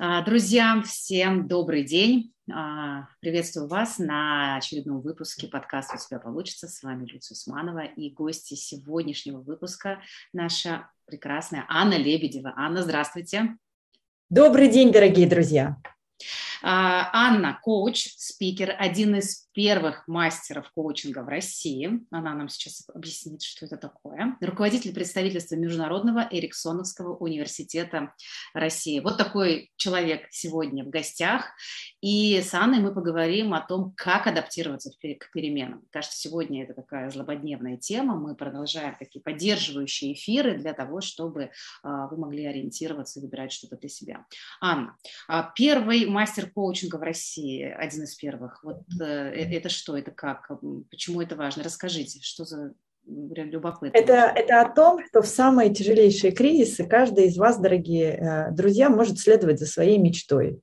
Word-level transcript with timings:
А, 0.00 0.22
друзья, 0.22 0.80
всем 0.86 1.48
добрый 1.48 1.82
день. 1.82 2.32
А, 2.48 3.08
приветствую 3.18 3.66
вас 3.66 3.98
на 3.98 4.56
очередном 4.56 5.00
выпуске 5.00 5.48
подкаста 5.48 5.96
«У 5.96 5.98
тебя 5.98 6.20
получится». 6.20 6.68
С 6.68 6.84
вами 6.84 7.04
Люция 7.04 7.34
Усманова 7.34 7.84
и 7.84 8.08
гости 8.08 8.54
сегодняшнего 8.54 9.40
выпуска 9.40 10.00
наша 10.32 10.88
прекрасная 11.04 11.64
Анна 11.68 11.94
Лебедева. 11.94 12.54
Анна, 12.56 12.84
здравствуйте. 12.84 13.56
Добрый 14.30 14.68
день, 14.68 14.92
дорогие 14.92 15.26
друзья. 15.26 15.76
А, 16.62 17.10
Анна, 17.12 17.58
коуч, 17.62 18.14
спикер, 18.16 18.74
один 18.78 19.16
из 19.16 19.48
первых 19.52 20.06
мастеров 20.06 20.70
коучинга 20.72 21.24
в 21.24 21.28
России. 21.28 22.00
Она 22.10 22.34
нам 22.34 22.48
сейчас 22.48 22.84
объяснит, 22.94 23.42
что 23.42 23.66
это 23.66 23.76
такое. 23.76 24.36
Руководитель 24.40 24.94
представительства 24.94 25.56
Международного 25.56 26.28
Эриксоновского 26.30 27.16
университета 27.16 28.14
России. 28.54 29.00
Вот 29.00 29.18
такой 29.18 29.72
человек 29.76 30.28
сегодня 30.30 30.84
в 30.84 30.90
гостях. 30.90 31.46
И 32.00 32.40
с 32.40 32.54
Анной 32.54 32.78
мы 32.78 32.94
поговорим 32.94 33.52
о 33.54 33.60
том, 33.60 33.92
как 33.96 34.26
адаптироваться 34.26 34.90
к 34.90 35.32
переменам. 35.32 35.82
Кажется, 35.90 36.18
сегодня 36.18 36.62
это 36.62 36.74
такая 36.74 37.10
злободневная 37.10 37.76
тема. 37.78 38.14
Мы 38.14 38.36
продолжаем 38.36 38.94
такие 38.96 39.20
поддерживающие 39.20 40.12
эфиры 40.12 40.56
для 40.56 40.72
того, 40.72 41.00
чтобы 41.00 41.50
а, 41.82 42.06
вы 42.06 42.16
могли 42.16 42.46
ориентироваться 42.46 43.18
и 43.18 43.22
выбирать 43.22 43.50
что-то 43.50 43.76
для 43.76 43.88
себя. 43.88 44.24
Анна, 44.60 44.96
а, 45.26 45.50
первый 45.54 46.06
мастер 46.06 46.47
коучинга 46.48 46.96
в 46.96 47.02
России, 47.02 47.62
один 47.62 48.04
из 48.04 48.14
первых. 48.14 48.62
Вот 48.62 48.82
э, 49.00 49.04
это 49.04 49.68
что, 49.68 49.96
это 49.96 50.10
как, 50.10 50.50
почему 50.90 51.20
это 51.20 51.36
важно? 51.36 51.62
Расскажите, 51.62 52.20
что 52.22 52.44
за 52.44 52.74
любопытно. 53.08 53.96
Это, 53.96 54.32
это 54.34 54.60
о 54.60 54.68
том, 54.68 55.00
что 55.06 55.22
в 55.22 55.26
самые 55.26 55.72
тяжелейшие 55.72 56.32
кризисы 56.32 56.84
каждый 56.86 57.26
из 57.26 57.38
вас, 57.38 57.58
дорогие 57.58 58.12
э, 58.12 58.50
друзья, 58.52 58.90
может 58.90 59.18
следовать 59.18 59.58
за 59.58 59.66
своей 59.66 59.98
мечтой. 59.98 60.60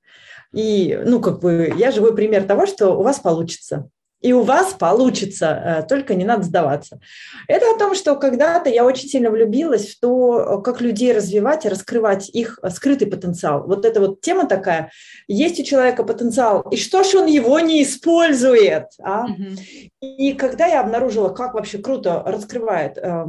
И, 0.54 1.00
ну, 1.06 1.20
как 1.20 1.42
бы, 1.42 1.74
я 1.76 1.92
живой 1.92 2.16
пример 2.16 2.44
того, 2.44 2.66
что 2.66 2.92
у 2.92 3.04
вас 3.04 3.20
получится 3.20 3.90
и 4.26 4.34
у 4.34 4.42
вас 4.42 4.74
получится, 4.74 5.46
э, 5.46 5.88
только 5.88 6.16
не 6.16 6.26
надо 6.26 6.42
сдаваться. 6.42 7.00
Это 7.48 7.68
о 7.70 7.78
том, 7.78 7.94
что 7.94 8.16
когда-то 8.16 8.72
я 8.72 8.84
очень 8.84 9.08
сильно 9.08 9.30
влюбилась 9.30 9.90
в 9.90 10.00
то, 10.00 10.62
как 10.64 10.82
людей 10.82 11.14
развивать 11.14 11.64
и 11.64 11.70
раскрывать 11.70 12.30
их 12.30 12.58
скрытый 12.72 13.08
потенциал. 13.08 13.68
Вот 13.68 13.86
эта 13.86 14.00
вот 14.00 14.22
тема 14.22 14.48
такая. 14.48 14.90
Есть 15.28 15.60
у 15.60 15.64
человека 15.64 16.04
потенциал, 16.04 16.62
и 16.72 16.76
что 16.76 17.04
ж 17.04 17.14
он 17.14 17.28
его 17.28 17.60
не 17.60 17.84
использует? 17.84 18.86
А? 19.00 19.26
Угу. 19.26 19.62
И 20.02 20.34
когда 20.34 20.66
я 20.66 20.82
обнаружила, 20.82 21.30
как 21.30 21.54
вообще 21.54 21.78
круто 21.78 22.24
раскрывает 22.26 22.98
э, 22.98 23.26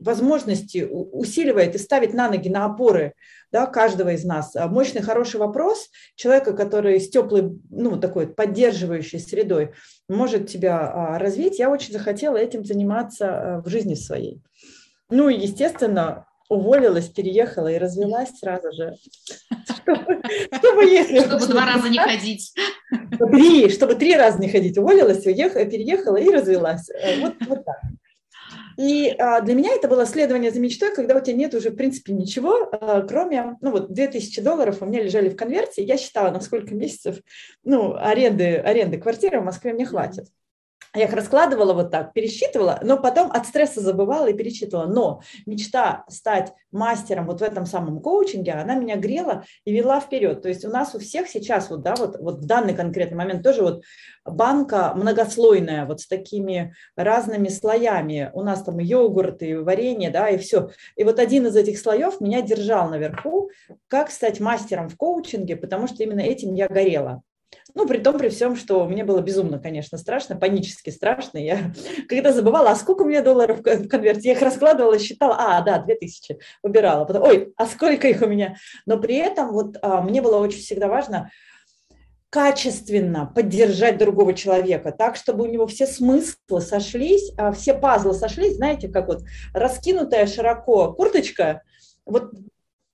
возможности, 0.00 0.88
усиливает 0.90 1.76
и 1.76 1.78
ставит 1.78 2.12
на 2.12 2.28
ноги, 2.28 2.48
на 2.48 2.64
опоры 2.64 3.14
да, 3.54 3.66
каждого 3.66 4.08
из 4.08 4.24
нас. 4.24 4.56
А 4.56 4.66
мощный, 4.66 5.00
хороший 5.00 5.38
вопрос 5.38 5.88
человека, 6.16 6.54
который 6.54 7.00
с 7.00 7.08
теплой, 7.08 7.56
ну, 7.70 7.96
такой 8.00 8.26
поддерживающей 8.26 9.20
средой 9.20 9.74
может 10.08 10.48
тебя 10.48 10.90
а, 10.92 11.18
развить. 11.20 11.60
Я 11.60 11.70
очень 11.70 11.92
захотела 11.92 12.36
этим 12.36 12.64
заниматься 12.64 13.28
а, 13.28 13.62
в 13.62 13.68
жизни 13.68 13.94
своей. 13.94 14.42
Ну 15.08 15.28
и, 15.28 15.38
естественно, 15.38 16.26
уволилась, 16.48 17.08
переехала 17.08 17.68
и 17.68 17.78
развелась 17.78 18.36
сразу 18.40 18.72
же. 18.72 18.96
Чтобы, 20.58 20.86
если... 20.86 21.20
Чтобы 21.20 21.46
два 21.46 21.64
раза 21.64 21.88
не 21.88 21.98
ходить. 21.98 22.52
Три, 23.30 23.68
чтобы 23.68 23.94
три 23.94 24.16
раза 24.16 24.40
не 24.40 24.48
ходить. 24.48 24.76
Уволилась, 24.78 25.24
уехала, 25.26 25.64
переехала 25.64 26.16
и 26.16 26.28
развелась. 26.28 26.90
Вот, 27.20 27.34
вот 27.46 27.64
так. 27.64 27.76
И 28.76 29.14
а, 29.18 29.40
для 29.40 29.54
меня 29.54 29.72
это 29.74 29.88
было 29.88 30.06
следование 30.06 30.50
за 30.50 30.60
мечтой, 30.60 30.94
когда 30.94 31.16
у 31.16 31.20
тебя 31.20 31.36
нет 31.36 31.54
уже, 31.54 31.70
в 31.70 31.76
принципе, 31.76 32.12
ничего, 32.12 32.68
а, 32.72 33.02
кроме, 33.02 33.56
ну 33.60 33.70
вот, 33.70 33.92
2000 33.92 34.40
долларов 34.40 34.78
у 34.80 34.86
меня 34.86 35.02
лежали 35.02 35.28
в 35.28 35.36
конверте, 35.36 35.82
я 35.82 35.96
считала, 35.96 36.30
на 36.30 36.40
сколько 36.40 36.74
месяцев, 36.74 37.18
ну, 37.62 37.94
аренды, 37.94 38.56
аренды 38.56 38.98
квартиры 38.98 39.40
в 39.40 39.44
Москве 39.44 39.72
мне 39.72 39.86
хватит. 39.86 40.26
Я 40.94 41.06
их 41.06 41.12
раскладывала 41.12 41.72
вот 41.72 41.90
так, 41.90 42.12
пересчитывала, 42.12 42.78
но 42.82 42.96
потом 42.96 43.32
от 43.32 43.46
стресса 43.46 43.80
забывала 43.80 44.28
и 44.28 44.32
пересчитывала. 44.32 44.86
Но 44.86 45.22
мечта 45.44 46.04
стать 46.08 46.52
мастером 46.70 47.26
вот 47.26 47.40
в 47.40 47.42
этом 47.42 47.66
самом 47.66 48.00
коучинге, 48.00 48.52
она 48.52 48.76
меня 48.76 48.96
грела 48.96 49.44
и 49.64 49.72
вела 49.72 49.98
вперед. 49.98 50.42
То 50.42 50.48
есть 50.48 50.64
у 50.64 50.70
нас 50.70 50.94
у 50.94 51.00
всех 51.00 51.26
сейчас 51.28 51.68
вот, 51.68 51.82
да, 51.82 51.96
вот, 51.96 52.20
вот 52.20 52.38
в 52.38 52.46
данный 52.46 52.74
конкретный 52.74 53.16
момент 53.16 53.42
тоже 53.42 53.62
вот 53.62 53.82
банка 54.24 54.92
многослойная, 54.94 55.84
вот 55.84 56.00
с 56.00 56.06
такими 56.06 56.74
разными 56.96 57.48
слоями. 57.48 58.30
У 58.32 58.42
нас 58.42 58.62
там 58.62 58.78
йогурт 58.78 59.42
и 59.42 59.54
варенье, 59.54 60.10
да, 60.10 60.28
и 60.28 60.38
все. 60.38 60.70
И 60.94 61.02
вот 61.02 61.18
один 61.18 61.48
из 61.48 61.56
этих 61.56 61.78
слоев 61.80 62.20
меня 62.20 62.40
держал 62.40 62.88
наверху, 62.88 63.50
как 63.88 64.12
стать 64.12 64.38
мастером 64.38 64.88
в 64.88 64.96
коучинге, 64.96 65.56
потому 65.56 65.88
что 65.88 66.04
именно 66.04 66.20
этим 66.20 66.54
я 66.54 66.68
горела. 66.68 67.24
Ну, 67.74 67.88
при 67.88 67.98
том, 67.98 68.18
при 68.18 68.28
всем, 68.28 68.54
что 68.54 68.86
мне 68.86 69.04
было 69.04 69.20
безумно, 69.20 69.58
конечно, 69.58 69.98
страшно, 69.98 70.36
панически 70.36 70.90
страшно. 70.90 71.38
Я 71.38 71.72
когда 72.08 72.32
забывала, 72.32 72.70
а 72.70 72.76
сколько 72.76 73.02
у 73.02 73.06
меня 73.06 73.22
долларов 73.22 73.60
в 73.60 73.88
конверте, 73.88 74.28
я 74.28 74.32
их 74.34 74.42
раскладывала, 74.42 74.98
считала, 74.98 75.36
а, 75.38 75.60
да, 75.62 75.78
2000, 75.78 76.38
убирала. 76.62 77.04
Потом, 77.04 77.24
ой, 77.24 77.52
а 77.56 77.66
сколько 77.66 78.06
их 78.08 78.22
у 78.22 78.26
меня? 78.26 78.56
Но 78.86 78.98
при 78.98 79.16
этом 79.16 79.52
вот 79.52 79.76
а, 79.82 80.02
мне 80.02 80.22
было 80.22 80.38
очень 80.38 80.60
всегда 80.60 80.88
важно 80.88 81.30
качественно 82.30 83.26
поддержать 83.32 83.96
другого 83.96 84.34
человека, 84.34 84.90
так, 84.90 85.14
чтобы 85.14 85.44
у 85.44 85.46
него 85.46 85.68
все 85.68 85.86
смыслы 85.86 86.60
сошлись, 86.60 87.30
а 87.36 87.52
все 87.52 87.74
пазлы 87.74 88.12
сошлись, 88.12 88.56
знаете, 88.56 88.88
как 88.88 89.06
вот 89.06 89.22
раскинутая 89.52 90.26
широко 90.26 90.92
курточка, 90.92 91.62
вот 92.04 92.32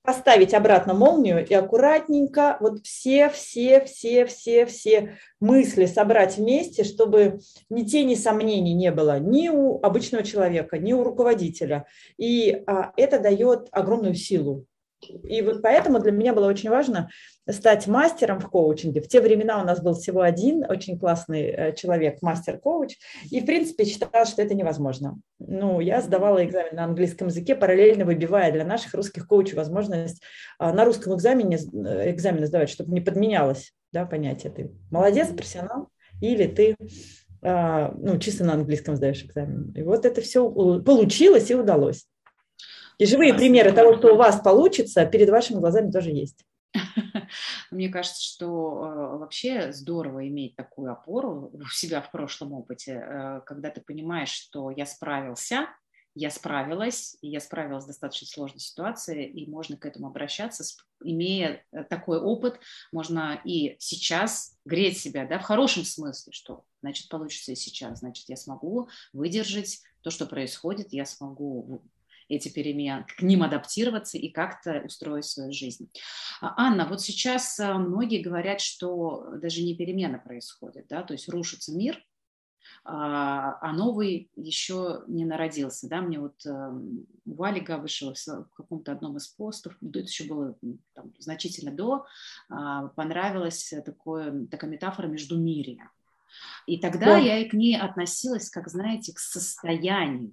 поставить 0.02 0.54
обратно 0.54 0.94
молнию 0.94 1.46
и 1.46 1.52
аккуратненько 1.54 2.56
вот 2.60 2.84
все, 2.84 3.28
все, 3.28 3.84
все, 3.84 4.26
все, 4.26 4.66
все 4.66 5.18
мысли 5.40 5.86
собрать 5.86 6.36
вместе, 6.36 6.84
чтобы 6.84 7.40
ни 7.68 7.82
тени 7.82 8.14
сомнений 8.14 8.74
не 8.74 8.90
было 8.90 9.18
ни 9.18 9.48
у 9.48 9.80
обычного 9.82 10.24
человека, 10.24 10.78
ни 10.78 10.92
у 10.92 11.04
руководителя. 11.04 11.86
И 12.16 12.62
а, 12.66 12.92
это 12.96 13.18
дает 13.18 13.68
огромную 13.72 14.14
силу. 14.14 14.66
И 15.08 15.42
вот 15.42 15.62
поэтому 15.62 15.98
для 15.98 16.12
меня 16.12 16.34
было 16.34 16.46
очень 16.46 16.70
важно 16.70 17.08
стать 17.48 17.86
мастером 17.86 18.38
в 18.38 18.48
коучинге. 18.48 19.00
В 19.00 19.08
те 19.08 19.20
времена 19.20 19.60
у 19.60 19.64
нас 19.64 19.82
был 19.82 19.94
всего 19.94 20.20
один 20.20 20.64
очень 20.68 20.98
классный 20.98 21.42
э, 21.42 21.74
человек, 21.74 22.22
мастер-коуч, 22.22 22.96
и, 23.30 23.40
в 23.40 23.46
принципе, 23.46 23.84
считала, 23.84 24.24
что 24.26 24.42
это 24.42 24.54
невозможно. 24.54 25.18
Ну, 25.38 25.80
я 25.80 26.00
сдавала 26.00 26.44
экзамен 26.44 26.76
на 26.76 26.84
английском 26.84 27.28
языке, 27.28 27.54
параллельно 27.54 28.04
выбивая 28.04 28.52
для 28.52 28.64
наших 28.64 28.94
русских 28.94 29.26
коучей 29.26 29.56
возможность 29.56 30.22
а, 30.58 30.72
на 30.72 30.84
русском 30.84 31.14
экзамене 31.14 31.56
э, 31.56 32.10
экзамены 32.10 32.46
сдавать, 32.46 32.70
чтобы 32.70 32.92
не 32.92 33.00
подменялось 33.00 33.72
да, 33.92 34.06
понятие. 34.06 34.52
Ты 34.52 34.70
молодец, 34.90 35.28
профессионал, 35.28 35.88
или 36.20 36.46
ты 36.46 36.76
а, 37.42 37.94
ну, 37.98 38.18
чисто 38.18 38.44
на 38.44 38.54
английском 38.54 38.96
сдаешь 38.96 39.24
экзамен. 39.24 39.72
И 39.74 39.82
вот 39.82 40.04
это 40.04 40.20
все 40.20 40.48
получилось 40.50 41.50
и 41.50 41.54
удалось. 41.54 42.06
И 43.00 43.06
живые 43.06 43.32
примеры 43.32 43.72
того, 43.72 43.96
что 43.96 44.12
у 44.12 44.16
вас 44.16 44.42
получится, 44.42 45.06
перед 45.06 45.30
вашими 45.30 45.58
глазами 45.58 45.90
тоже 45.90 46.10
есть. 46.10 46.44
Мне 47.70 47.88
кажется, 47.88 48.22
что 48.22 48.46
э, 48.46 49.16
вообще 49.16 49.72
здорово 49.72 50.28
иметь 50.28 50.54
такую 50.54 50.92
опору 50.92 51.50
у 51.50 51.64
себя 51.72 52.02
в 52.02 52.10
прошлом 52.10 52.52
опыте, 52.52 53.02
э, 53.02 53.40
когда 53.46 53.70
ты 53.70 53.80
понимаешь, 53.80 54.28
что 54.28 54.70
я 54.70 54.84
справился, 54.84 55.66
я 56.14 56.30
справилась, 56.30 57.16
и 57.22 57.28
я 57.28 57.40
справилась 57.40 57.84
с 57.84 57.86
достаточно 57.86 58.26
сложной 58.26 58.60
ситуацией, 58.60 59.30
и 59.30 59.48
можно 59.48 59.78
к 59.78 59.86
этому 59.86 60.08
обращаться, 60.08 60.62
имея 61.02 61.64
э, 61.72 61.84
такой 61.84 62.20
опыт, 62.20 62.60
можно 62.92 63.40
и 63.46 63.76
сейчас 63.78 64.58
греть 64.66 64.98
себя, 64.98 65.26
да, 65.26 65.38
в 65.38 65.44
хорошем 65.44 65.84
смысле, 65.84 66.34
что 66.34 66.64
значит 66.82 67.08
получится 67.08 67.52
и 67.52 67.56
сейчас, 67.56 68.00
значит 68.00 68.28
я 68.28 68.36
смогу 68.36 68.90
выдержать 69.14 69.80
то, 70.02 70.10
что 70.10 70.26
происходит, 70.26 70.92
я 70.92 71.06
смогу 71.06 71.82
эти 72.30 72.48
перемены, 72.48 73.04
к 73.16 73.22
ним 73.22 73.42
адаптироваться 73.42 74.16
и 74.16 74.28
как-то 74.30 74.82
устроить 74.84 75.26
свою 75.26 75.52
жизнь. 75.52 75.90
А, 76.40 76.54
Анна, 76.56 76.86
вот 76.86 77.00
сейчас 77.02 77.58
а, 77.58 77.76
многие 77.76 78.22
говорят, 78.22 78.60
что 78.60 79.26
даже 79.36 79.62
не 79.62 79.74
перемены 79.74 80.18
происходят, 80.18 80.86
да, 80.88 81.02
то 81.02 81.12
есть 81.12 81.28
рушится 81.28 81.74
мир, 81.74 82.02
а, 82.84 83.58
а 83.60 83.72
новый 83.72 84.30
еще 84.36 85.02
не 85.08 85.24
народился. 85.24 85.88
Да? 85.88 86.00
Мне 86.00 86.20
вот 86.20 86.46
эм, 86.46 87.06
Вали 87.24 87.60
Габышева 87.60 88.14
в 88.14 88.54
каком-то 88.54 88.92
одном 88.92 89.16
из 89.16 89.26
постов, 89.26 89.76
это 89.82 89.98
еще 89.98 90.24
было 90.24 90.56
там, 90.94 91.12
значительно 91.18 91.72
до, 91.72 92.06
понравилась 92.48 93.74
такое, 93.84 94.46
такая 94.46 94.70
метафора 94.70 95.08
между 95.08 95.36
междумирия. 95.36 95.90
И 96.66 96.78
тогда 96.78 97.06
да. 97.06 97.18
я 97.18 97.38
и 97.38 97.48
к 97.48 97.54
ней 97.54 97.76
относилась, 97.76 98.50
как, 98.50 98.68
знаете, 98.68 99.12
к 99.12 99.18
состоянию 99.18 100.32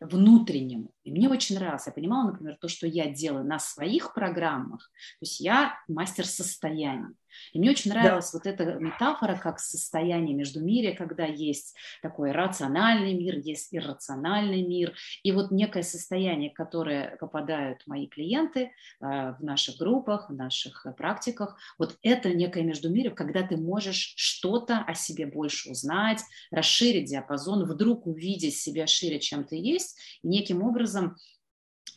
внутреннему. 0.00 0.92
И 1.04 1.10
мне 1.10 1.28
очень 1.28 1.56
нравилось. 1.56 1.86
Я 1.86 1.92
понимала, 1.92 2.30
например, 2.30 2.56
то, 2.60 2.68
что 2.68 2.86
я 2.86 3.10
делаю 3.10 3.44
на 3.44 3.58
своих 3.58 4.14
программах. 4.14 4.90
То 5.18 5.24
есть 5.24 5.40
я 5.40 5.78
мастер 5.88 6.26
состояния. 6.26 7.12
И 7.52 7.58
мне 7.58 7.70
очень 7.70 7.90
нравилась 7.90 8.32
да. 8.32 8.38
вот 8.38 8.46
эта 8.46 8.64
метафора 8.74 9.36
как 9.36 9.58
состояние 9.60 10.34
между 10.34 10.60
мире, 10.60 10.92
когда 10.92 11.24
есть 11.24 11.76
такой 12.02 12.32
рациональный 12.32 13.14
мир, 13.14 13.38
есть 13.38 13.74
иррациональный 13.74 14.62
мир, 14.62 14.94
и 15.22 15.32
вот 15.32 15.50
некое 15.50 15.82
состояние, 15.82 16.50
которое 16.50 17.16
попадают 17.16 17.86
мои 17.86 18.06
клиенты 18.06 18.60
э, 18.60 18.70
в 19.00 19.38
наших 19.40 19.76
группах, 19.76 20.30
в 20.30 20.34
наших 20.34 20.86
практиках, 20.96 21.58
вот 21.78 21.96
это 22.02 22.32
некое 22.34 22.62
между 22.62 22.90
миром, 22.90 23.14
когда 23.14 23.42
ты 23.42 23.56
можешь 23.56 24.14
что-то 24.16 24.78
о 24.78 24.94
себе 24.94 25.26
больше 25.26 25.70
узнать, 25.70 26.22
расширить 26.50 27.10
диапазон, 27.10 27.64
вдруг 27.64 28.06
увидеть 28.06 28.56
себя 28.56 28.86
шире, 28.86 29.20
чем 29.20 29.44
ты 29.44 29.56
есть, 29.56 29.98
и 30.22 30.28
неким 30.28 30.62
образом 30.62 31.16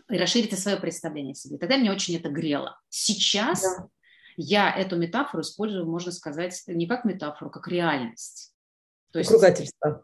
и 0.10 0.18
расширите 0.18 0.56
свое 0.56 0.78
представление 0.78 1.34
о 1.34 1.36
себе. 1.36 1.58
Тогда 1.58 1.78
меня 1.78 1.92
очень 1.92 2.16
это 2.16 2.30
грело. 2.30 2.80
Сейчас 2.90 3.62
да. 3.62 3.88
Я 4.38 4.74
эту 4.74 4.98
метафору 4.98 5.42
использую, 5.42 5.90
можно 5.90 6.12
сказать, 6.12 6.62
не 6.68 6.88
как 6.88 7.06
метафору, 7.06 7.50
как 7.50 7.68
реальность. 7.68 8.54
То 9.12 9.20
есть, 9.20 9.32
Ругательство. 9.32 10.04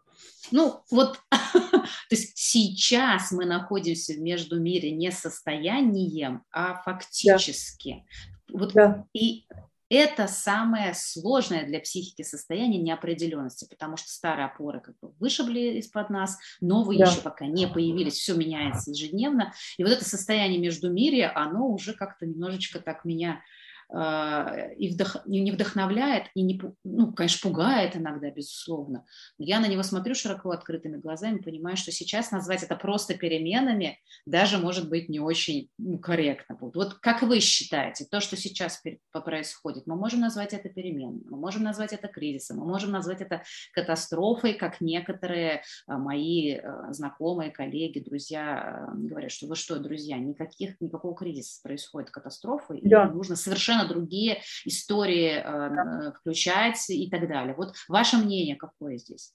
Ну, 0.51 0.81
вот, 0.91 1.19
то 1.31 1.87
есть 2.09 2.37
сейчас 2.37 3.31
мы 3.31 3.45
находимся 3.45 4.19
между 4.19 4.59
мире 4.59 4.91
не 4.91 5.11
состоянием, 5.11 6.43
а 6.51 6.81
фактически. 6.83 8.05
Да. 8.47 8.59
Вот, 8.59 8.73
да. 8.73 9.05
И 9.13 9.45
это 9.89 10.27
самое 10.27 10.93
сложное 10.93 11.65
для 11.65 11.79
психики 11.79 12.21
состояние 12.21 12.81
неопределенности, 12.81 13.67
потому 13.69 13.95
что 13.95 14.09
старые 14.09 14.47
опоры 14.47 14.81
как 14.81 14.95
бы 14.99 15.13
вышибли 15.19 15.79
из-под 15.79 16.09
нас, 16.09 16.37
новые 16.59 16.99
да. 16.99 17.09
еще 17.09 17.21
пока 17.21 17.45
не 17.45 17.67
появились, 17.67 18.15
все 18.15 18.33
меняется 18.33 18.91
ежедневно. 18.91 19.53
И 19.77 19.83
вот 19.83 19.93
это 19.93 20.03
состояние 20.03 20.59
между 20.59 20.91
мире, 20.91 21.27
оно 21.27 21.69
уже 21.69 21.93
как-то 21.93 22.25
немножечко 22.25 22.79
так 22.79 23.05
меня 23.05 23.41
и 23.89 24.89
вдох, 24.93 25.25
не 25.25 25.51
вдохновляет, 25.51 26.25
и, 26.35 26.41
не, 26.41 26.61
ну, 26.83 27.13
конечно, 27.13 27.49
пугает 27.49 27.95
иногда, 27.95 28.29
безусловно. 28.29 29.05
Но 29.37 29.45
я 29.45 29.59
на 29.59 29.67
него 29.67 29.83
смотрю 29.83 30.13
широко 30.13 30.51
открытыми 30.51 30.97
глазами, 30.97 31.37
понимаю, 31.37 31.77
что 31.77 31.91
сейчас 31.91 32.31
назвать 32.31 32.63
это 32.63 32.75
просто 32.75 33.17
переменами 33.17 33.99
даже 34.25 34.57
может 34.57 34.89
быть 34.89 35.09
не 35.09 35.19
очень 35.19 35.69
ну, 35.77 35.99
корректно. 35.99 36.55
Будет. 36.55 36.75
Вот 36.75 36.93
как 36.95 37.21
вы 37.21 37.39
считаете, 37.39 38.05
то, 38.05 38.19
что 38.19 38.35
сейчас 38.35 38.81
происходит, 39.11 39.87
мы 39.87 39.95
можем 39.95 40.19
назвать 40.19 40.53
это 40.53 40.69
переменами, 40.69 41.21
мы 41.29 41.37
можем 41.37 41.63
назвать 41.63 41.93
это 41.93 42.07
кризисом, 42.07 42.57
мы 42.57 42.65
можем 42.65 42.91
назвать 42.91 43.21
это 43.21 43.43
катастрофой, 43.73 44.53
как 44.53 44.81
некоторые 44.81 45.61
а, 45.87 45.97
мои 45.97 46.55
а, 46.55 46.91
знакомые, 46.93 47.51
коллеги, 47.51 47.99
друзья 47.99 48.89
говорят, 48.93 49.31
что 49.31 49.47
вы 49.47 49.55
что, 49.55 49.79
друзья, 49.79 50.17
никаких, 50.17 50.79
никакого 50.81 51.15
кризиса 51.15 51.61
происходит 51.63 52.11
катастрофы, 52.11 52.79
да. 52.83 53.05
и 53.05 53.13
нужно 53.13 53.35
совершенно 53.35 53.76
совершенно 53.77 53.87
другие 53.87 54.41
истории 54.65 55.41
э, 55.43 56.11
включать 56.19 56.89
и 56.89 57.09
так 57.09 57.27
далее. 57.27 57.55
Вот 57.55 57.75
ваше 57.87 58.17
мнение 58.17 58.55
какое 58.55 58.97
здесь? 58.97 59.33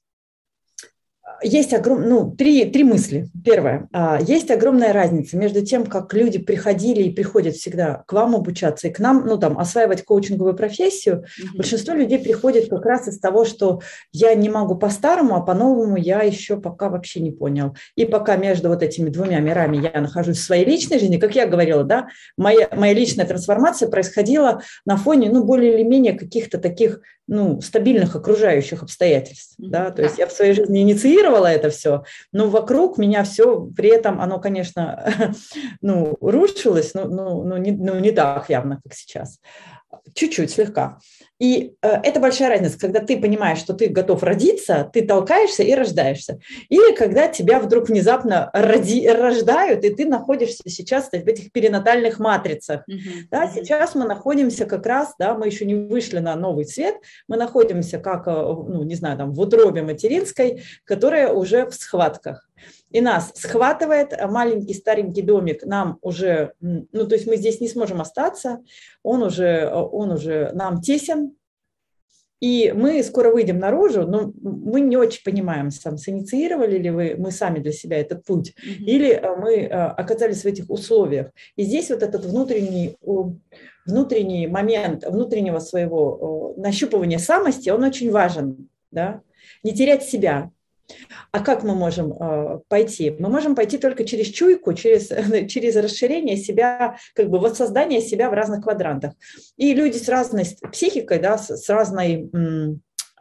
Есть 1.42 1.72
огром... 1.72 2.08
ну, 2.08 2.30
три, 2.30 2.64
три 2.66 2.84
мысли. 2.84 3.28
Первое. 3.44 3.88
А, 3.92 4.18
есть 4.20 4.50
огромная 4.50 4.92
разница 4.92 5.36
между 5.36 5.64
тем, 5.64 5.86
как 5.86 6.12
люди 6.14 6.38
приходили 6.38 7.02
и 7.02 7.10
приходят 7.10 7.54
всегда 7.54 8.02
к 8.06 8.12
вам 8.12 8.36
обучаться 8.36 8.88
и 8.88 8.92
к 8.92 8.98
нам, 8.98 9.26
ну, 9.26 9.38
там, 9.38 9.58
осваивать 9.58 10.04
коучинговую 10.04 10.54
профессию. 10.54 11.24
Mm-hmm. 11.24 11.56
Большинство 11.56 11.94
людей 11.94 12.18
приходит 12.18 12.68
как 12.68 12.84
раз 12.84 13.08
из 13.08 13.18
того, 13.18 13.44
что 13.44 13.80
я 14.12 14.34
не 14.34 14.48
могу 14.48 14.76
по-старому, 14.76 15.36
а 15.36 15.40
по-новому 15.40 15.96
я 15.96 16.22
еще 16.22 16.60
пока 16.60 16.88
вообще 16.88 17.20
не 17.20 17.30
понял. 17.30 17.76
И 17.96 18.04
пока 18.04 18.36
между 18.36 18.68
вот 18.68 18.82
этими 18.82 19.10
двумя 19.10 19.40
мирами 19.40 19.76
я 19.92 20.00
нахожусь 20.00 20.38
в 20.38 20.44
своей 20.44 20.64
личной 20.64 20.98
жизни, 20.98 21.18
как 21.18 21.34
я 21.34 21.46
говорила, 21.46 21.84
да, 21.84 22.08
моя, 22.36 22.68
моя 22.72 22.94
личная 22.94 23.26
трансформация 23.26 23.88
происходила 23.88 24.62
на 24.84 24.96
фоне, 24.96 25.30
ну, 25.30 25.44
более 25.44 25.74
или 25.74 25.82
менее 25.82 26.12
каких-то 26.12 26.58
таких 26.58 27.00
ну, 27.28 27.60
стабильных 27.60 28.16
окружающих 28.16 28.82
обстоятельств. 28.82 29.54
Да? 29.58 29.90
То 29.90 30.02
есть 30.02 30.18
я 30.18 30.26
в 30.26 30.32
своей 30.32 30.54
жизни 30.54 30.82
инициировала 30.82 31.11
это 31.20 31.70
все, 31.70 32.04
но 32.32 32.48
вокруг 32.48 32.98
меня 32.98 33.24
все, 33.24 33.66
при 33.76 33.88
этом 33.88 34.20
оно, 34.20 34.40
конечно, 34.40 35.32
ну, 35.80 36.16
рушилось, 36.20 36.94
но, 36.94 37.04
но, 37.04 37.42
но, 37.42 37.58
не, 37.58 37.72
но 37.72 37.98
не 37.98 38.12
так 38.12 38.48
явно, 38.48 38.80
как 38.82 38.94
сейчас. 38.94 39.38
Чуть-чуть, 40.14 40.50
слегка. 40.50 40.98
И 41.38 41.74
э, 41.82 41.88
это 42.04 42.20
большая 42.20 42.50
разница, 42.50 42.78
когда 42.78 43.00
ты 43.00 43.20
понимаешь, 43.20 43.58
что 43.58 43.74
ты 43.74 43.88
готов 43.88 44.22
родиться, 44.22 44.88
ты 44.92 45.02
толкаешься 45.02 45.62
и 45.62 45.74
рождаешься. 45.74 46.38
Или 46.68 46.94
когда 46.94 47.26
тебя 47.26 47.58
вдруг 47.58 47.88
внезапно 47.88 48.48
роди, 48.52 49.08
рождают, 49.08 49.84
и 49.84 49.90
ты 49.90 50.06
находишься 50.06 50.62
сейчас 50.66 51.08
в 51.10 51.14
этих 51.14 51.50
перинатальных 51.50 52.20
матрицах. 52.20 52.82
Mm-hmm. 52.88 53.26
Да, 53.30 53.50
сейчас 53.52 53.94
мы 53.94 54.04
находимся 54.04 54.66
как 54.66 54.86
раз, 54.86 55.14
да, 55.18 55.34
мы 55.34 55.46
еще 55.46 55.64
не 55.64 55.74
вышли 55.74 56.20
на 56.20 56.36
новый 56.36 56.64
цвет, 56.64 56.94
мы 57.26 57.36
находимся 57.36 57.98
как, 57.98 58.28
э, 58.28 58.30
ну, 58.30 58.84
не 58.84 58.94
знаю, 58.94 59.18
там, 59.18 59.32
в 59.32 59.40
утробе 59.40 59.82
материнской, 59.82 60.62
которая 60.84 61.32
уже 61.32 61.66
в 61.66 61.74
схватках. 61.74 62.48
И 62.90 63.00
нас 63.00 63.32
схватывает 63.34 64.12
маленький 64.28 64.74
старенький 64.74 65.22
домик, 65.22 65.64
нам 65.64 65.98
уже, 66.02 66.52
ну 66.60 67.06
то 67.06 67.14
есть 67.14 67.26
мы 67.26 67.36
здесь 67.36 67.60
не 67.60 67.68
сможем 67.68 68.00
остаться, 68.00 68.62
он 69.02 69.22
уже, 69.22 69.70
он 69.70 70.12
уже 70.12 70.50
нам 70.52 70.80
тесен, 70.82 71.34
и 72.42 72.72
мы 72.74 73.00
скоро 73.04 73.30
выйдем 73.30 73.60
наружу, 73.60 74.02
но 74.04 74.32
мы 74.42 74.80
не 74.80 74.96
очень 74.96 75.22
понимаем, 75.22 75.70
сам, 75.70 75.96
синициировали 75.96 76.76
ли 76.76 76.90
вы, 76.90 77.14
мы 77.16 77.30
сами 77.30 77.60
для 77.60 77.70
себя 77.70 77.98
этот 77.98 78.24
путь, 78.24 78.50
mm-hmm. 78.50 78.84
или 78.84 79.10
э, 79.10 79.36
мы 79.36 79.54
э, 79.58 79.68
оказались 79.68 80.42
в 80.42 80.46
этих 80.46 80.68
условиях. 80.68 81.30
И 81.54 81.62
здесь 81.62 81.90
вот 81.90 82.02
этот 82.02 82.24
внутренний, 82.24 82.96
внутренний 83.86 84.48
момент 84.48 85.04
внутреннего 85.06 85.60
своего 85.60 86.54
нащупывания 86.56 87.18
самости, 87.18 87.70
он 87.70 87.84
очень 87.84 88.10
важен. 88.10 88.68
Да? 88.90 89.20
Не 89.62 89.72
терять 89.72 90.02
себя, 90.02 90.50
а 91.30 91.40
как 91.40 91.62
мы 91.62 91.74
можем 91.74 92.12
э, 92.12 92.60
пойти? 92.68 93.14
Мы 93.18 93.28
можем 93.28 93.54
пойти 93.54 93.78
только 93.78 94.04
через 94.04 94.26
чуйку, 94.28 94.74
через, 94.74 95.08
через 95.48 95.76
расширение 95.76 96.36
себя, 96.36 96.96
как 97.14 97.30
бы 97.30 97.38
воссоздание 97.38 98.00
себя 98.00 98.30
в 98.30 98.34
разных 98.34 98.62
квадрантах. 98.64 99.14
И 99.56 99.74
люди 99.74 99.96
с 99.96 100.08
разной 100.08 100.44
психикой, 100.70 101.18
да, 101.18 101.38
с, 101.38 101.56
с 101.56 101.68
разной 101.68 102.30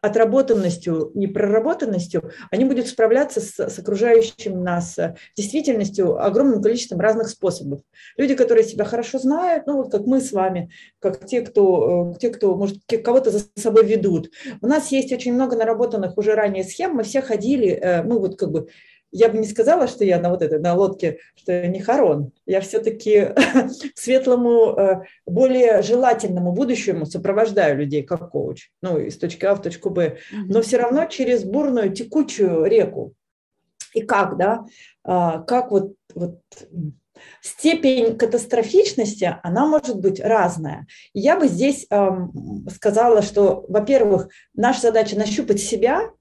отработанностью 0.01 1.11
и 1.13 1.27
проработанностью, 1.27 2.31
они 2.49 2.65
будут 2.65 2.87
справляться 2.87 3.39
с, 3.39 3.59
с 3.59 3.79
окружающим 3.79 4.63
нас 4.63 4.97
действительностью 5.37 6.23
огромным 6.23 6.61
количеством 6.61 6.99
разных 6.99 7.29
способов. 7.29 7.81
Люди, 8.17 8.35
которые 8.35 8.63
себя 8.63 8.85
хорошо 8.85 9.19
знают, 9.19 9.67
ну 9.67 9.77
вот 9.77 9.91
как 9.91 10.05
мы 10.05 10.19
с 10.19 10.31
вами, 10.31 10.71
как 10.99 11.25
те, 11.25 11.41
кто, 11.41 12.13
э, 12.15 12.19
те, 12.19 12.29
кто 12.29 12.55
может, 12.55 12.79
кого-то 13.03 13.29
за 13.31 13.41
собой 13.55 13.85
ведут. 13.85 14.31
У 14.61 14.67
нас 14.67 14.91
есть 14.91 15.11
очень 15.13 15.33
много 15.33 15.55
наработанных 15.55 16.17
уже 16.17 16.33
ранее 16.33 16.63
схем, 16.63 16.95
мы 16.95 17.03
все 17.03 17.21
ходили, 17.21 17.69
э, 17.69 18.03
мы 18.03 18.19
вот 18.19 18.37
как 18.37 18.51
бы 18.51 18.67
я 19.11 19.29
бы 19.29 19.37
не 19.37 19.47
сказала, 19.47 19.87
что 19.87 20.03
я 20.03 20.19
на 20.19 20.29
вот 20.29 20.41
этой, 20.41 20.59
на 20.59 20.73
лодке, 20.73 21.19
что 21.35 21.51
я 21.51 21.67
не 21.67 21.79
хорон. 21.79 22.31
Я 22.45 22.61
все-таки 22.61 23.25
к 23.95 23.97
светлому, 23.97 24.75
э, 24.77 25.01
более 25.25 25.81
желательному 25.81 26.53
будущему 26.53 27.05
сопровождаю 27.05 27.77
людей 27.77 28.03
как 28.03 28.31
коуч. 28.31 28.69
Ну, 28.81 28.97
из 28.97 29.17
точки 29.17 29.45
А 29.45 29.55
в 29.55 29.61
точку 29.61 29.89
Б. 29.89 30.17
Но 30.31 30.61
все 30.61 30.77
равно 30.77 31.05
через 31.05 31.43
бурную 31.43 31.93
текучую 31.93 32.65
реку. 32.65 33.13
И 33.93 34.01
как, 34.01 34.37
да? 34.37 34.65
А, 35.03 35.39
как 35.39 35.71
вот, 35.71 35.93
вот 36.15 36.39
степень 37.41 38.17
катастрофичности, 38.17 39.37
она 39.43 39.65
может 39.65 39.99
быть 39.99 40.19
разная. 40.19 40.87
И 41.13 41.19
я 41.19 41.37
бы 41.37 41.47
здесь 41.47 41.85
эм, 41.89 42.67
сказала, 42.73 43.21
что, 43.21 43.65
во-первых, 43.67 44.29
наша 44.53 44.81
задача 44.81 45.17
нащупать 45.17 45.59
себя, 45.59 46.11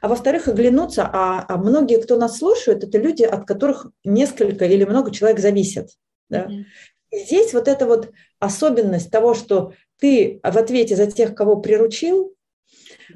а 0.00 0.08
во-вторых, 0.08 0.48
оглянуться, 0.48 1.08
а, 1.12 1.44
а 1.48 1.56
многие, 1.56 2.00
кто 2.00 2.16
нас 2.16 2.38
слушают, 2.38 2.84
это 2.84 2.98
люди, 2.98 3.22
от 3.22 3.46
которых 3.46 3.86
несколько 4.04 4.64
или 4.64 4.84
много 4.84 5.10
человек 5.10 5.40
зависят. 5.40 5.90
Да? 6.28 6.46
Mm-hmm. 6.46 6.64
И 7.10 7.18
здесь 7.24 7.54
вот 7.54 7.68
эта 7.68 7.86
вот 7.86 8.10
особенность 8.38 9.10
того, 9.10 9.34
что 9.34 9.72
ты 9.98 10.40
в 10.42 10.58
ответе 10.58 10.94
за 10.96 11.10
тех, 11.10 11.34
кого 11.34 11.56
приручил, 11.56 12.34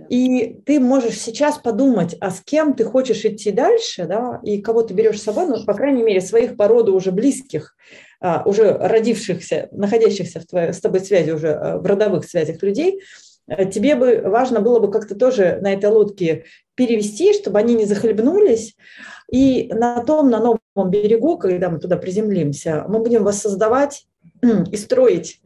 и 0.08 0.60
ты 0.64 0.80
можешь 0.80 1.18
сейчас 1.18 1.58
подумать, 1.58 2.16
а 2.20 2.30
с 2.30 2.40
кем 2.40 2.74
ты 2.74 2.84
хочешь 2.84 3.24
идти 3.24 3.50
дальше, 3.50 4.06
да, 4.06 4.40
и 4.42 4.60
кого 4.60 4.82
ты 4.82 4.94
берешь 4.94 5.20
с 5.20 5.24
собой, 5.24 5.46
ну, 5.46 5.64
по 5.64 5.74
крайней 5.74 6.02
мере, 6.02 6.20
своих 6.20 6.56
породу 6.56 6.94
уже 6.94 7.12
близких, 7.12 7.76
а, 8.20 8.42
уже 8.46 8.72
родившихся, 8.72 9.68
находящихся 9.72 10.40
в 10.40 10.46
твоей, 10.46 10.72
с 10.72 10.80
тобой 10.80 11.00
связи, 11.00 11.30
уже 11.30 11.52
а, 11.52 11.78
в 11.78 11.86
родовых 11.86 12.24
связях 12.24 12.62
людей, 12.62 13.02
тебе 13.70 13.96
бы 13.96 14.22
важно 14.24 14.60
было 14.60 14.78
бы 14.78 14.90
как-то 14.90 15.14
тоже 15.14 15.58
на 15.60 15.72
этой 15.72 15.90
лодке 15.90 16.44
перевести, 16.74 17.32
чтобы 17.32 17.58
они 17.58 17.74
не 17.74 17.84
захлебнулись. 17.84 18.76
И 19.30 19.70
на 19.72 20.02
том, 20.04 20.30
на 20.30 20.38
новом 20.38 20.90
берегу, 20.90 21.38
когда 21.38 21.70
мы 21.70 21.78
туда 21.78 21.96
приземлимся, 21.96 22.84
мы 22.88 23.00
будем 23.00 23.24
воссоздавать 23.24 24.06
и 24.42 24.76
строить 24.76 25.40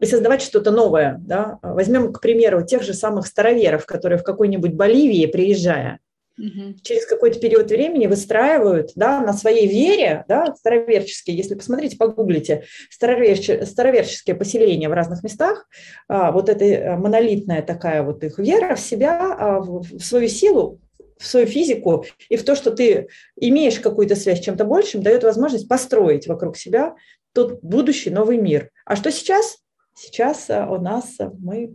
и 0.00 0.06
создавать 0.06 0.42
что-то 0.42 0.70
новое. 0.70 1.20
Да? 1.20 1.58
Возьмем, 1.62 2.12
к 2.12 2.20
примеру, 2.20 2.64
тех 2.64 2.82
же 2.82 2.94
самых 2.94 3.26
староверов, 3.26 3.86
которые 3.86 4.18
в 4.18 4.22
какой-нибудь 4.22 4.74
Боливии, 4.74 5.26
приезжая, 5.26 5.98
угу. 6.38 6.74
через 6.82 7.06
какой-то 7.06 7.40
период 7.40 7.68
времени 7.68 8.06
выстраивают 8.06 8.92
да, 8.94 9.20
на 9.20 9.32
своей 9.32 9.66
вере, 9.66 10.24
да, 10.28 10.54
староверческие, 10.54 11.36
если 11.36 11.54
посмотрите, 11.54 11.96
погуглите, 11.96 12.64
староверческие, 12.90 13.66
староверческие 13.66 14.36
поселения 14.36 14.88
в 14.88 14.92
разных 14.92 15.22
местах, 15.22 15.68
а, 16.08 16.32
вот 16.32 16.48
эта 16.48 16.64
э, 16.64 16.96
монолитная 16.96 17.62
такая 17.62 18.02
вот 18.02 18.22
их 18.24 18.38
вера 18.38 18.74
в 18.74 18.80
себя, 18.80 19.36
а, 19.38 19.60
в 19.60 20.00
свою 20.00 20.28
силу, 20.28 20.80
в 21.18 21.26
свою 21.26 21.46
физику 21.46 22.04
и 22.28 22.36
в 22.36 22.44
то, 22.44 22.54
что 22.54 22.70
ты 22.70 23.08
имеешь 23.36 23.80
какую-то 23.80 24.14
связь 24.14 24.38
с 24.38 24.44
чем-то 24.44 24.64
большим, 24.64 25.02
дает 25.02 25.24
возможность 25.24 25.68
построить 25.68 26.28
вокруг 26.28 26.56
себя 26.56 26.94
тот 27.32 27.60
будущий 27.62 28.10
новый 28.10 28.38
мир. 28.38 28.70
А 28.84 28.96
что 28.96 29.10
сейчас? 29.10 29.58
Сейчас 29.94 30.48
а, 30.48 30.66
у 30.70 30.80
нас 30.80 31.16
мы 31.38 31.74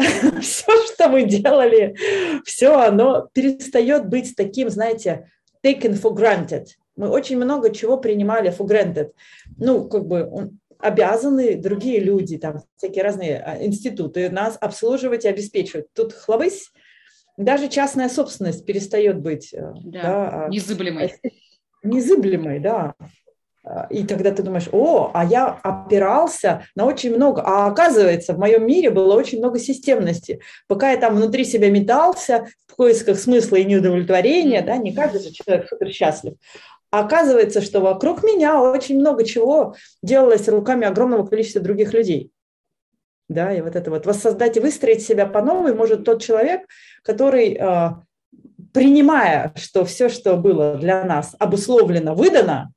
все, 0.40 0.72
что 0.86 1.08
мы 1.08 1.24
делали, 1.24 1.96
все 2.44 2.74
оно 2.74 3.28
перестает 3.32 4.08
быть 4.08 4.34
таким, 4.36 4.70
знаете, 4.70 5.30
taken 5.64 6.00
for 6.00 6.14
granted. 6.14 6.66
Мы 6.96 7.08
очень 7.08 7.36
много 7.36 7.74
чего 7.74 7.96
принимали 7.96 8.50
for 8.50 8.66
granted. 8.66 9.12
Ну, 9.58 9.88
как 9.88 10.06
бы 10.06 10.50
обязаны 10.78 11.56
другие 11.56 12.00
люди, 12.00 12.38
там 12.38 12.62
всякие 12.76 13.04
разные 13.04 13.38
а, 13.38 13.62
институты 13.62 14.30
нас 14.30 14.56
обслуживать 14.60 15.24
и 15.24 15.28
обеспечивать. 15.28 15.86
Тут 15.92 16.12
хлобысь, 16.12 16.72
даже 17.36 17.68
частная 17.68 18.08
собственность 18.08 18.66
перестает 18.66 19.20
быть 19.20 19.52
э, 19.52 19.72
да, 19.84 20.02
да, 20.02 20.44
а, 20.44 20.48
незыблемой. 20.48 21.14
Незыблемой, 21.82 22.60
да. 22.60 22.94
А, 23.62 23.86
и 23.90 24.04
тогда 24.04 24.30
ты 24.30 24.42
думаешь, 24.42 24.68
о, 24.72 25.10
а 25.12 25.24
я 25.24 25.58
опирался 25.62 26.64
на 26.74 26.86
очень 26.86 27.14
много, 27.14 27.42
а 27.42 27.66
оказывается, 27.66 28.32
в 28.32 28.38
моем 28.38 28.66
мире 28.66 28.90
было 28.90 29.14
очень 29.14 29.38
много 29.38 29.58
системности. 29.58 30.40
Пока 30.66 30.90
я 30.90 30.96
там 30.96 31.16
внутри 31.16 31.44
себя 31.44 31.70
метался 31.70 32.46
в 32.66 32.76
поисках 32.76 33.18
смысла 33.18 33.56
и 33.56 33.64
неудовлетворения, 33.64 34.62
да, 34.62 34.76
не 34.76 34.94
каждый 34.94 35.22
же 35.22 35.30
человек 35.30 35.68
супер 35.68 35.90
счастлив. 35.90 36.34
Оказывается, 36.90 37.60
что 37.60 37.80
вокруг 37.80 38.24
меня 38.24 38.60
очень 38.60 38.98
много 38.98 39.24
чего 39.24 39.76
делалось 40.02 40.48
руками 40.48 40.86
огромного 40.86 41.26
количества 41.26 41.60
других 41.60 41.92
людей. 41.92 42.32
Да, 43.28 43.52
и 43.54 43.60
вот 43.60 43.76
это 43.76 43.90
вот 43.90 44.06
воссоздать 44.06 44.56
и 44.56 44.60
выстроить 44.60 45.06
себя 45.06 45.24
по 45.24 45.40
новой 45.40 45.72
может 45.72 46.04
тот 46.04 46.20
человек, 46.20 46.62
который, 47.04 47.54
а, 47.54 48.02
принимая, 48.72 49.52
что 49.54 49.84
все, 49.84 50.08
что 50.08 50.36
было 50.36 50.74
для 50.74 51.04
нас 51.04 51.36
обусловлено, 51.38 52.16
выдано, 52.16 52.72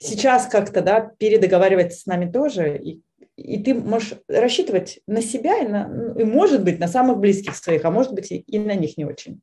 сейчас 0.00 0.46
как-то, 0.46 0.82
да, 0.82 1.00
передоговаривается 1.18 2.00
с 2.00 2.06
нами 2.06 2.30
тоже, 2.30 2.76
и, 2.78 3.00
и 3.36 3.62
ты 3.62 3.74
можешь 3.74 4.14
рассчитывать 4.28 5.00
на 5.06 5.22
себя 5.22 5.58
и, 5.58 5.68
на, 5.68 6.14
и, 6.18 6.24
может 6.24 6.64
быть, 6.64 6.80
на 6.80 6.88
самых 6.88 7.18
близких 7.18 7.54
своих, 7.54 7.84
а 7.84 7.90
может 7.90 8.12
быть, 8.12 8.32
и, 8.32 8.38
и 8.38 8.58
на 8.58 8.74
них 8.74 8.96
не 8.96 9.04
очень. 9.04 9.40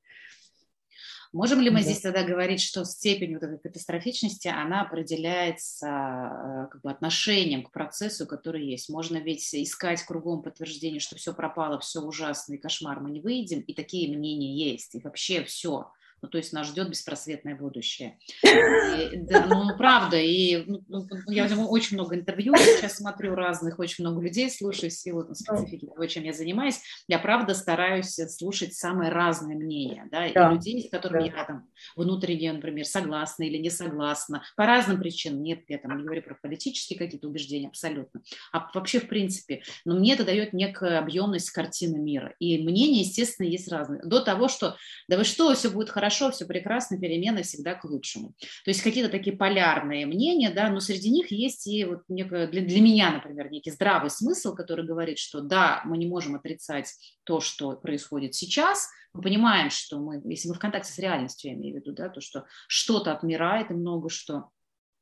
Можем 1.34 1.60
ли 1.60 1.70
мы 1.70 1.78
да. 1.78 1.84
здесь 1.84 2.00
тогда 2.00 2.24
говорить, 2.24 2.62
что 2.62 2.86
степень 2.86 3.34
вот 3.34 3.44
этой 3.44 3.60
катастрофичности, 3.60 4.48
она 4.48 4.82
определяется 4.82 5.88
э, 5.88 6.68
как 6.72 6.82
бы, 6.82 6.90
отношением 6.90 7.64
к 7.64 7.72
процессу, 7.72 8.26
который 8.26 8.66
есть? 8.66 8.90
Можно 8.90 9.18
ведь 9.18 9.54
искать 9.54 10.02
кругом 10.04 10.42
подтверждение, 10.42 11.00
что 11.00 11.16
все 11.16 11.34
пропало, 11.34 11.80
все 11.80 12.00
ужасно 12.00 12.54
и 12.54 12.58
кошмар, 12.58 13.02
мы 13.02 13.12
не 13.12 13.22
выйдем, 13.22 13.60
и 13.60 13.74
такие 13.74 14.18
мнения 14.18 14.72
есть, 14.72 14.96
и 14.96 15.02
вообще 15.02 15.44
все 15.44 15.92
ну, 16.22 16.30
то 16.30 16.38
есть 16.38 16.54
нас 16.54 16.68
ждет 16.68 16.90
беспросветное 16.90 17.56
будущее. 17.56 18.18
И, 18.44 19.18
да, 19.18 19.46
ну, 19.46 19.78
правда, 19.78 20.18
и 20.18 20.64
ну, 20.66 20.82
ну 20.88 21.08
я 21.28 21.46
очень 21.68 21.96
много 21.96 22.16
интервью 22.16 22.56
сейчас 22.58 22.98
смотрю 22.98 23.36
разных, 23.36 23.80
очень 23.80 24.04
много 24.04 24.22
людей 24.22 24.50
слушаю 24.50 24.90
в 24.90 24.94
силу 24.94 25.34
специфики 25.34 25.86
того, 25.86 26.06
чем 26.08 26.24
я 26.24 26.34
занимаюсь. 26.34 26.80
Я, 27.08 27.20
правда, 27.20 27.54
стараюсь 27.54 28.16
слушать 28.30 28.74
самые 28.74 29.12
разные 29.12 29.58
мнения, 29.58 30.08
да, 30.12 30.28
да. 30.34 30.52
и 30.52 30.56
людей, 30.56 30.88
с 30.88 30.92
которыми 30.92 31.30
да. 31.30 31.38
я 31.38 31.44
там 31.46 31.68
внутренне, 31.96 32.52
например, 32.52 32.86
согласна 32.86 33.44
или 33.44 33.58
не 33.58 33.70
согласна, 33.70 34.44
по 34.56 34.66
разным 34.66 35.00
причинам. 35.00 35.44
Нет, 35.44 35.62
я 35.68 35.78
там 35.78 35.98
не 35.98 36.04
говорю 36.04 36.24
про 36.24 36.36
политические 36.36 36.98
какие-то 36.98 37.28
убеждения, 37.28 37.68
абсолютно. 37.68 38.22
А 38.52 38.70
вообще, 38.74 39.00
в 39.00 39.08
принципе, 39.08 39.62
но 39.86 39.96
мне 39.96 40.14
это 40.14 40.26
дает 40.26 40.54
некую 40.54 40.98
объемность 40.98 41.52
картины 41.52 41.98
мира. 41.98 42.34
И 42.40 42.64
мнения, 42.64 43.02
естественно, 43.02 43.48
есть 43.48 43.72
разные. 43.72 44.02
До 44.04 44.20
того, 44.20 44.48
что, 44.48 44.76
да 45.08 45.18
вы 45.18 45.24
что, 45.24 45.54
все 45.54 45.70
будет 45.70 45.90
хорошо, 45.90 46.07
хорошо, 46.08 46.32
все 46.32 46.46
прекрасно, 46.46 46.98
перемены 46.98 47.44
всегда 47.44 47.76
к 47.76 47.84
лучшему. 47.84 48.34
То 48.64 48.72
есть 48.72 48.82
какие-то 48.82 49.10
такие 49.10 49.36
полярные 49.36 50.06
мнения, 50.06 50.50
да, 50.52 50.70
но 50.70 50.80
среди 50.80 51.10
них 51.10 51.32
есть 51.32 51.68
и 51.68 51.84
вот 51.84 52.04
некое, 52.08 52.48
для, 52.48 52.62
для 52.62 52.82
меня, 52.82 53.12
например, 53.12 53.52
некий 53.52 53.72
здравый 53.72 54.10
смысл, 54.10 54.56
который 54.56 54.86
говорит, 54.86 55.20
что 55.20 55.42
да, 55.42 55.82
мы 55.84 55.98
не 55.98 56.08
можем 56.08 56.36
отрицать 56.36 56.94
то, 57.26 57.42
что 57.42 57.74
происходит 57.74 58.36
сейчас, 58.36 58.88
мы 59.14 59.22
понимаем, 59.22 59.70
что 59.70 60.00
мы, 60.00 60.22
если 60.26 60.48
мы 60.48 60.56
в 60.56 60.60
контакте 60.60 60.94
с 60.94 60.98
реальностью, 60.98 61.52
я 61.52 61.58
имею 61.58 61.76
в 61.76 61.80
виду, 61.80 61.92
да, 61.94 62.08
то, 62.08 62.22
что 62.22 62.46
что-то 62.70 63.12
отмирает 63.12 63.70
и 63.70 63.74
много 63.74 64.10
что. 64.10 64.50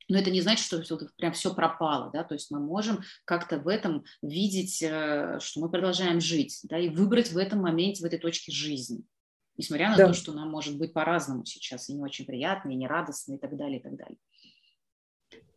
Но 0.08 0.18
это 0.18 0.32
не 0.32 0.42
значит, 0.42 0.66
что 0.66 0.82
все, 0.82 0.98
прям 1.18 1.34
все 1.34 1.54
пропало, 1.54 2.10
да, 2.12 2.24
то 2.24 2.34
есть 2.34 2.50
мы 2.50 2.60
можем 2.60 3.02
как-то 3.26 3.60
в 3.60 3.68
этом 3.68 4.06
видеть, 4.24 4.82
э, 4.82 5.38
что 5.40 5.60
мы 5.60 5.70
продолжаем 5.70 6.20
жить, 6.20 6.62
да, 6.64 6.80
и 6.80 6.90
выбрать 6.90 7.32
в 7.32 7.38
этом 7.38 7.60
моменте, 7.60 8.02
в 8.02 8.06
этой 8.06 8.18
точке 8.18 8.52
жизни 8.52 9.04
несмотря 9.58 9.90
на 9.90 9.98
да. 9.98 10.08
то, 10.08 10.14
что 10.14 10.34
нам 10.34 10.50
может 10.50 10.78
быть 10.78 10.94
по-разному 10.94 11.46
сейчас, 11.46 11.90
и 11.90 11.94
не 11.94 12.04
очень 12.04 12.26
приятно, 12.26 12.70
и 12.70 12.76
не 12.76 12.88
радостно, 12.88 13.36
и 13.36 13.38
так 13.38 13.56
далее, 13.56 13.80
и 13.80 13.84
так 13.84 13.96
далее. 13.96 14.18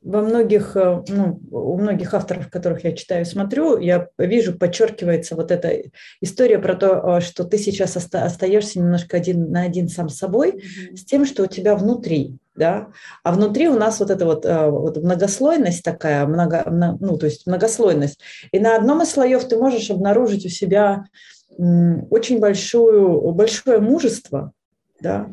Во 0.00 0.22
многих, 0.22 0.76
э, 0.76 1.02
ну, 1.08 1.40
у 1.50 1.76
многих 1.76 2.14
авторов, 2.14 2.48
которых 2.48 2.84
я 2.84 2.92
читаю 2.92 3.22
и 3.22 3.24
смотрю, 3.24 3.78
я 3.78 4.08
вижу, 4.16 4.56
подчеркивается 4.56 5.34
вот 5.34 5.50
эта 5.50 5.82
история 6.20 6.60
про 6.60 6.76
то, 6.76 7.18
э, 7.18 7.20
что 7.20 7.42
ты 7.42 7.58
сейчас 7.58 7.96
остаешься 7.96 8.78
немножко 8.78 9.16
один 9.16 9.50
на 9.50 9.62
один 9.62 9.88
сам 9.88 10.08
с 10.08 10.16
собой, 10.16 10.52
mm-hmm. 10.52 10.96
с 10.96 11.04
тем, 11.04 11.26
что 11.26 11.42
у 11.42 11.46
тебя 11.46 11.74
внутри, 11.74 12.38
да, 12.54 12.90
а 13.24 13.32
внутри 13.32 13.68
у 13.68 13.76
нас 13.76 13.98
вот 13.98 14.10
эта 14.10 14.24
вот, 14.24 14.46
э, 14.46 14.70
вот 14.70 14.98
многослойность 14.98 15.82
такая, 15.82 16.24
много, 16.26 16.64
ну, 17.00 17.18
то 17.18 17.26
есть 17.26 17.46
многослойность, 17.48 18.20
и 18.52 18.60
на 18.60 18.76
одном 18.76 19.02
из 19.02 19.10
слоев 19.10 19.48
ты 19.48 19.56
можешь 19.56 19.90
обнаружить 19.90 20.46
у 20.46 20.48
себя 20.48 21.06
очень 21.58 22.38
большую, 22.38 23.20
большое 23.32 23.80
мужество, 23.80 24.52
да, 25.00 25.30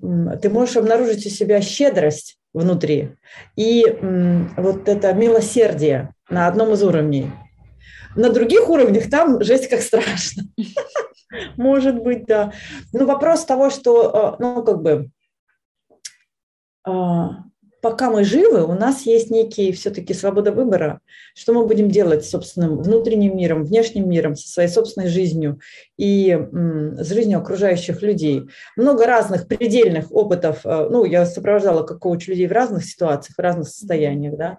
ты 0.00 0.48
можешь 0.48 0.76
обнаружить 0.76 1.26
у 1.26 1.28
себя 1.28 1.60
щедрость 1.60 2.38
внутри 2.54 3.16
и 3.54 3.84
вот 4.56 4.88
это 4.88 5.12
милосердие 5.12 6.14
на 6.30 6.46
одном 6.46 6.72
из 6.72 6.82
уровней. 6.82 7.30
На 8.16 8.30
других 8.30 8.68
уровнях 8.68 9.08
там 9.10 9.42
жесть 9.42 9.68
как 9.68 9.82
страшно. 9.82 10.44
Может 11.56 12.02
быть, 12.02 12.26
да. 12.26 12.52
Но 12.92 13.06
вопрос 13.06 13.44
того, 13.44 13.70
что, 13.70 14.36
э, 14.40 14.42
ну, 14.42 14.64
как 14.64 14.82
бы, 14.82 15.10
а, 16.84 17.44
пока 17.80 18.10
мы 18.10 18.24
живы, 18.24 18.64
у 18.64 18.74
нас 18.74 19.02
есть 19.02 19.30
некий 19.30 19.72
все-таки 19.72 20.14
свобода 20.14 20.52
выбора, 20.52 21.00
что 21.34 21.52
мы 21.52 21.66
будем 21.66 21.90
делать 21.90 22.24
с 22.24 22.30
собственным 22.30 22.78
внутренним 22.78 23.36
миром, 23.36 23.64
внешним 23.64 24.08
миром, 24.08 24.36
со 24.36 24.48
своей 24.48 24.68
собственной 24.68 25.08
жизнью 25.08 25.60
и 25.96 26.38
с 26.52 27.08
жизнью 27.08 27.38
окружающих 27.38 28.02
людей. 28.02 28.48
Много 28.76 29.06
разных 29.06 29.48
предельных 29.48 30.12
опытов. 30.12 30.60
Э, 30.64 30.88
ну, 30.90 31.04
я 31.04 31.26
сопровождала 31.26 31.82
как 31.82 32.00
коуч 32.00 32.28
людей 32.28 32.46
в 32.46 32.52
разных 32.52 32.84
ситуациях, 32.84 33.36
в 33.36 33.40
разных 33.40 33.68
состояниях, 33.68 34.36
да. 34.36 34.58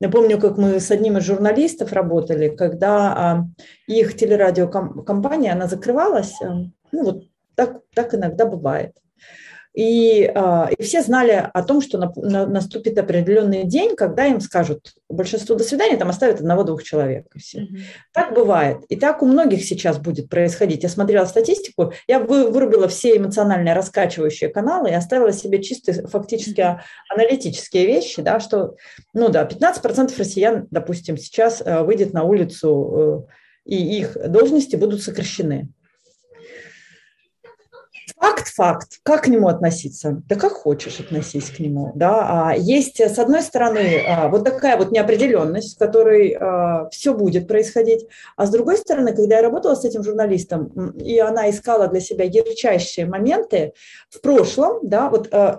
Я 0.00 0.08
помню, 0.08 0.38
как 0.38 0.58
мы 0.58 0.80
с 0.80 0.90
одним 0.90 1.18
из 1.18 1.24
журналистов 1.24 1.92
работали, 1.92 2.48
когда 2.48 3.12
а, 3.14 3.46
их 3.86 4.16
телерадиокомпания, 4.16 5.52
она 5.52 5.68
закрывалась, 5.68 6.34
э, 6.42 6.46
ну, 6.92 7.04
вот 7.04 7.24
так, 7.54 7.82
так 7.94 8.14
иногда 8.14 8.46
бывает. 8.46 8.96
И, 9.74 10.30
а, 10.34 10.68
и 10.76 10.82
все 10.82 11.00
знали 11.02 11.48
о 11.52 11.62
том, 11.62 11.80
что 11.80 11.96
на, 11.96 12.12
на, 12.16 12.46
наступит 12.46 12.98
определенный 12.98 13.64
день, 13.64 13.96
когда 13.96 14.26
им 14.26 14.40
скажут 14.40 14.92
большинство 15.08 15.56
до 15.56 15.64
свидания, 15.64 15.96
там 15.96 16.10
оставят 16.10 16.40
одного-двух 16.40 16.82
человек. 16.82 17.26
И 17.34 17.38
все. 17.38 17.60
Mm-hmm. 17.60 17.80
Так 18.12 18.34
бывает. 18.34 18.84
И 18.90 18.96
так 18.96 19.22
у 19.22 19.26
многих 19.26 19.64
сейчас 19.64 19.98
будет 19.98 20.28
происходить. 20.28 20.82
Я 20.82 20.90
смотрела 20.90 21.24
статистику, 21.24 21.94
я 22.06 22.20
вы, 22.20 22.50
вырубила 22.50 22.86
все 22.86 23.16
эмоционально 23.16 23.74
раскачивающие 23.74 24.50
каналы 24.50 24.90
и 24.90 24.94
оставила 24.94 25.32
себе 25.32 25.62
чисто 25.62 26.06
фактически 26.06 26.60
mm-hmm. 26.60 26.78
аналитические 27.08 27.86
вещи, 27.86 28.20
да, 28.20 28.40
что, 28.40 28.76
ну 29.14 29.30
да, 29.30 29.46
15% 29.46 30.12
россиян, 30.18 30.66
допустим, 30.70 31.16
сейчас 31.16 31.62
э, 31.64 31.82
выйдет 31.82 32.12
на 32.12 32.24
улицу, 32.24 33.26
э, 33.66 33.70
и 33.70 33.98
их 33.98 34.16
должности 34.30 34.76
будут 34.76 35.02
сокращены. 35.02 35.70
Факт, 38.16 38.48
факт. 38.48 39.00
Как 39.02 39.24
к 39.24 39.28
нему 39.28 39.48
относиться? 39.48 40.22
Да 40.28 40.36
как 40.36 40.52
хочешь 40.52 41.00
относись 41.00 41.50
к 41.50 41.58
нему. 41.58 41.92
Да? 41.94 42.50
А 42.50 42.56
есть, 42.56 43.00
с 43.00 43.18
одной 43.18 43.42
стороны, 43.42 44.04
а, 44.06 44.28
вот 44.28 44.44
такая 44.44 44.76
вот 44.76 44.90
неопределенность, 44.92 45.76
в 45.76 45.78
которой 45.78 46.32
а, 46.32 46.88
все 46.90 47.14
будет 47.14 47.48
происходить. 47.48 48.06
А 48.36 48.46
с 48.46 48.50
другой 48.50 48.76
стороны, 48.76 49.14
когда 49.14 49.36
я 49.36 49.42
работала 49.42 49.74
с 49.74 49.84
этим 49.84 50.02
журналистом, 50.02 50.90
и 50.98 51.18
она 51.18 51.50
искала 51.50 51.88
для 51.88 52.00
себя 52.00 52.24
ярчайшие 52.24 53.06
моменты 53.06 53.72
в 54.10 54.20
прошлом, 54.20 54.78
да, 54.82 55.08
вот 55.08 55.28
а, 55.32 55.58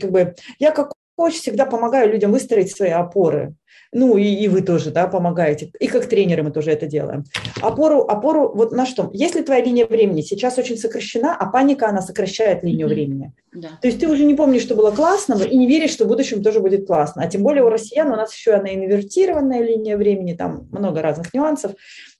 как 0.00 0.10
бы 0.10 0.34
я 0.58 0.70
как 0.70 0.92
коуч 1.16 1.34
всегда 1.34 1.66
помогаю 1.66 2.10
людям 2.10 2.32
выстроить 2.32 2.74
свои 2.74 2.90
опоры. 2.90 3.54
Ну 3.94 4.18
и, 4.18 4.24
и 4.24 4.48
вы 4.48 4.60
тоже, 4.60 4.90
да, 4.90 5.06
помогаете, 5.06 5.70
и 5.80 5.86
как 5.86 6.06
тренеры 6.06 6.42
мы 6.42 6.50
тоже 6.50 6.72
это 6.72 6.86
делаем. 6.86 7.24
Опору, 7.62 8.00
опору 8.00 8.52
вот 8.52 8.72
на 8.72 8.84
что? 8.84 9.08
Если 9.12 9.40
твоя 9.40 9.64
линия 9.64 9.86
времени 9.86 10.20
сейчас 10.20 10.58
очень 10.58 10.76
сокращена, 10.76 11.34
а 11.34 11.46
паника, 11.46 11.88
она 11.88 12.02
сокращает 12.02 12.64
линию 12.64 12.86
mm-hmm. 12.86 12.90
времени. 12.90 13.32
Да. 13.52 13.68
То 13.80 13.86
есть 13.86 14.00
ты 14.00 14.08
уже 14.08 14.24
не 14.24 14.34
помнишь, 14.34 14.62
что 14.62 14.74
было 14.74 14.90
классного, 14.90 15.44
и 15.44 15.56
не 15.56 15.68
веришь, 15.68 15.92
что 15.92 16.04
в 16.04 16.08
будущем 16.08 16.42
тоже 16.42 16.58
будет 16.58 16.88
классно. 16.88 17.22
А 17.22 17.28
тем 17.28 17.44
более 17.44 17.62
у 17.62 17.68
россиян 17.68 18.08
у 18.08 18.16
нас 18.16 18.34
еще 18.34 18.54
она 18.54 18.74
инвертированная 18.74 19.62
линия 19.62 19.96
времени, 19.96 20.34
там 20.34 20.68
много 20.72 21.00
разных 21.00 21.32
нюансов. 21.32 21.72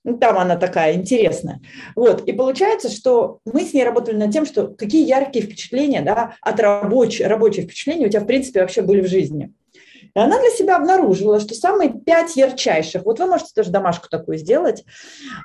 Ну, 0.04 0.16
там 0.16 0.38
она 0.38 0.56
такая 0.56 0.94
интересная. 0.94 1.60
Вот. 1.96 2.22
И 2.28 2.32
получается, 2.32 2.88
что 2.88 3.40
мы 3.44 3.62
с 3.62 3.72
ней 3.72 3.84
работали 3.84 4.16
над 4.16 4.30
тем, 4.30 4.46
что 4.46 4.68
какие 4.68 5.04
яркие 5.04 5.44
впечатления 5.44 6.02
да, 6.02 6.36
от 6.40 6.60
рабочих, 6.60 7.26
рабочие 7.26 7.64
впечатления 7.64 8.06
у 8.06 8.10
тебя, 8.10 8.20
в 8.20 8.26
принципе, 8.26 8.60
вообще 8.60 8.82
были 8.82 9.00
в 9.00 9.08
жизни. 9.08 9.52
И 10.14 10.18
она 10.18 10.38
для 10.38 10.50
себя 10.50 10.76
обнаружила, 10.76 11.40
что 11.40 11.54
самые 11.54 11.92
пять 11.92 12.36
ярчайших, 12.36 13.04
вот 13.04 13.18
вы 13.18 13.26
можете 13.26 13.50
тоже 13.54 13.70
домашку 13.70 14.08
такую 14.08 14.38
сделать, 14.38 14.84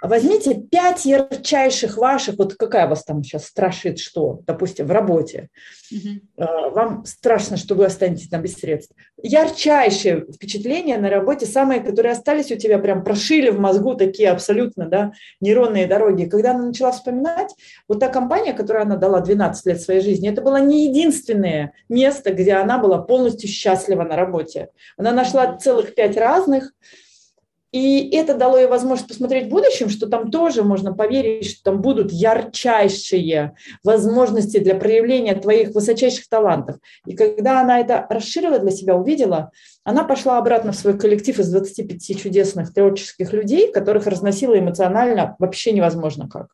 возьмите 0.02 0.56
пять 0.56 1.06
ярчайших 1.06 1.98
ваших, 1.98 2.36
вот 2.38 2.56
какая 2.56 2.88
вас 2.88 3.04
там 3.04 3.24
сейчас 3.24 3.46
страшит 3.46 4.00
что, 4.00 4.42
допустим, 4.46 4.86
в 4.86 4.92
работе, 4.92 5.50
угу. 5.92 6.44
вам 6.72 7.06
страшно, 7.06 7.58
что 7.58 7.74
вы 7.74 7.86
останетесь 7.86 8.30
там 8.30 8.42
без 8.42 8.54
средств. 8.54 8.96
Ярчайшие 9.22 10.26
впечатления 10.32 10.98
на 10.98 11.10
работе, 11.10 11.46
самые, 11.46 11.82
которые 11.82 12.12
остались 12.12 12.52
у 12.52 12.56
тебя, 12.56 12.78
прям 12.78 13.04
прошили 13.04 13.50
в 13.50 13.60
мозгу 13.60 13.96
такие 13.96 14.30
абсолютно, 14.30 14.86
да, 14.86 15.14
нейронные 15.42 15.88
дороги. 15.88 16.26
Когда 16.26 16.52
она 16.52 16.68
начала 16.68 16.92
вспоминать, 16.92 17.54
вот 17.88 18.00
та 18.00 18.10
компания, 18.10 18.54
которую 18.54 18.84
она 18.84 18.98
дала 18.98 19.20
12 19.20 19.66
лет 19.66 19.82
своей 19.82 20.02
жизни, 20.02 20.30
это 20.30 20.42
было 20.42 20.58
не 20.58 20.88
единственное 20.88 21.74
место, 21.90 22.32
где 22.34 22.54
она 22.54 22.78
была 22.78 23.00
полностью 23.00 23.50
счастлива 23.50 24.04
на 24.04 24.16
работе 24.16 24.59
работе. 24.60 24.72
Она 24.98 25.12
нашла 25.12 25.58
целых 25.58 25.96
пять 25.96 26.18
разных, 26.18 26.72
и 27.72 28.10
это 28.16 28.34
дало 28.34 28.58
ей 28.58 28.66
возможность 28.66 29.08
посмотреть 29.08 29.46
в 29.46 29.50
будущем, 29.50 29.90
что 29.90 30.08
там 30.08 30.32
тоже 30.32 30.64
можно 30.64 30.92
поверить, 30.92 31.46
что 31.46 31.64
там 31.66 31.82
будут 31.82 32.12
ярчайшие 32.12 33.54
возможности 33.84 34.58
для 34.58 34.74
проявления 34.74 35.36
твоих 35.36 35.76
высочайших 35.76 36.28
талантов. 36.28 36.78
И 37.06 37.16
когда 37.16 37.62
она 37.62 37.80
это 37.80 38.08
расширила 38.10 38.58
для 38.58 38.72
себя, 38.72 38.96
увидела, 38.96 39.52
она 39.84 40.04
пошла 40.04 40.40
обратно 40.40 40.72
в 40.72 40.78
свой 40.78 40.98
коллектив 40.98 41.38
из 41.38 41.52
25 41.52 42.20
чудесных 42.20 42.74
творческих 42.74 43.34
людей, 43.34 43.72
которых 43.72 44.08
разносила 44.08 44.58
эмоционально 44.58 45.36
вообще 45.38 45.72
невозможно 45.72 46.28
как. 46.28 46.48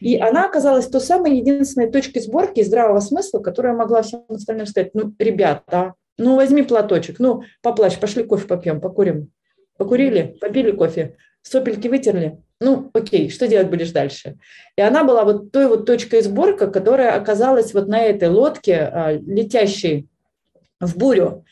И 0.00 0.18
она 0.18 0.46
оказалась 0.46 0.88
той 0.88 1.00
самой 1.02 1.36
единственной 1.36 1.90
точкой 1.90 2.20
сборки 2.20 2.64
здравого 2.64 2.98
смысла, 2.98 3.38
которая 3.38 3.74
могла 3.74 4.02
всем 4.02 4.24
остальным 4.28 4.66
сказать, 4.66 4.90
ну, 4.94 5.14
ребята, 5.20 5.94
ну, 6.22 6.36
возьми 6.36 6.62
платочек, 6.62 7.18
ну, 7.18 7.42
поплачь, 7.62 7.98
пошли 7.98 8.22
кофе 8.22 8.46
попьем, 8.46 8.80
покурим. 8.80 9.30
Покурили, 9.76 10.36
попили 10.40 10.70
кофе, 10.70 11.16
сопельки 11.42 11.88
вытерли. 11.88 12.38
Ну, 12.60 12.90
окей, 12.94 13.28
что 13.28 13.48
делать 13.48 13.70
будешь 13.70 13.90
дальше? 13.90 14.38
И 14.76 14.82
она 14.82 15.02
была 15.02 15.24
вот 15.24 15.50
той 15.50 15.66
вот 15.66 15.84
точкой 15.84 16.22
сборка, 16.22 16.68
которая 16.68 17.16
оказалась 17.16 17.74
вот 17.74 17.88
на 17.88 18.00
этой 18.00 18.28
лодке, 18.28 18.76
а, 18.76 19.12
летящей 19.12 20.08
в 20.80 20.96
бурю, 20.96 21.44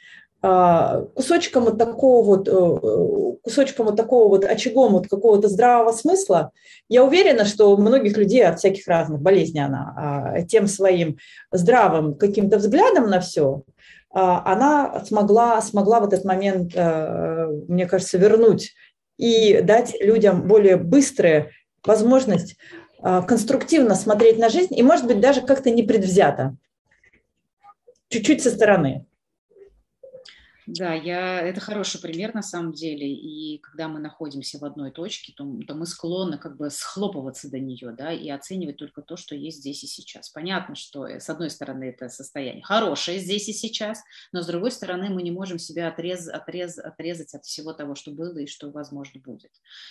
а, 0.42 1.02
кусочком 1.14 1.64
вот 1.64 1.78
такого 1.78 2.24
вот, 2.24 2.48
э, 2.48 3.36
кусочком 3.42 3.86
вот 3.86 3.96
такого 3.96 4.28
вот 4.28 4.44
очагом 4.44 4.92
вот 4.92 5.08
какого-то 5.08 5.48
здравого 5.48 5.92
смысла, 5.92 6.52
я 6.88 7.04
уверена, 7.04 7.44
что 7.44 7.76
многих 7.76 8.16
людей 8.16 8.46
от 8.46 8.58
всяких 8.58 8.86
разных 8.86 9.20
болезней 9.20 9.64
она 9.64 9.94
а, 9.96 10.42
тем 10.42 10.66
своим 10.66 11.18
здравым 11.52 12.14
каким-то 12.14 12.56
взглядом 12.58 13.10
на 13.10 13.20
все, 13.20 13.64
она 14.12 15.04
смогла, 15.04 15.60
смогла 15.60 16.00
в 16.00 16.04
этот 16.04 16.24
момент, 16.24 16.72
э, 16.74 17.46
мне 17.68 17.86
кажется, 17.86 18.18
вернуть 18.18 18.74
и 19.16 19.60
дать 19.60 19.94
людям 20.00 20.48
более 20.48 20.76
быструю 20.76 21.50
возможность 21.84 22.56
а, 23.02 23.22
конструктивно 23.22 23.94
смотреть 23.94 24.38
на 24.38 24.48
жизнь 24.48 24.76
и, 24.76 24.82
может 24.82 25.06
быть, 25.06 25.20
даже 25.20 25.40
как-то 25.40 25.70
непредвзято, 25.70 26.56
чуть-чуть 28.08 28.42
со 28.42 28.50
стороны. 28.50 29.06
Да, 30.72 30.94
я, 30.94 31.40
это 31.40 31.60
хороший 31.60 32.00
пример 32.00 32.32
на 32.32 32.42
самом 32.42 32.72
деле, 32.72 33.12
и 33.12 33.58
когда 33.58 33.88
мы 33.88 33.98
находимся 33.98 34.58
в 34.58 34.64
одной 34.64 34.92
точке, 34.92 35.32
то, 35.36 35.44
то 35.66 35.74
мы 35.74 35.84
склонны 35.84 36.38
как 36.38 36.56
бы 36.56 36.70
схлопываться 36.70 37.50
до 37.50 37.58
нее, 37.58 37.92
да, 37.96 38.12
и 38.12 38.28
оценивать 38.28 38.76
только 38.76 39.02
то, 39.02 39.16
что 39.16 39.34
есть 39.34 39.58
здесь 39.58 39.82
и 39.82 39.88
сейчас. 39.88 40.30
Понятно, 40.30 40.76
что 40.76 41.08
э, 41.08 41.18
с 41.18 41.28
одной 41.28 41.50
стороны 41.50 41.84
это 41.84 42.08
состояние 42.08 42.62
хорошее 42.62 43.18
здесь 43.18 43.48
и 43.48 43.52
сейчас, 43.52 44.00
но 44.30 44.42
с 44.42 44.46
другой 44.46 44.70
стороны 44.70 45.10
мы 45.10 45.22
не 45.22 45.32
можем 45.32 45.58
себя 45.58 45.88
отрез, 45.88 46.28
отрез, 46.28 46.78
отрезать 46.78 47.34
от 47.34 47.44
всего 47.44 47.72
того, 47.72 47.96
что 47.96 48.12
было 48.12 48.38
и 48.38 48.46
что, 48.46 48.70
возможно, 48.70 49.20
будет. 49.20 49.50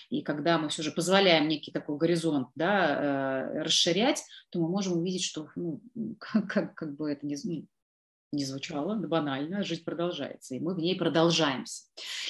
И 0.09 0.21
когда 0.21 0.57
мы 0.57 0.69
все 0.69 0.81
же 0.81 0.91
позволяем 0.91 1.49
некий 1.49 1.71
такой 1.71 1.97
горизонт, 1.97 2.47
да, 2.55 3.51
э, 3.53 3.63
расширять, 3.63 4.23
то 4.49 4.61
мы 4.61 4.69
можем 4.69 4.99
увидеть, 4.99 5.23
что, 5.23 5.49
ну, 5.57 5.81
как, 6.19 6.73
как, 6.73 6.95
бы 6.95 7.11
это 7.11 7.25
не, 7.25 7.35
не 8.31 8.45
звучало, 8.45 8.95
банально, 8.95 9.63
жизнь 9.63 9.83
продолжается, 9.83 10.55
и 10.55 10.59
мы 10.59 10.75
в 10.75 10.79
ней 10.79 10.95
продолжаемся. 10.95 11.85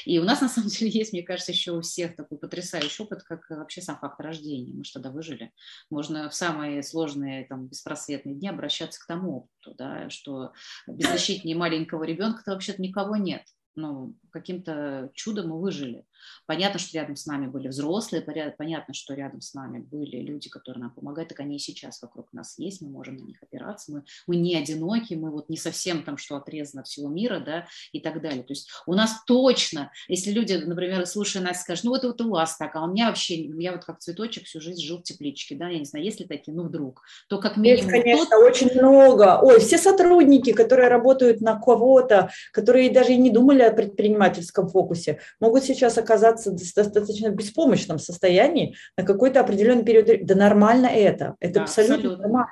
И 0.06 0.18
у 0.20 0.24
нас, 0.24 0.42
на 0.42 0.48
самом 0.48 0.70
деле, 0.70 0.92
есть, 0.92 1.14
мне 1.14 1.24
кажется, 1.24 1.52
еще 1.52 1.74
у 1.74 1.82
всех 1.82 2.16
такой 2.16 2.38
потрясающий 2.38 3.04
опыт, 3.04 3.24
как 3.24 3.50
вообще 3.50 3.82
сам 3.82 3.98
факт 4.00 4.20
рождения. 4.22 4.74
Мы 4.74 4.84
же 4.84 4.94
тогда 4.94 5.12
выжили. 5.12 5.52
Можно 5.90 6.30
в 6.30 6.36
самые 6.36 6.84
сложные, 6.84 7.46
там, 7.48 7.68
беспросветные 7.68 8.36
дни 8.36 8.48
обращаться 8.48 9.00
к 9.02 9.08
тому 9.08 9.38
опыту, 9.38 9.76
да, 9.78 10.10
что 10.10 10.54
беззащитнее 10.88 11.56
маленького 11.56 12.04
ребенка-то 12.04 12.52
вообще-то 12.52 12.82
никого 12.82 13.16
нет 13.16 13.44
ну, 13.80 14.16
каким-то 14.32 15.10
чудом 15.14 15.50
мы 15.50 15.62
выжили. 15.62 16.06
Понятно, 16.46 16.80
что 16.80 16.98
рядом 16.98 17.16
с 17.16 17.26
нами 17.26 17.48
были 17.48 17.68
взрослые, 17.68 18.22
понятно, 18.58 18.94
что 18.94 19.14
рядом 19.14 19.42
с 19.42 19.54
нами 19.54 19.80
были 19.80 20.18
люди, 20.18 20.50
которые 20.50 20.82
нам 20.84 20.92
помогают, 20.92 21.30
так 21.30 21.40
они 21.40 21.58
и 21.58 21.60
сейчас 21.60 22.02
вокруг 22.02 22.34
нас 22.34 22.58
есть, 22.58 22.82
мы 22.82 22.90
можем 22.90 23.18
на 23.18 23.24
них 23.24 23.42
опираться, 23.42 23.92
мы, 23.92 24.04
мы 24.28 24.36
не 24.36 24.56
одиноки, 24.56 25.14
мы 25.14 25.32
вот 25.32 25.50
не 25.50 25.58
совсем 25.58 26.04
там, 26.04 26.18
что 26.18 26.36
отрезаны 26.36 26.82
от 26.82 26.88
всего 26.88 27.10
мира, 27.10 27.40
да, 27.40 27.68
и 27.92 28.00
так 28.00 28.22
далее. 28.22 28.44
То 28.44 28.54
есть 28.54 28.70
у 28.86 28.94
нас 28.94 29.24
точно, 29.26 29.92
если 30.08 30.32
люди, 30.32 30.54
например, 30.54 31.06
слушая 31.06 31.44
нас, 31.44 31.62
скажут, 31.62 31.86
ну, 31.86 31.96
это 31.96 32.08
вот 32.08 32.22
у 32.22 32.30
вас 32.30 32.58
так, 32.58 32.76
а 32.76 32.84
у 32.84 32.88
меня 32.88 33.08
вообще, 33.08 33.36
я 33.36 33.72
вот 33.72 33.86
как 33.86 34.00
цветочек 34.00 34.46
всю 34.46 34.62
жизнь 34.62 34.82
жил 34.82 35.00
в 35.00 35.04
тепличке, 35.04 35.56
да, 35.56 35.68
я 35.70 35.80
не 35.80 35.86
знаю, 35.86 36.06
есть 36.06 36.20
ли 36.20 36.26
такие, 36.26 36.56
ну, 36.56 36.64
вдруг, 36.64 37.04
то 37.28 37.40
как 37.40 37.58
минимум... 37.58 37.90
Есть, 37.90 38.04
конечно, 38.04 38.38
тот... 38.38 38.44
очень 38.44 38.72
много. 38.74 39.40
Ой, 39.42 39.60
все 39.60 39.78
сотрудники, 39.78 40.54
которые 40.54 40.90
работают 40.90 41.42
на 41.42 41.60
кого-то, 41.60 42.30
которые 42.52 42.90
даже 42.90 43.14
и 43.14 43.18
не 43.18 43.30
думали 43.30 43.62
о 43.62 43.72
предпринимательском 43.72 44.68
фокусе, 44.68 45.20
могут 45.40 45.64
сейчас 45.64 45.98
оказаться 45.98 46.09
в 46.52 46.56
достаточно 46.76 47.30
беспомощном 47.30 48.00
состоянии 48.00 48.76
на 48.98 49.04
какой-то 49.04 49.40
определенный 49.40 49.84
период. 49.84 50.26
Да 50.26 50.36
нормально 50.36 50.88
это. 50.88 51.36
Это 51.40 51.56
да, 51.56 51.64
абсолютно, 51.64 51.96
абсолютно 51.96 52.24
нормально. 52.24 52.52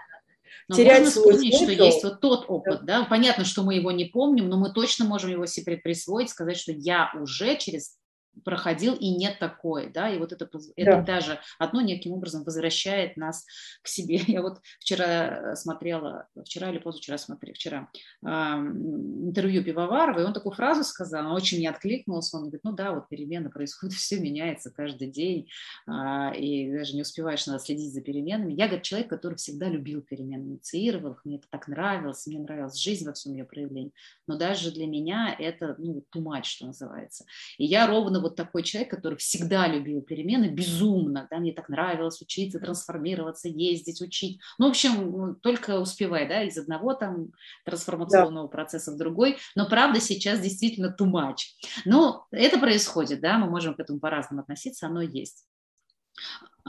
Но 0.69 0.75
терять 0.75 0.99
можно 0.99 1.11
вспомнить, 1.11 1.55
смысл. 1.55 1.73
что 1.73 1.83
есть 1.83 2.03
вот 2.03 2.19
тот 2.19 2.45
опыт, 2.49 2.79
да. 2.83 2.99
да, 2.99 3.05
понятно, 3.05 3.45
что 3.45 3.63
мы 3.63 3.75
его 3.75 3.91
не 3.91 4.05
помним, 4.05 4.49
но 4.49 4.57
мы 4.57 4.73
точно 4.73 5.05
можем 5.05 5.31
его 5.31 5.45
себе 5.45 5.77
присвоить, 5.77 6.29
сказать, 6.29 6.57
что 6.57 6.73
я 6.73 7.09
уже 7.19 7.55
через 7.57 7.97
проходил 8.43 8.95
и 8.95 9.09
нет 9.09 9.39
такой, 9.39 9.89
да, 9.89 10.09
и 10.09 10.17
вот 10.17 10.31
это, 10.31 10.49
это 10.75 10.91
да. 10.97 11.01
даже 11.01 11.39
одно 11.59 11.81
неким 11.81 12.13
образом 12.13 12.43
возвращает 12.43 13.17
нас 13.17 13.45
к 13.81 13.87
себе. 13.87 14.17
Я 14.27 14.41
вот 14.41 14.59
вчера 14.79 15.55
смотрела, 15.55 16.27
вчера 16.43 16.69
или 16.69 16.79
позавчера 16.79 17.17
смотрела, 17.17 17.55
вчера 17.55 17.89
э, 18.25 18.27
интервью 18.27 19.63
Пивоварова, 19.63 20.19
и 20.19 20.23
он 20.23 20.33
такую 20.33 20.53
фразу 20.53 20.83
сказал, 20.83 21.27
он 21.27 21.33
очень 21.33 21.59
не 21.59 21.67
откликнулся, 21.67 22.37
он 22.37 22.43
говорит, 22.43 22.61
ну 22.63 22.71
да, 22.73 22.91
вот 22.91 23.09
перемены 23.09 23.49
происходят, 23.49 23.95
все 23.97 24.19
меняется 24.19 24.71
каждый 24.71 25.09
день, 25.09 25.49
э, 25.87 25.91
и 26.37 26.71
даже 26.71 26.95
не 26.95 27.01
успеваешь 27.01 27.45
надо 27.47 27.59
следить 27.59 27.93
за 27.93 28.01
переменами. 28.01 28.53
Я, 28.53 28.67
говорит, 28.67 28.83
человек, 28.83 29.09
который 29.09 29.35
всегда 29.35 29.67
любил 29.69 30.01
перемены, 30.01 30.43
инициировал 30.43 31.13
их, 31.13 31.25
мне 31.25 31.37
это 31.37 31.47
так 31.49 31.67
нравилось, 31.67 32.25
мне 32.27 32.39
нравилась 32.39 32.77
жизнь 32.77 33.05
во 33.05 33.13
всем 33.13 33.33
ее 33.33 33.45
проявлении, 33.45 33.93
но 34.27 34.37
даже 34.37 34.71
для 34.71 34.87
меня 34.87 35.35
это, 35.37 35.75
ну, 35.77 36.03
too 36.13 36.21
much, 36.21 36.43
что 36.43 36.67
называется. 36.67 37.25
И 37.57 37.65
я 37.65 37.87
ровно 37.87 38.19
вот 38.27 38.35
такой 38.35 38.63
человек, 38.63 38.91
который 38.91 39.17
всегда 39.17 39.67
любил 39.67 40.01
перемены, 40.01 40.49
безумно, 40.49 41.27
да, 41.31 41.37
мне 41.37 41.53
так 41.53 41.69
нравилось 41.69 42.21
учиться, 42.21 42.59
трансформироваться, 42.59 43.47
ездить, 43.47 44.01
учить. 44.01 44.39
Ну, 44.57 44.67
в 44.67 44.69
общем, 44.69 45.35
только 45.41 45.79
успевай, 45.79 46.27
да, 46.27 46.43
из 46.43 46.57
одного 46.57 46.93
там 46.93 47.31
трансформационного 47.65 48.47
да. 48.47 48.51
процесса 48.51 48.91
в 48.91 48.97
другой, 48.97 49.37
но 49.55 49.67
правда 49.67 49.99
сейчас 49.99 50.39
действительно 50.39 50.95
too 50.99 51.09
much. 51.09 51.37
Но 51.85 52.27
это 52.31 52.59
происходит, 52.59 53.21
да, 53.21 53.37
мы 53.37 53.49
можем 53.49 53.75
к 53.75 53.79
этому 53.79 53.99
по-разному 53.99 54.41
относиться, 54.41 54.87
оно 54.87 55.01
есть. 55.01 55.45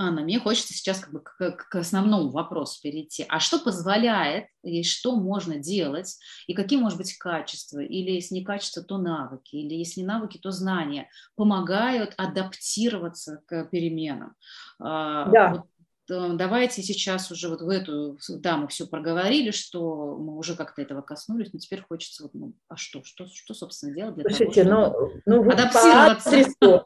Анна, 0.00 0.22
мне 0.22 0.38
хочется 0.38 0.72
сейчас 0.72 1.00
как 1.00 1.12
бы 1.12 1.20
к, 1.20 1.50
к 1.50 1.74
основному 1.74 2.30
вопросу 2.30 2.80
перейти. 2.80 3.26
А 3.28 3.40
что 3.40 3.58
позволяет 3.58 4.46
и 4.62 4.84
что 4.84 5.16
можно 5.16 5.56
делать, 5.56 6.16
и 6.46 6.54
какие, 6.54 6.78
может 6.78 6.98
быть, 6.98 7.18
качества, 7.18 7.80
или 7.80 8.12
если 8.12 8.36
не 8.36 8.44
качества, 8.44 8.84
то 8.84 8.96
навыки, 8.96 9.56
или 9.56 9.74
если 9.74 10.00
не 10.00 10.06
навыки, 10.06 10.38
то 10.38 10.52
знания, 10.52 11.08
помогают 11.34 12.14
адаптироваться 12.16 13.42
к 13.46 13.64
переменам? 13.64 14.34
А, 14.78 15.28
да. 15.30 15.48
Вот 15.50 15.66
э, 16.10 16.36
давайте 16.36 16.80
сейчас 16.82 17.32
уже 17.32 17.48
вот 17.48 17.62
в 17.62 17.68
эту, 17.68 18.18
да, 18.28 18.56
мы 18.56 18.68
все 18.68 18.86
проговорили, 18.86 19.50
что 19.50 20.16
мы 20.16 20.38
уже 20.38 20.54
как-то 20.54 20.80
этого 20.80 21.02
коснулись, 21.02 21.52
но 21.52 21.58
теперь 21.58 21.82
хочется 21.82 22.22
вот, 22.22 22.34
ну, 22.34 22.54
а 22.68 22.76
что, 22.76 23.02
что, 23.02 23.26
что 23.26 23.52
собственно, 23.52 23.92
делать 23.92 24.14
для 24.14 24.30
Слушайте, 24.30 24.62
того, 24.62 24.86
чтобы 24.86 25.22
ну, 25.26 25.42
ну, 25.42 25.50
адаптироваться? 25.50 26.84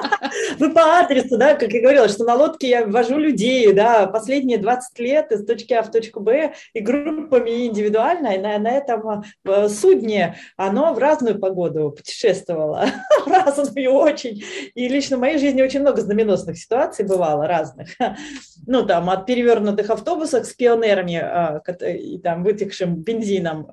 Вы 0.58 0.70
по 0.72 0.98
адресу, 0.98 1.36
да, 1.36 1.54
как 1.54 1.72
я 1.72 1.80
говорила, 1.80 2.08
что 2.08 2.24
на 2.24 2.34
лодке 2.34 2.68
я 2.68 2.86
вожу 2.86 3.18
людей, 3.18 3.72
да, 3.72 4.06
последние 4.06 4.58
20 4.58 4.98
лет 4.98 5.32
из 5.32 5.44
точки 5.44 5.72
А 5.74 5.82
в 5.82 5.90
точку 5.90 6.20
Б 6.20 6.54
и 6.72 6.80
группами, 6.80 7.66
индивидуально, 7.66 8.34
и 8.34 8.38
на, 8.38 8.58
на 8.58 8.70
этом 8.70 9.24
э, 9.44 9.68
судне 9.68 10.36
оно 10.56 10.94
в 10.94 10.98
разную 10.98 11.38
погоду 11.38 11.90
путешествовало, 11.90 12.86
разную 13.26 13.92
очень. 13.92 14.42
И 14.74 14.88
лично 14.88 15.16
в 15.16 15.20
моей 15.20 15.38
жизни 15.38 15.62
очень 15.62 15.80
много 15.80 16.00
знаменосных 16.00 16.58
ситуаций 16.58 17.04
бывало, 17.04 17.46
разных. 17.46 17.90
Ну, 18.64 18.86
там, 18.86 19.10
от 19.10 19.26
перевернутых 19.26 19.90
автобусов 19.90 20.46
с 20.46 20.52
пионерами 20.52 21.16
а, 21.16 21.60
и 21.84 22.18
там 22.18 22.44
вытекшим 22.44 22.94
бензином. 22.94 23.72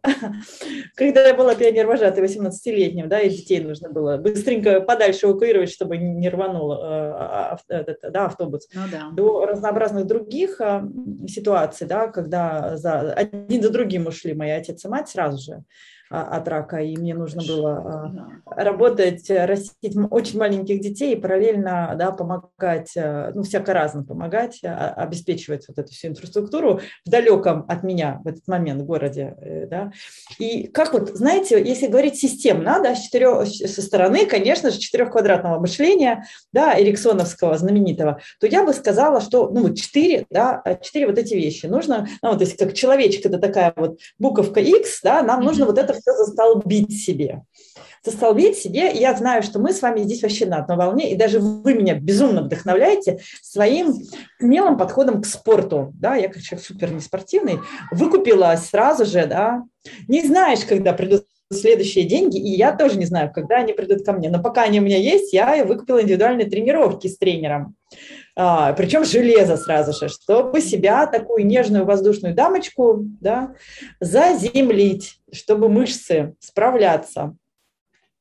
Когда 0.96 1.28
я 1.28 1.36
была 1.36 1.54
пионер-вожатой 1.54 2.24
18-летним, 2.24 3.08
да, 3.08 3.20
и 3.20 3.30
детей 3.30 3.60
нужно 3.60 3.90
было 3.92 4.18
быстренько 4.18 4.82
подальше 4.82 5.28
эвакуировать, 5.28 5.72
чтобы 5.72 5.98
не 5.98 6.09
рванул 6.30 6.74
э, 6.74 7.58
этот, 7.68 8.12
да, 8.12 8.26
автобус, 8.26 8.68
ну, 8.74 8.82
да. 8.92 9.10
до 9.12 9.46
разнообразных 9.46 10.06
других 10.06 10.60
э, 10.62 10.84
ситуаций, 11.28 11.88
да, 11.88 12.08
когда 12.08 12.78
за, 12.78 13.14
один 13.14 13.62
за 13.62 13.70
другим 13.70 14.08
ушли 14.08 14.34
мои 14.34 14.52
отец 14.52 14.84
и 14.86 14.88
мать 14.88 15.10
сразу 15.10 15.44
же. 15.44 15.64
А, 16.12 16.38
от 16.38 16.48
рака, 16.48 16.78
и 16.78 16.98
мне 16.98 17.14
нужно 17.14 17.44
было 17.48 18.42
а, 18.48 18.64
работать, 18.64 19.30
растить 19.30 19.96
очень 20.10 20.40
маленьких 20.40 20.82
детей 20.82 21.14
и 21.14 21.16
параллельно 21.16 21.94
да, 22.00 22.12
помогать, 22.12 22.94
э, 22.96 23.32
ну, 23.36 23.44
всяко 23.44 23.74
разно 23.74 24.04
помогать, 24.04 24.60
а, 24.64 24.90
обеспечивать 24.96 25.68
вот 25.68 25.78
эту 25.78 25.94
всю 25.94 26.08
инфраструктуру 26.08 26.82
в 27.06 27.10
далеком 27.10 27.64
от 27.68 27.84
меня 27.84 28.22
в 28.24 28.28
этот 28.28 28.48
момент 28.48 28.82
городе. 28.82 29.36
Э, 29.40 29.68
да. 29.68 29.92
И 30.40 30.68
как 30.70 30.94
вот, 30.94 31.10
знаете, 31.10 31.64
если 31.64 31.86
говорить 31.86 32.16
системно, 32.16 32.80
да, 32.84 32.96
с 32.96 33.02
четырех, 33.02 33.48
со 33.48 33.82
стороны, 33.84 34.26
конечно 34.26 34.72
же, 34.72 34.80
четырехквадратного 34.80 35.60
мышления, 35.60 36.26
да, 36.52 36.74
эриксоновского 36.82 37.56
знаменитого, 37.56 38.20
то 38.40 38.48
я 38.48 38.66
бы 38.66 38.74
сказала, 38.74 39.22
что, 39.22 39.50
ну, 39.50 39.76
четыре, 39.76 40.26
да, 40.32 40.64
четыре 40.82 41.06
вот 41.06 41.20
эти 41.20 41.36
вещи. 41.36 41.68
Нужно, 41.68 42.08
ну, 42.24 42.32
вот 42.32 42.42
если 42.42 42.58
как 42.58 42.74
человечек, 42.74 43.28
это 43.28 43.38
такая 43.38 43.74
вот 43.76 44.00
буковка 44.18 44.60
X, 44.60 45.02
да, 45.04 45.22
нам 45.22 45.44
нужно 45.44 45.68
вот 45.68 45.78
это 45.78 45.99
все 46.00 46.14
застолбить 46.14 46.92
себе. 47.02 47.44
Застолбить 48.04 48.58
себе, 48.58 48.92
я 48.94 49.16
знаю, 49.16 49.44
что 49.44 49.60
мы 49.60 49.74
с 49.74 49.82
вами 49.82 50.04
здесь 50.04 50.22
вообще 50.22 50.46
на 50.46 50.58
одной 50.58 50.78
волне, 50.78 51.12
и 51.12 51.16
даже 51.16 51.40
вы 51.40 51.74
меня 51.74 51.96
безумно 51.96 52.44
вдохновляете 52.44 53.20
своим 53.42 53.94
смелым 54.40 54.78
подходом 54.78 55.22
к 55.22 55.26
спорту. 55.26 55.92
Да, 55.96 56.16
я 56.16 56.30
как 56.30 56.42
человек 56.42 56.66
супер 56.66 56.94
неспортивный, 56.94 57.60
выкупилась 57.92 58.66
сразу 58.66 59.06
же, 59.06 59.26
да, 59.26 59.64
не 60.08 60.26
знаешь, 60.26 60.66
когда 60.66 60.94
придут 60.94 61.26
следующие 61.52 62.06
деньги, 62.06 62.38
и 62.38 62.56
я 62.56 62.76
тоже 62.76 62.98
не 62.98 63.06
знаю, 63.06 63.32
когда 63.34 63.58
они 63.58 63.74
придут 63.74 64.06
ко 64.06 64.14
мне. 64.14 64.30
Но 64.30 64.42
пока 64.42 64.64
они 64.64 64.80
у 64.80 64.84
меня 64.84 64.98
есть, 64.98 65.34
я 65.34 65.64
выкупила 65.66 66.02
индивидуальные 66.02 66.48
тренировки 66.48 67.08
с 67.08 67.18
тренером. 67.18 67.76
А, 68.42 68.72
причем 68.72 69.04
железо 69.04 69.58
сразу 69.58 69.92
же, 69.92 70.08
чтобы 70.08 70.62
себя, 70.62 71.06
такую 71.08 71.46
нежную 71.46 71.84
воздушную 71.84 72.34
дамочку, 72.34 73.00
да, 73.20 73.54
заземлить, 74.00 75.20
чтобы 75.34 75.68
мышцы 75.68 76.36
справляться. 76.40 77.36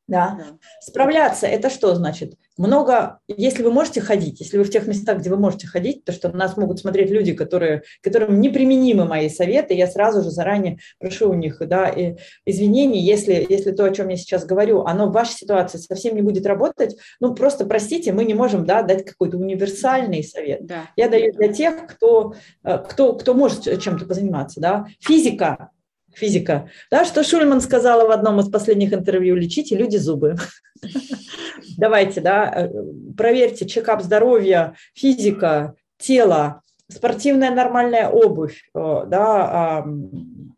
Да. 0.09 0.41
Справляться– 0.81 1.47
это 1.49 1.71
что 1.71 1.95
значит? 1.95 2.35
Много, 2.59 3.21
если 3.29 3.63
вы 3.63 3.71
можете 3.71 4.01
ходить, 4.01 4.41
если 4.41 4.59
вы 4.59 4.65
в 4.65 4.71
тех 4.71 4.87
местах, 4.87 5.19
где 5.19 5.31
вы 5.31 5.37
можете 5.37 5.67
ходить, 5.67 6.05
то 6.05 6.13
что 6.13 6.29
нас 6.37 6.57
могут 6.57 6.81
смотреть 6.81 7.11
люди, 7.11 7.33
которые, 7.33 7.83
которым 8.03 8.41
неприменимы 8.41 9.05
мои 9.05 9.29
советы, 9.29 9.75
я 9.75 9.87
сразу 9.87 10.23
же 10.23 10.31
заранее 10.31 10.79
прошу 10.99 11.31
у 11.31 11.35
них 11.35 11.59
да, 11.61 11.89
и 11.89 12.17
извинений, 12.45 13.01
если, 13.01 13.47
если 13.49 13.71
то, 13.71 13.85
о 13.85 13.91
чем 13.91 14.09
я 14.09 14.17
сейчас 14.17 14.45
говорю, 14.45 14.83
оно 14.83 15.07
в 15.07 15.13
вашей 15.13 15.35
ситуации 15.35 15.79
совсем 15.79 16.17
не 16.17 16.23
будет 16.23 16.47
работать, 16.47 16.97
ну 17.21 17.35
просто 17.35 17.65
простите, 17.65 18.13
мы 18.13 18.25
не 18.25 18.35
можем 18.35 18.67
да, 18.67 18.83
дать 18.83 19.05
какой-то 19.05 19.37
универсальный 19.39 20.25
совет. 20.25 20.67
Да. 20.67 20.91
Я 20.97 21.09
даю 21.09 21.33
для 21.33 21.49
тех, 21.49 21.87
кто, 21.87 22.35
э, 22.65 22.79
кто, 22.79 23.15
кто 23.15 23.35
может 23.35 23.81
чем-то 23.81 24.05
позаниматься. 24.05 24.61
Да. 24.61 24.87
Физика, 24.99 25.71
физика. 26.19 26.69
Да, 26.91 27.05
что 27.05 27.25
Шульман 27.25 27.61
сказала 27.61 28.07
в 28.07 28.11
одном 28.11 28.41
из 28.41 28.51
последних 28.51 28.93
интервью, 28.93 29.37
лечите 29.37 29.77
люди 29.77 29.97
зубы. 29.97 30.37
Давайте, 31.79 32.21
да, 32.21 32.53
э, 32.53 32.69
проверьте 33.17 33.67
чекап 33.67 34.03
здоровья, 34.03 34.75
физика, 34.95 35.75
тело, 35.99 36.63
спортивная 36.91 37.51
нормальная 37.51 38.09
обувь, 38.09 38.69
э, 38.75 39.03
да, 39.07 39.85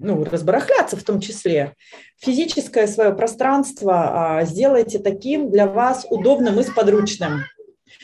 ну, 0.01 0.25
разбарахляться 0.25 0.97
в 0.97 1.03
том 1.03 1.21
числе. 1.21 1.75
Физическое 2.19 2.87
свое 2.87 3.13
пространство 3.13 4.39
а, 4.39 4.45
сделайте 4.45 4.99
таким 4.99 5.51
для 5.51 5.67
вас 5.67 6.07
удобным 6.09 6.59
и 6.59 6.63
сподручным, 6.63 7.45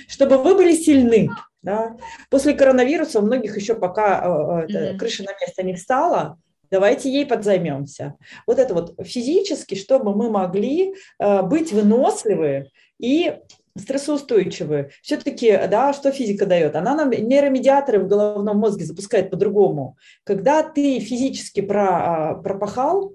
чтобы 0.07 0.37
вы 0.39 0.55
были 0.55 0.75
сильны. 0.75 1.31
Да. 1.63 1.97
После 2.31 2.53
коронавируса 2.53 3.19
у 3.19 3.23
многих 3.23 3.57
еще 3.57 3.75
пока 3.75 4.65
mm-hmm. 4.69 4.99
крыша 4.99 5.25
на 5.25 5.33
место 5.41 5.63
не 5.65 5.75
встала, 5.75 6.39
давайте 6.71 7.11
ей 7.11 7.27
подзаймемся. 7.27 8.15
Вот 8.47 8.59
это 8.59 8.75
вот 8.75 8.95
физически, 9.05 9.75
чтобы 9.75 10.15
мы 10.15 10.31
могли 10.31 10.95
э, 11.19 11.43
быть 11.43 11.73
выносливы 11.73 12.71
и 12.99 13.39
стрессоустойчивы. 13.79 14.91
Все-таки, 15.03 15.51
да, 15.69 15.93
что 15.93 16.11
физика 16.11 16.47
дает? 16.47 16.77
Она 16.77 16.95
нам 16.95 17.11
нейромедиаторы 17.11 18.01
в 18.01 18.09
головном 18.09 18.59
мозге 18.59 18.85
запускает 18.85 19.31
по-другому. 19.31 19.97
Когда 20.25 20.63
ты 20.63 20.99
физически 21.01 21.61
про, 21.61 21.89
а, 22.31 22.35
пропахал, 22.35 23.15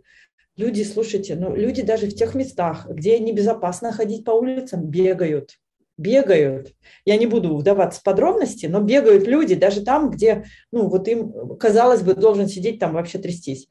люди, 0.57 0.83
слушайте, 0.83 1.35
ну, 1.35 1.55
люди 1.55 1.81
даже 1.81 2.07
в 2.07 2.15
тех 2.15 2.35
местах, 2.35 2.87
где 2.87 3.19
небезопасно 3.19 3.91
ходить 3.91 4.23
по 4.23 4.31
улицам, 4.31 4.85
бегают 4.85 5.57
бегают, 5.97 6.73
я 7.05 7.17
не 7.17 7.25
буду 7.25 7.55
вдаваться 7.55 7.99
в 7.99 8.03
подробности, 8.03 8.65
но 8.65 8.81
бегают 8.81 9.27
люди 9.27 9.55
даже 9.55 9.81
там, 9.81 10.09
где, 10.09 10.45
ну, 10.71 10.87
вот 10.87 11.07
им, 11.07 11.57
казалось 11.57 12.01
бы, 12.01 12.15
должен 12.15 12.47
сидеть 12.47 12.79
там 12.79 12.93
вообще 12.93 13.19
трястись, 13.19 13.67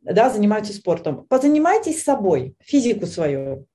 да, 0.00 0.30
занимаются 0.30 0.72
спортом. 0.72 1.26
Позанимайтесь 1.28 2.02
собой, 2.02 2.56
физику 2.60 3.06
свою, 3.06 3.66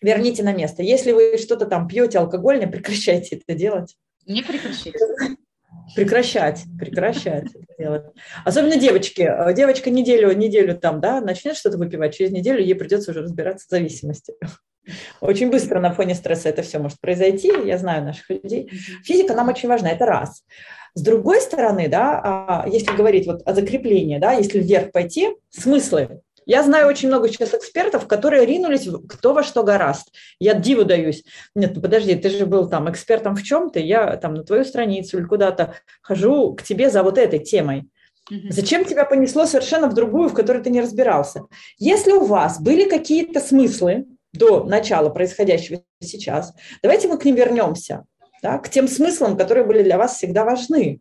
верните 0.00 0.42
на 0.42 0.52
место. 0.52 0.82
Если 0.82 1.12
вы 1.12 1.38
что-то 1.38 1.66
там 1.66 1.88
пьете 1.88 2.18
алкогольное, 2.18 2.66
прекращайте 2.70 3.36
это 3.36 3.58
делать. 3.58 3.96
Не 4.26 4.42
прекращайте. 4.42 4.98
Прекращать, 5.94 6.62
прекращать 6.78 7.54
это 7.54 7.74
делать. 7.78 8.04
Особенно 8.44 8.76
девочки. 8.76 9.30
Девочка 9.54 9.90
неделю, 9.90 10.32
неделю 10.32 10.78
там, 10.78 11.00
да, 11.00 11.20
начнет 11.20 11.56
что-то 11.56 11.76
выпивать, 11.76 12.14
через 12.14 12.30
неделю 12.30 12.62
ей 12.62 12.74
придется 12.74 13.10
уже 13.10 13.22
разбираться 13.22 13.66
с 13.66 13.70
зависимостью. 13.70 14.36
Очень 15.20 15.50
быстро 15.50 15.80
на 15.80 15.92
фоне 15.92 16.14
стресса 16.14 16.48
это 16.48 16.62
все 16.62 16.78
может 16.78 17.00
произойти, 17.00 17.52
я 17.64 17.78
знаю 17.78 18.04
наших 18.04 18.28
людей. 18.30 18.70
Физика 19.02 19.34
нам 19.34 19.48
очень 19.48 19.68
важна, 19.68 19.90
это 19.90 20.06
раз. 20.06 20.44
С 20.94 21.02
другой 21.02 21.40
стороны, 21.40 21.88
да, 21.88 22.20
а, 22.22 22.68
если 22.68 22.94
говорить 22.94 23.26
вот 23.26 23.42
о 23.44 23.54
закреплении, 23.54 24.18
да, 24.18 24.32
если 24.32 24.60
вверх 24.60 24.92
пойти, 24.92 25.30
смыслы. 25.50 26.20
Я 26.46 26.62
знаю 26.62 26.88
очень 26.88 27.08
много 27.08 27.28
сейчас 27.28 27.54
экспертов, 27.54 28.06
которые 28.06 28.44
ринулись 28.44 28.88
кто 29.08 29.32
во 29.32 29.42
что 29.42 29.62
гораст. 29.62 30.12
Я 30.38 30.54
диву 30.54 30.84
даюсь. 30.84 31.24
Нет, 31.54 31.72
ну 31.74 31.80
подожди, 31.80 32.14
ты 32.14 32.28
же 32.28 32.46
был 32.46 32.68
там 32.68 32.90
экспертом 32.90 33.34
в 33.34 33.42
чем-то, 33.42 33.80
я 33.80 34.16
там 34.16 34.34
на 34.34 34.44
твою 34.44 34.64
страницу 34.64 35.18
или 35.18 35.24
куда-то 35.24 35.74
хожу 36.02 36.54
к 36.54 36.62
тебе 36.62 36.90
за 36.90 37.02
вот 37.02 37.18
этой 37.18 37.38
темой. 37.38 37.88
Зачем 38.48 38.84
тебя 38.84 39.04
понесло 39.04 39.44
совершенно 39.44 39.88
в 39.88 39.94
другую, 39.94 40.30
в 40.30 40.34
которой 40.34 40.62
ты 40.62 40.70
не 40.70 40.80
разбирался? 40.80 41.42
Если 41.78 42.12
у 42.12 42.24
вас 42.24 42.60
были 42.60 42.88
какие-то 42.88 43.40
смыслы, 43.40 44.06
до 44.34 44.64
начала 44.64 45.08
происходящего 45.08 45.82
сейчас, 46.00 46.54
давайте 46.82 47.08
мы 47.08 47.18
к 47.18 47.24
ним 47.24 47.36
вернемся, 47.36 48.04
да, 48.42 48.58
к 48.58 48.68
тем 48.68 48.88
смыслам, 48.88 49.36
которые 49.36 49.64
были 49.64 49.82
для 49.82 49.96
вас 49.96 50.16
всегда 50.16 50.44
важны. 50.44 51.00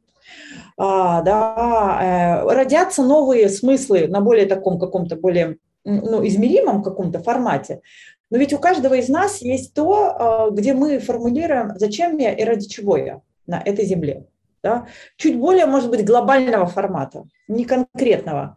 А, 0.78 1.22
да, 1.22 2.44
э, 2.46 2.54
родятся 2.54 3.04
новые 3.04 3.50
смыслы 3.50 4.08
на 4.08 4.22
более 4.22 4.46
таком 4.46 4.80
каком-то 4.80 5.16
более 5.16 5.58
ну, 5.84 6.26
измеримом 6.26 6.82
каком-то 6.82 7.20
формате. 7.20 7.82
Но 8.30 8.38
ведь 8.38 8.54
у 8.54 8.58
каждого 8.58 8.96
из 8.96 9.10
нас 9.10 9.42
есть 9.42 9.74
то, 9.74 10.48
э, 10.50 10.56
где 10.56 10.74
мы 10.74 11.00
формулируем, 11.00 11.74
зачем 11.76 12.18
я 12.18 12.34
и 12.34 12.44
ради 12.44 12.68
чего 12.68 12.98
я 12.98 13.22
на 13.46 13.62
этой 13.62 13.86
земле. 13.86 14.26
Да? 14.64 14.88
Чуть 15.18 15.38
более, 15.38 15.66
может 15.66 15.90
быть, 15.90 16.06
глобального 16.06 16.66
формата, 16.66 17.26
не 17.48 17.66
конкретного 17.66 18.56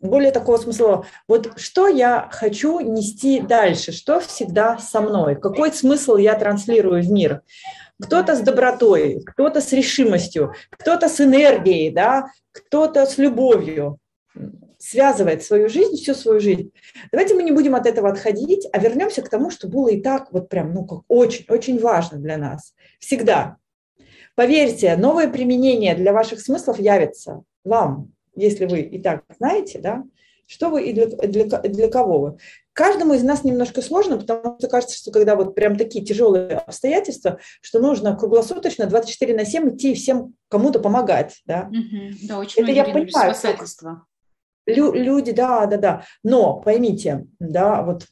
более 0.00 0.30
такого 0.30 0.56
смысла, 0.56 1.06
вот 1.26 1.58
что 1.58 1.88
я 1.88 2.28
хочу 2.30 2.80
нести 2.80 3.40
дальше, 3.40 3.92
что 3.92 4.20
всегда 4.20 4.78
со 4.78 5.00
мной, 5.00 5.36
какой 5.36 5.72
смысл 5.72 6.16
я 6.16 6.34
транслирую 6.34 7.02
в 7.02 7.10
мир. 7.10 7.42
Кто-то 8.00 8.36
с 8.36 8.40
добротой, 8.40 9.22
кто-то 9.26 9.60
с 9.60 9.72
решимостью, 9.72 10.54
кто-то 10.70 11.08
с 11.08 11.20
энергией, 11.20 11.90
да, 11.90 12.30
кто-то 12.52 13.06
с 13.06 13.18
любовью 13.18 13.98
связывает 14.78 15.42
свою 15.42 15.68
жизнь, 15.68 15.96
всю 15.96 16.14
свою 16.14 16.38
жизнь. 16.38 16.72
Давайте 17.10 17.34
мы 17.34 17.42
не 17.42 17.50
будем 17.50 17.74
от 17.74 17.86
этого 17.86 18.08
отходить, 18.08 18.68
а 18.72 18.78
вернемся 18.78 19.22
к 19.22 19.28
тому, 19.28 19.50
что 19.50 19.68
было 19.68 19.88
и 19.88 20.00
так 20.00 20.32
вот 20.32 20.48
прям, 20.48 20.72
ну, 20.72 20.86
как 20.86 21.00
очень, 21.08 21.44
очень 21.48 21.80
важно 21.80 22.18
для 22.18 22.36
нас. 22.36 22.74
Всегда. 23.00 23.56
Поверьте, 24.36 24.96
новое 24.96 25.28
применение 25.28 25.96
для 25.96 26.12
ваших 26.12 26.40
смыслов 26.40 26.78
явится 26.78 27.42
вам, 27.64 28.12
если 28.38 28.66
вы 28.66 28.80
и 28.80 29.00
так 29.00 29.24
знаете, 29.38 29.78
да, 29.78 30.04
что 30.46 30.70
вы 30.70 30.84
и 30.84 30.92
для, 30.92 31.06
для, 31.06 31.44
для 31.44 31.88
кого 31.88 32.20
вы. 32.20 32.38
Каждому 32.72 33.14
из 33.14 33.22
нас 33.22 33.44
немножко 33.44 33.82
сложно, 33.82 34.18
потому 34.18 34.56
что 34.58 34.68
кажется, 34.68 34.96
что 34.96 35.10
когда 35.10 35.36
вот 35.36 35.54
прям 35.54 35.76
такие 35.76 36.04
тяжелые 36.04 36.56
обстоятельства, 36.58 37.38
что 37.60 37.80
нужно 37.80 38.16
круглосуточно 38.16 38.86
24 38.86 39.34
на 39.34 39.44
7 39.44 39.74
идти 39.74 39.92
и 39.92 39.94
всем 39.94 40.34
кому-то 40.48 40.80
помогать. 40.80 41.42
Да, 41.44 41.68
угу. 41.70 42.14
да 42.22 42.38
очень 42.38 42.62
Это 42.62 42.72
я 42.72 42.84
понимаю. 42.84 43.34
Лю, 44.66 44.92
люди, 44.92 45.32
да, 45.32 45.66
да, 45.66 45.76
да. 45.76 46.04
Но 46.22 46.60
поймите, 46.60 47.26
да, 47.38 47.82
вот 47.82 48.06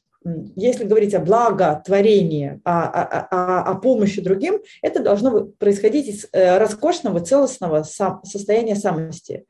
если 0.56 0.84
говорить 0.84 1.14
о 1.14 1.20
благотворении, 1.20 2.60
о, 2.64 2.82
о, 2.82 3.28
о, 3.30 3.62
о 3.70 3.74
помощи 3.76 4.20
другим, 4.20 4.58
это 4.82 5.00
должно 5.00 5.44
происходить 5.44 6.08
из 6.08 6.26
э, 6.32 6.58
роскошного, 6.58 7.20
целостного 7.20 7.84
состояния 7.84 8.74
самости 8.74 9.46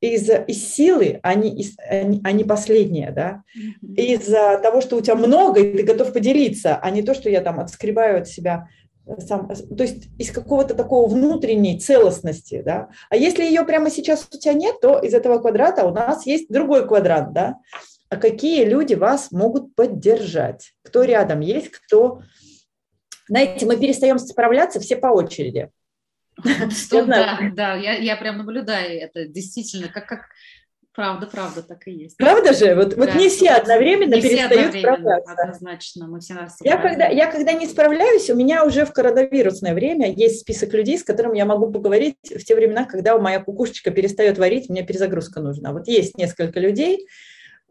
из, 0.00 0.30
из 0.46 0.74
силы, 0.74 1.20
а 1.22 1.34
не, 1.34 1.54
из, 1.60 1.76
а 1.78 2.02
не, 2.02 2.20
не 2.32 2.44
последнее, 2.44 3.10
да, 3.10 3.42
из-за 3.82 4.58
того, 4.62 4.80
что 4.80 4.96
у 4.96 5.00
тебя 5.00 5.14
много, 5.14 5.60
и 5.60 5.76
ты 5.76 5.82
готов 5.82 6.12
поделиться, 6.12 6.76
а 6.76 6.90
не 6.90 7.02
то, 7.02 7.14
что 7.14 7.28
я 7.28 7.40
там 7.40 7.60
отскребаю 7.60 8.20
от 8.20 8.28
себя 8.28 8.68
сам, 9.18 9.48
то 9.48 9.82
есть 9.82 10.08
из 10.18 10.30
какого-то 10.30 10.74
такого 10.74 11.08
внутренней 11.08 11.78
целостности, 11.78 12.62
да. 12.64 12.90
А 13.08 13.16
если 13.16 13.44
ее 13.44 13.64
прямо 13.64 13.90
сейчас 13.90 14.26
у 14.32 14.38
тебя 14.38 14.54
нет, 14.54 14.80
то 14.80 14.98
из 14.98 15.14
этого 15.14 15.38
квадрата 15.38 15.84
у 15.84 15.92
нас 15.92 16.26
есть 16.26 16.48
другой 16.48 16.86
квадрат, 16.86 17.32
да. 17.32 17.56
А 18.08 18.16
какие 18.16 18.64
люди 18.64 18.94
вас 18.94 19.30
могут 19.30 19.74
поддержать? 19.74 20.72
Кто 20.82 21.04
рядом 21.04 21.40
есть, 21.40 21.70
кто... 21.70 22.20
Знаете, 23.28 23.66
мы 23.66 23.76
перестаем 23.76 24.18
справляться 24.18 24.80
все 24.80 24.96
по 24.96 25.08
очереди. 25.08 25.70
Что, 26.70 27.04
да, 27.06 27.38
да, 27.54 27.74
я, 27.74 27.94
я 27.94 28.16
прям 28.16 28.38
наблюдаю 28.38 29.00
это 29.00 29.26
действительно, 29.26 29.88
как, 29.88 30.06
как 30.06 30.20
правда, 30.94 31.26
правда, 31.26 31.62
так 31.62 31.86
и 31.86 31.92
есть. 31.92 32.16
Правда 32.16 32.52
же? 32.52 32.74
Вот, 32.74 32.90
да, 32.90 32.96
вот 32.96 33.14
не 33.14 33.28
все 33.28 33.50
одновременно 33.50 34.14
не 34.14 34.22
перестают 34.22 34.52
все 34.52 34.60
одновременно, 34.60 34.96
справляться. 34.96 35.32
Однозначно, 35.32 36.06
мы 36.08 36.20
все 36.20 36.34
нас 36.34 36.56
я 36.60 36.76
когда, 36.76 37.06
я 37.06 37.30
когда 37.30 37.52
не 37.52 37.66
справляюсь, 37.66 38.28
у 38.30 38.36
меня 38.36 38.64
уже 38.64 38.84
в 38.84 38.92
коронавирусное 38.92 39.74
время 39.74 40.12
есть 40.12 40.40
список 40.40 40.72
людей, 40.74 40.98
с 40.98 41.04
которыми 41.04 41.38
я 41.38 41.46
могу 41.46 41.70
поговорить 41.70 42.16
в 42.24 42.44
те 42.44 42.54
времена, 42.54 42.84
когда 42.84 43.18
моя 43.18 43.40
кукушечка 43.40 43.90
перестает 43.90 44.38
варить, 44.38 44.68
мне 44.68 44.82
перезагрузка 44.82 45.40
нужна. 45.40 45.72
Вот 45.72 45.88
есть 45.88 46.18
несколько 46.18 46.60
людей, 46.60 47.06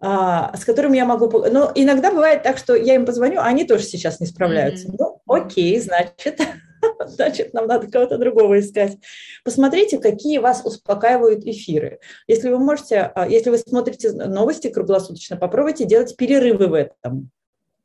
а, 0.01 0.55
с 0.55 0.63
которыми 0.63 0.97
я 0.97 1.05
могу... 1.05 1.29
Но 1.49 1.71
иногда 1.75 2.11
бывает 2.11 2.43
так, 2.43 2.57
что 2.57 2.75
я 2.75 2.95
им 2.95 3.05
позвоню, 3.05 3.41
а 3.41 3.45
они 3.45 3.65
тоже 3.65 3.83
сейчас 3.83 4.19
не 4.19 4.27
справляются. 4.27 4.87
Mm-hmm. 4.87 4.95
Ну, 4.97 5.21
окей, 5.27 5.79
значит, 5.79 6.39
значит, 7.07 7.53
нам 7.53 7.67
надо 7.67 7.87
кого-то 7.87 8.17
другого 8.17 8.59
искать. 8.59 8.97
Посмотрите, 9.43 9.99
какие 9.99 10.37
вас 10.37 10.61
успокаивают 10.65 11.45
эфиры. 11.45 11.99
Если 12.27 12.49
вы 12.49 12.59
можете, 12.59 13.11
а, 13.15 13.27
если 13.27 13.49
вы 13.49 13.57
смотрите 13.57 14.11
новости 14.11 14.69
круглосуточно, 14.69 15.37
попробуйте 15.37 15.85
делать 15.85 16.15
перерывы 16.15 16.67
в 16.67 16.73
этом. 16.73 17.31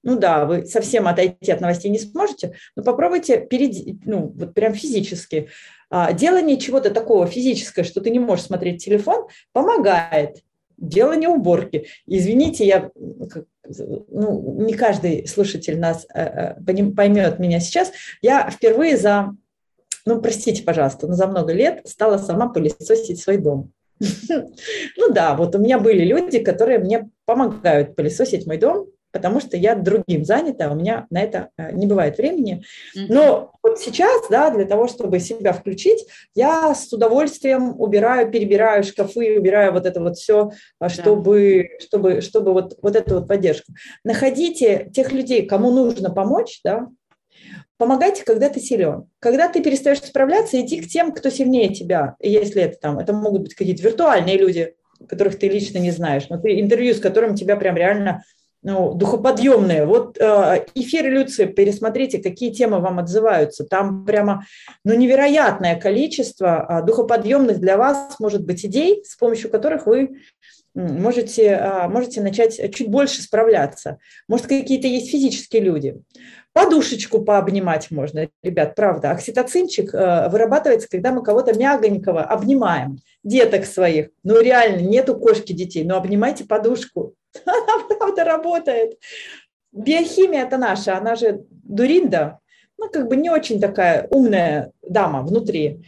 Ну 0.02 0.18
да, 0.18 0.44
вы 0.44 0.66
совсем 0.66 1.09
отойти 1.09 1.50
от 1.50 1.62
новостей 1.62 1.90
не 1.90 1.98
сможете, 1.98 2.54
но 2.76 2.83
попробуйте 2.83 3.40
перед, 3.40 4.04
ну, 4.04 4.33
вот 4.37 4.52
прям 4.52 4.74
физически. 4.74 5.48
А, 5.88 6.12
делание 6.12 6.59
чего-то 6.59 6.90
такого 6.90 7.26
физического, 7.26 7.85
что 7.85 8.00
ты 8.00 8.11
не 8.11 8.18
можешь 8.18 8.44
смотреть 8.44 8.85
телефон, 8.85 9.28
помогает 9.52 10.42
делание 10.76 11.28
уборки. 11.28 11.87
Извините, 12.06 12.66
я, 12.66 12.90
ну, 12.94 14.64
не 14.64 14.74
каждый 14.74 15.26
слушатель 15.26 15.78
нас 15.78 16.06
э, 16.14 16.56
э, 16.56 16.90
поймет 16.92 17.38
меня 17.38 17.60
сейчас. 17.60 17.92
Я 18.22 18.50
впервые 18.50 18.96
за, 18.96 19.34
ну, 20.06 20.20
простите, 20.20 20.62
пожалуйста, 20.62 21.06
но 21.06 21.14
за 21.14 21.26
много 21.26 21.52
лет 21.52 21.82
стала 21.87 22.18
сама 22.18 22.48
пылесосить 22.48 23.20
свой 23.20 23.38
дом. 23.38 23.72
Ну 24.96 25.12
да, 25.12 25.34
вот 25.34 25.54
у 25.54 25.58
меня 25.58 25.78
были 25.78 26.04
люди, 26.04 26.38
которые 26.38 26.78
мне 26.78 27.08
помогают 27.24 27.96
пылесосить 27.96 28.46
мой 28.46 28.58
дом, 28.58 28.88
потому 29.14 29.40
что 29.40 29.57
я 29.57 29.77
другим 29.77 30.24
занята, 30.24 30.72
у 30.72 30.74
меня 30.74 31.07
на 31.09 31.22
это 31.22 31.50
э, 31.57 31.70
не 31.72 31.87
бывает 31.87 32.18
времени. 32.18 32.64
Но 32.96 33.53
вот 33.62 33.79
сейчас, 33.79 34.27
да, 34.29 34.50
для 34.50 34.64
того, 34.64 34.88
чтобы 34.88 35.20
себя 35.20 35.53
включить, 35.53 36.05
я 36.35 36.74
с 36.74 36.92
удовольствием 36.92 37.81
убираю, 37.81 38.29
перебираю 38.29 38.83
шкафы, 38.83 39.38
убираю 39.38 39.72
вот 39.72 39.87
это 39.87 40.00
вот 40.00 40.16
все, 40.16 40.50
а, 40.81 40.88
чтобы, 40.88 41.70
да. 41.79 41.85
чтобы, 41.87 42.20
чтобы 42.22 42.53
вот, 42.53 42.77
вот 42.83 42.96
эту 42.96 43.14
вот 43.14 43.29
поддержку. 43.29 43.72
Находите 44.03 44.90
тех 44.92 45.12
людей, 45.12 45.46
кому 45.46 45.70
нужно 45.70 46.11
помочь, 46.11 46.61
да, 46.64 46.88
помогайте, 47.79 48.24
когда 48.24 48.48
ты 48.48 48.59
силен. 48.59 49.09
Когда 49.20 49.48
ты 49.48 49.62
перестаешь 49.62 49.98
справляться, 49.98 50.61
иди 50.61 50.81
к 50.81 50.88
тем, 50.88 51.12
кто 51.12 51.31
сильнее 51.31 51.72
тебя. 51.72 52.16
Если 52.18 52.62
это 52.62 52.79
там, 52.81 52.98
это 52.98 53.12
могут 53.12 53.42
быть 53.42 53.55
какие-то 53.55 53.83
виртуальные 53.85 54.38
люди, 54.38 54.74
которых 55.09 55.38
ты 55.38 55.48
лично 55.48 55.79
не 55.79 55.92
знаешь, 55.92 56.29
но 56.31 56.38
ты 56.38 56.61
интервью, 56.61 56.94
с 56.94 57.00
которым 57.00 57.37
тебя 57.37 57.55
прям 57.55 57.77
реально 57.77 58.24
ну, 58.64 58.94
духоподъемные. 58.94 59.85
Вот 59.85 60.16
э, 60.18 60.64
эфир 60.74 61.07
Люции, 61.07 61.44
пересмотрите, 61.44 62.18
какие 62.18 62.50
темы 62.50 62.81
вам 62.81 62.98
отзываются. 62.98 63.64
Там 63.64 64.07
прямо 64.07 64.46
ну, 64.85 64.94
невероятное 64.94 65.79
количество 65.79 66.66
э, 66.66 66.87
духоподъемных 66.87 67.61
для 67.61 67.77
вас, 67.77 68.18
может 68.18 68.44
быть, 68.44 68.64
идей, 68.64 69.05
с 69.05 69.16
помощью 69.16 69.50
которых 69.50 69.87
вы 69.87 70.16
можете, 70.74 71.44
э, 71.44 71.88
можете 71.88 72.22
начать 72.22 72.74
чуть 72.74 72.88
больше 72.88 73.20
справляться. 73.20 73.98
Может, 74.29 74.46
какие-то 74.46 74.88
есть 74.88 75.11
физические 75.11 75.61
люди. 75.61 75.96
Подушечку 76.55 77.20
пообнимать 77.20 77.90
можно, 77.90 78.29
ребят, 78.42 78.74
правда. 78.77 79.11
Окситоцинчик 79.11 79.92
э, 79.92 80.29
вырабатывается, 80.31 80.88
когда 80.88 81.12
мы 81.12 81.22
кого-то 81.22 81.53
мягонького 81.53 82.22
обнимаем, 82.22 82.98
деток 83.22 83.66
своих. 83.66 84.09
Ну, 84.22 84.40
реально, 84.40 84.81
нету 84.87 85.16
кошки 85.16 85.53
детей, 85.53 85.85
но 85.85 85.98
обнимайте 85.98 86.44
подушку. 86.44 87.14
Она 87.47 87.97
правда 87.99 88.25
работает. 88.25 88.99
Биохимия 89.73 90.44
это 90.44 90.57
наша, 90.57 90.97
она 90.97 91.16
же 91.16 91.44
Дуринда, 91.51 92.38
ну, 92.79 92.88
как 92.90 93.09
бы 93.09 93.16
не 93.16 93.31
очень 93.31 93.61
такая 93.61 94.07
умная 94.11 94.73
дама 94.83 95.23
внутри, 95.23 95.85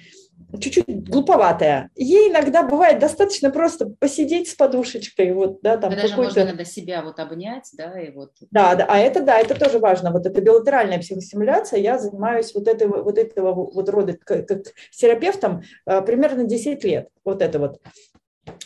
чуть-чуть 0.58 1.08
глуповатая. 1.08 1.90
Ей 1.94 2.30
иногда 2.30 2.62
бывает 2.62 2.98
достаточно 2.98 3.50
просто 3.50 3.86
посидеть 3.86 4.48
с 4.48 4.54
подушечкой, 4.54 5.32
вот, 5.32 5.60
да, 5.62 5.76
там 5.76 5.94
Даже 5.94 6.16
можно 6.16 6.40
иногда 6.40 6.64
себя 6.64 7.02
вот 7.02 7.18
обнять, 7.18 7.70
да, 7.74 7.98
и 8.00 8.10
вот. 8.10 8.32
Да, 8.50 8.74
да, 8.74 8.86
а 8.88 8.98
это, 8.98 9.22
да, 9.22 9.38
это 9.38 9.58
тоже 9.58 9.78
важно. 9.78 10.10
Вот 10.12 10.26
эта 10.26 10.40
билатеральная 10.40 10.98
психостимуляция, 10.98 11.80
я 11.80 11.98
занимаюсь 11.98 12.54
вот 12.54 12.68
этого, 12.68 13.02
вот 13.02 13.18
этого 13.18 13.52
вот 13.52 13.88
рода, 13.88 14.16
как, 14.16 14.46
как 14.46 14.62
с 14.90 14.96
терапевтом 14.96 15.62
а, 15.84 16.00
примерно 16.00 16.44
10 16.44 16.84
лет, 16.84 17.08
вот 17.24 17.42
это 17.42 17.58
вот. 17.58 17.80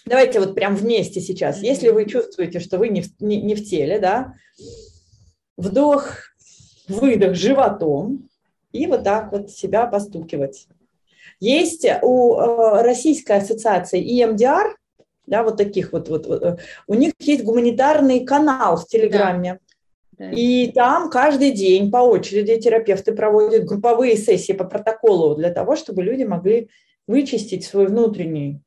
Давайте 0.05 0.41
вот 0.41 0.55
прям 0.55 0.75
вместе 0.75 1.21
сейчас. 1.21 1.63
Если 1.63 1.91
вы 1.91 2.05
чувствуете, 2.05 2.61
что 2.61 2.79
вы 2.79 2.89
не 2.89 3.03
в, 3.03 3.21
не, 3.21 3.41
не 3.41 3.55
в 3.55 3.65
теле, 3.65 3.99
да, 3.99 4.35
вдох, 5.57 6.15
выдох 6.89 7.35
животом 7.35 8.29
и 8.73 8.87
вот 8.87 9.05
так 9.05 9.33
вот 9.33 9.51
себя 9.51 9.87
постукивать. 9.87 10.67
Есть 11.39 11.87
у 12.03 12.35
э, 12.35 12.83
Российской 12.83 13.39
ассоциации 13.39 14.03
EMDR, 14.03 14.75
да, 15.27 15.43
вот 15.43 15.57
таких 15.57 15.93
вот, 15.93 16.09
вот, 16.09 16.27
вот, 16.27 16.61
у 16.87 16.95
них 16.95 17.13
есть 17.21 17.45
гуманитарный 17.45 18.25
канал 18.25 18.77
в 18.77 18.87
Телеграме. 18.87 19.61
Да. 20.13 20.31
И 20.33 20.71
там 20.73 21.09
каждый 21.09 21.53
день 21.53 21.91
по 21.91 21.99
очереди 21.99 22.61
терапевты 22.61 23.13
проводят 23.13 23.65
групповые 23.65 24.17
сессии 24.17 24.53
по 24.53 24.65
протоколу 24.65 25.35
для 25.35 25.51
того, 25.51 25.77
чтобы 25.77 26.03
люди 26.03 26.25
могли 26.25 26.69
вычистить 27.07 27.65
свой 27.65 27.87
внутренний 27.87 28.61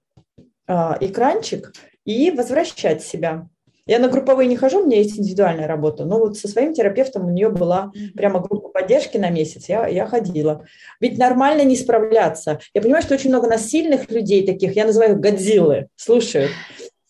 экранчик 0.67 1.73
и 2.05 2.31
возвращать 2.31 3.03
себя. 3.03 3.47
Я 3.85 3.99
на 3.99 4.07
групповые 4.07 4.47
не 4.47 4.55
хожу, 4.55 4.81
у 4.81 4.85
меня 4.85 4.97
есть 4.97 5.19
индивидуальная 5.19 5.67
работа, 5.67 6.05
но 6.05 6.17
вот 6.17 6.37
со 6.37 6.47
своим 6.47 6.73
терапевтом 6.73 7.25
у 7.25 7.29
нее 7.29 7.49
была 7.49 7.91
прямо 8.15 8.39
группа 8.39 8.69
поддержки 8.69 9.17
на 9.17 9.29
месяц, 9.29 9.67
я, 9.67 9.87
я 9.87 10.05
ходила. 10.05 10.65
Ведь 11.01 11.17
нормально 11.17 11.63
не 11.63 11.75
справляться. 11.75 12.59
Я 12.73 12.81
понимаю, 12.81 13.03
что 13.03 13.13
очень 13.13 13.29
много 13.29 13.47
насильных 13.49 14.09
людей 14.09 14.45
таких, 14.45 14.77
я 14.77 14.85
называю 14.85 15.13
их 15.15 15.19
годзиллы, 15.19 15.87
слушают, 15.97 16.51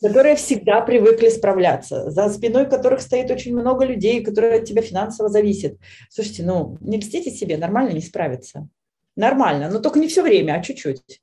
которые 0.01 0.35
всегда 0.35 0.81
привыкли 0.81 1.29
справляться, 1.29 2.09
за 2.09 2.27
спиной 2.29 2.67
которых 2.67 3.01
стоит 3.01 3.29
очень 3.29 3.53
много 3.55 3.85
людей, 3.85 4.23
которые 4.23 4.55
от 4.55 4.65
тебя 4.65 4.81
финансово 4.81 5.29
зависят. 5.29 5.77
Слушайте, 6.09 6.41
ну 6.41 6.77
не 6.81 6.97
льстите 6.97 7.29
себе, 7.29 7.57
нормально 7.57 7.91
не 7.91 8.01
справиться. 8.01 8.67
Нормально, 9.15 9.69
но 9.69 9.77
только 9.77 9.99
не 9.99 10.07
все 10.07 10.23
время, 10.23 10.53
а 10.53 10.63
чуть-чуть. 10.63 11.21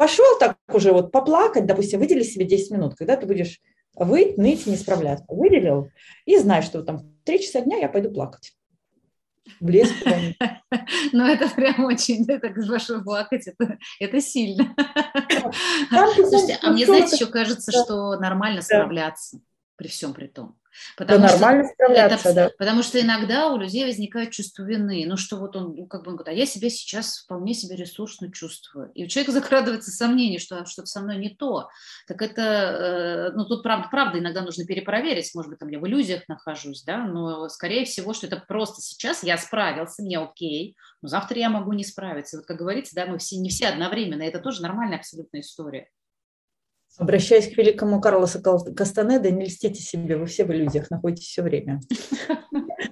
Пошел 0.00 0.38
так 0.38 0.56
уже 0.72 0.92
вот 0.92 1.12
поплакать, 1.12 1.66
допустим, 1.66 2.00
выдели 2.00 2.22
себе 2.22 2.46
10 2.46 2.70
минут, 2.70 2.94
когда 2.94 3.16
ты 3.16 3.26
будешь 3.26 3.60
выть, 3.94 4.38
ныть 4.38 4.66
не 4.66 4.76
справляться. 4.76 5.26
Выделил 5.28 5.90
и 6.24 6.38
знаешь, 6.38 6.64
что 6.64 6.82
там 6.82 6.96
в 6.96 7.24
3 7.24 7.38
часа 7.38 7.60
дня 7.60 7.76
я 7.76 7.86
пойду 7.90 8.10
плакать. 8.10 8.54
В 9.60 9.68
лес 9.68 9.92
Ну, 11.12 11.26
это 11.26 11.50
прям 11.50 11.84
очень, 11.84 12.24
это 12.30 12.48
большой 12.66 13.04
плакать, 13.04 13.46
это, 13.46 13.76
это 14.00 14.22
сильно. 14.22 14.74
Слушайте, 15.90 16.58
а 16.62 16.70
мне, 16.70 16.86
знаете, 16.86 17.16
еще 17.16 17.26
кажется, 17.26 17.70
что 17.70 18.18
нормально 18.18 18.62
справляться 18.62 19.40
при 19.76 19.88
всем 19.88 20.14
при 20.14 20.28
том. 20.28 20.56
Потому, 20.96 21.20
да, 21.20 21.32
нормально 21.32 21.64
что 21.64 21.72
справляться, 21.74 22.28
это, 22.28 22.34
да. 22.34 22.50
потому 22.58 22.82
что 22.82 23.00
иногда 23.00 23.48
у 23.48 23.58
людей 23.58 23.84
возникает 23.84 24.30
чувство 24.30 24.64
вины. 24.64 25.04
Ну, 25.06 25.16
что 25.16 25.36
вот 25.36 25.56
он, 25.56 25.74
ну, 25.76 25.86
как 25.86 26.04
бы 26.04 26.10
он 26.10 26.16
говорит, 26.16 26.34
а 26.34 26.38
я 26.38 26.46
себя 26.46 26.70
сейчас 26.70 27.18
вполне 27.18 27.54
себе 27.54 27.76
ресурсно 27.76 28.32
чувствую. 28.32 28.90
И 28.92 29.04
у 29.04 29.08
человека 29.08 29.32
закрадывается 29.32 29.90
сомнение, 29.90 30.38
что 30.38 30.64
что-то 30.66 30.86
со 30.86 31.00
мной 31.00 31.16
не 31.18 31.30
то. 31.30 31.68
Так 32.06 32.22
это, 32.22 32.42
э, 32.42 33.32
ну, 33.34 33.44
тут 33.44 33.62
правда, 33.62 33.88
правда 33.90 34.18
иногда 34.18 34.42
нужно 34.42 34.64
перепроверить, 34.64 35.34
может 35.34 35.50
быть, 35.50 35.58
там 35.58 35.68
я 35.68 35.78
в 35.78 35.86
иллюзиях 35.86 36.28
нахожусь, 36.28 36.82
да, 36.84 37.04
но 37.04 37.48
скорее 37.48 37.84
всего, 37.84 38.12
что 38.12 38.26
это 38.26 38.42
просто 38.46 38.80
сейчас 38.80 39.22
я 39.22 39.38
справился, 39.38 40.02
мне 40.02 40.18
окей, 40.18 40.76
но 41.02 41.08
завтра 41.08 41.38
я 41.38 41.50
могу 41.50 41.72
не 41.72 41.84
справиться. 41.84 42.38
Вот, 42.38 42.46
как 42.46 42.58
говорится, 42.58 42.94
да, 42.94 43.06
мы 43.06 43.18
все, 43.18 43.36
не 43.36 43.48
все 43.48 43.68
одновременно, 43.68 44.22
это 44.22 44.38
тоже 44.38 44.62
нормальная 44.62 44.98
абсолютная 44.98 45.40
история. 45.40 45.88
Обращаясь 46.98 47.52
к 47.52 47.56
великому 47.56 48.00
Карлосу 48.00 48.42
Кастанеда, 48.42 49.30
не 49.30 49.46
льстите 49.46 49.80
себе, 49.82 50.16
вы 50.16 50.26
все 50.26 50.44
в 50.44 50.52
иллюзиях 50.52 50.90
находитесь 50.90 51.26
все 51.26 51.42
время. 51.42 51.80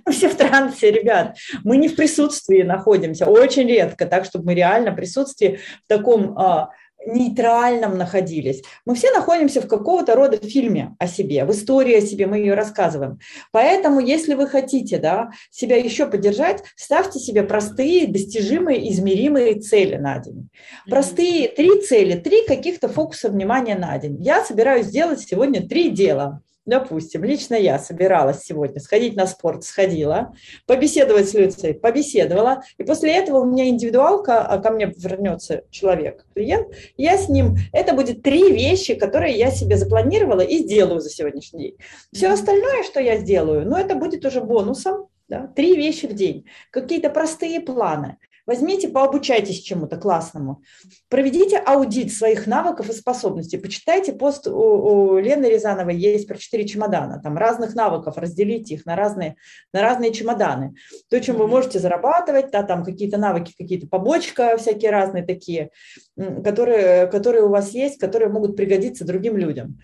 Мы 0.04 0.12
все 0.12 0.28
в 0.28 0.36
трансе, 0.36 0.90
ребят. 0.90 1.36
Мы 1.64 1.76
не 1.76 1.88
в 1.88 1.96
присутствии 1.96 2.62
находимся, 2.62 3.26
очень 3.26 3.68
редко, 3.68 4.06
так, 4.06 4.24
чтобы 4.24 4.46
мы 4.46 4.54
реально 4.54 4.92
в 4.92 4.96
присутствии 4.96 5.60
в 5.84 5.88
таком 5.88 6.38
а, 6.38 6.70
нейтральном 7.06 7.96
находились. 7.96 8.62
Мы 8.84 8.94
все 8.94 9.10
находимся 9.12 9.60
в 9.60 9.68
какого-то 9.68 10.14
рода 10.14 10.36
фильме 10.36 10.96
о 10.98 11.06
себе, 11.06 11.44
в 11.44 11.52
истории 11.52 11.96
о 11.96 12.00
себе, 12.00 12.26
мы 12.26 12.38
ее 12.38 12.54
рассказываем. 12.54 13.18
Поэтому, 13.52 14.00
если 14.00 14.34
вы 14.34 14.46
хотите 14.46 14.98
да, 14.98 15.30
себя 15.50 15.76
еще 15.76 16.06
поддержать, 16.06 16.62
ставьте 16.76 17.18
себе 17.18 17.42
простые, 17.42 18.06
достижимые, 18.06 18.90
измеримые 18.90 19.60
цели 19.60 19.96
на 19.96 20.18
день. 20.18 20.48
Простые 20.88 21.48
три 21.48 21.80
цели, 21.82 22.18
три 22.18 22.46
каких-то 22.46 22.88
фокуса 22.88 23.28
внимания 23.28 23.76
на 23.76 23.96
день. 23.98 24.20
Я 24.22 24.44
собираюсь 24.44 24.86
сделать 24.86 25.20
сегодня 25.20 25.66
три 25.66 25.90
дела. 25.90 26.42
Допустим, 26.68 27.24
лично 27.24 27.54
я 27.54 27.78
собиралась 27.78 28.42
сегодня 28.42 28.78
сходить 28.78 29.16
на 29.16 29.26
спорт, 29.26 29.64
сходила, 29.64 30.34
побеседовать 30.66 31.30
с 31.30 31.32
Люцией, 31.32 31.72
побеседовала, 31.72 32.62
и 32.76 32.84
после 32.84 33.16
этого 33.16 33.38
у 33.38 33.46
меня 33.46 33.70
индивидуалка, 33.70 34.42
а 34.42 34.58
ко 34.58 34.70
мне 34.70 34.92
вернется 34.94 35.62
человек, 35.70 36.26
клиент, 36.34 36.68
я 36.98 37.16
с 37.16 37.30
ним, 37.30 37.56
это 37.72 37.94
будет 37.94 38.22
три 38.22 38.52
вещи, 38.52 38.96
которые 38.96 39.34
я 39.38 39.50
себе 39.50 39.78
запланировала 39.78 40.42
и 40.42 40.58
сделаю 40.58 41.00
за 41.00 41.08
сегодняшний 41.08 41.58
день. 41.58 41.76
Все 42.12 42.28
остальное, 42.28 42.82
что 42.82 43.00
я 43.00 43.16
сделаю, 43.16 43.66
ну, 43.66 43.74
это 43.74 43.94
будет 43.94 44.26
уже 44.26 44.42
бонусом, 44.42 45.06
да, 45.26 45.46
три 45.46 45.74
вещи 45.74 46.04
в 46.04 46.12
день, 46.12 46.44
какие-то 46.70 47.08
простые 47.08 47.60
планы. 47.60 48.18
Возьмите, 48.48 48.88
пообучайтесь 48.88 49.60
чему-то 49.60 49.98
классному. 49.98 50.62
Проведите 51.10 51.58
аудит 51.58 52.14
своих 52.14 52.46
навыков 52.46 52.88
и 52.88 52.94
способностей. 52.94 53.58
Почитайте 53.58 54.14
пост 54.14 54.46
у, 54.46 54.52
у 54.52 55.18
Лены 55.18 55.44
Рязановой, 55.44 55.96
есть 55.96 56.26
про 56.26 56.38
четыре 56.38 56.66
чемодана, 56.66 57.20
там 57.22 57.36
разных 57.36 57.74
навыков, 57.74 58.16
разделите 58.16 58.76
их 58.76 58.86
на 58.86 58.96
разные, 58.96 59.36
на 59.74 59.82
разные 59.82 60.14
чемоданы. 60.14 60.76
То, 61.10 61.20
чем 61.20 61.36
вы 61.36 61.46
можете 61.46 61.78
зарабатывать, 61.78 62.50
да, 62.50 62.62
там 62.62 62.84
какие-то 62.84 63.18
навыки, 63.18 63.52
какие-то 63.56 63.86
побочка 63.86 64.56
всякие 64.56 64.92
разные 64.92 65.26
такие, 65.26 65.68
которые, 66.16 67.06
которые 67.08 67.44
у 67.44 67.50
вас 67.50 67.72
есть, 67.72 68.00
которые 68.00 68.30
могут 68.30 68.56
пригодиться 68.56 69.04
другим 69.04 69.36
людям. 69.36 69.78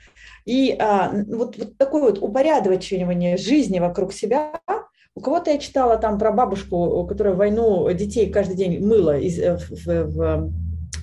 И 0.46 0.74
а, 0.80 1.12
вот, 1.26 1.58
вот 1.58 1.76
такое 1.76 2.00
вот 2.00 2.18
упорядочивание 2.22 3.36
жизни 3.36 3.78
вокруг 3.78 4.14
себя– 4.14 4.58
у 5.16 5.20
кого-то 5.20 5.50
я 5.50 5.58
читала 5.58 5.96
там 5.96 6.18
про 6.18 6.32
бабушку, 6.32 7.06
которая 7.06 7.34
войну 7.34 7.90
детей 7.92 8.30
каждый 8.30 8.56
день 8.56 8.84
мыла 8.84 9.18
из, 9.18 9.38
э, 9.38 9.56
в, 9.56 9.70
в, 9.70 9.86
в, 9.86 10.52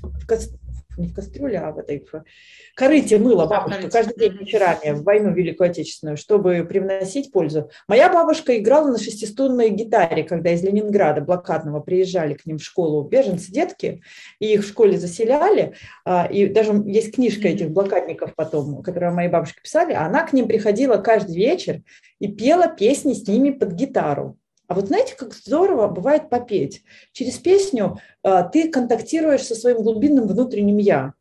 в, 0.02 0.28
не 1.02 1.08
в 1.08 1.14
кастрюле, 1.14 1.60
а 1.60 1.72
в 1.72 1.80
этой 1.80 2.00
в 2.00 2.24
корыте 2.76 3.18
мыла 3.18 3.46
бабушка 3.48 3.90
каждый 3.90 4.18
день 4.18 4.38
вечерами 4.38 4.92
в 4.92 5.04
войну 5.04 5.34
Великую 5.34 5.70
Отечественную, 5.70 6.18
чтобы 6.18 6.66
привносить 6.68 7.32
пользу. 7.32 7.70
Моя 7.88 8.12
бабушка 8.12 8.58
играла 8.58 8.88
на 8.92 8.98
шестиструнной 8.98 9.70
гитаре, 9.70 10.24
когда 10.24 10.52
из 10.52 10.64
Ленинграда 10.64 11.22
блокадного 11.22 11.80
приезжали 11.80 12.36
к 12.36 12.46
ним 12.46 12.58
в 12.58 12.64
школу 12.64 13.04
беженцы, 13.04 13.52
детки, 13.52 14.02
и 14.40 14.54
их 14.54 14.62
в 14.62 14.68
школе 14.68 14.98
заселяли, 14.98 15.76
а, 16.06 16.28
и 16.28 16.48
даже 16.48 16.74
есть 16.86 17.16
книжка 17.16 17.48
этих 17.48 17.72
блокадников 17.72 18.36
потом, 18.36 18.82
которую 18.84 19.14
мои 19.14 19.28
бабушки 19.28 19.62
писали, 19.62 19.94
она 19.94 20.26
к 20.26 20.34
ним 20.34 20.48
приходила 20.48 20.98
каждый 20.98 21.36
вечер 21.36 21.82
и 22.20 22.28
пела 22.28 22.68
песни 22.68 23.14
с 23.14 23.28
ними 23.28 23.52
под 23.52 23.74
гитару. 23.74 24.38
А 24.72 24.74
вот 24.74 24.88
знаете, 24.88 25.16
как 25.18 25.34
здорово 25.34 25.90
бывает 25.90 26.30
попеть. 26.30 26.86
Через 27.12 27.38
песню 27.40 27.98
а, 28.24 28.44
ты 28.44 28.70
контактируешь 28.72 29.44
со 29.44 29.54
своим 29.54 29.84
глубинным 29.84 30.30
внутренним 30.30 30.78
«я». 30.78 31.14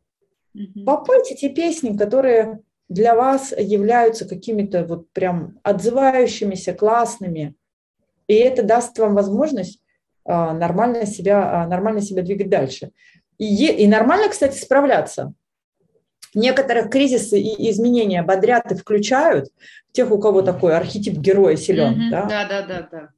Mm-hmm. 0.55 0.85
Попойте 0.85 1.35
те 1.35 1.49
песни, 1.49 1.97
которые 1.97 2.61
для 2.87 3.13
вас 3.13 3.51
являются 3.51 4.25
какими-то 4.25 4.85
вот 4.85 5.11
прям 5.11 5.59
отзывающимися, 5.63 6.73
классными. 6.73 7.53
И 8.27 8.35
это 8.35 8.63
даст 8.63 8.97
вам 8.97 9.15
возможность 9.15 9.81
а, 10.23 10.53
нормально 10.53 11.05
себя, 11.05 11.63
а, 11.63 11.67
нормально 11.67 11.99
себя 11.99 12.21
двигать 12.21 12.47
дальше. 12.47 12.91
И, 13.37 13.67
и 13.67 13.85
нормально, 13.85 14.29
кстати, 14.29 14.57
справляться. 14.57 15.33
Некоторых 16.33 16.89
кризисы 16.89 17.37
и 17.37 17.69
изменения 17.69 18.23
бодрят 18.23 18.71
и 18.71 18.75
включают 18.75 19.49
тех, 19.91 20.09
у 20.09 20.19
кого 20.19 20.41
такой 20.41 20.73
архетип 20.73 21.15
героя 21.15 21.57
силен. 21.57 21.95
Mm-hmm. 21.95 22.11
Да? 22.11 22.25
да, 22.29 22.47
да, 22.47 22.61
да, 22.61 22.87
да 22.91 23.09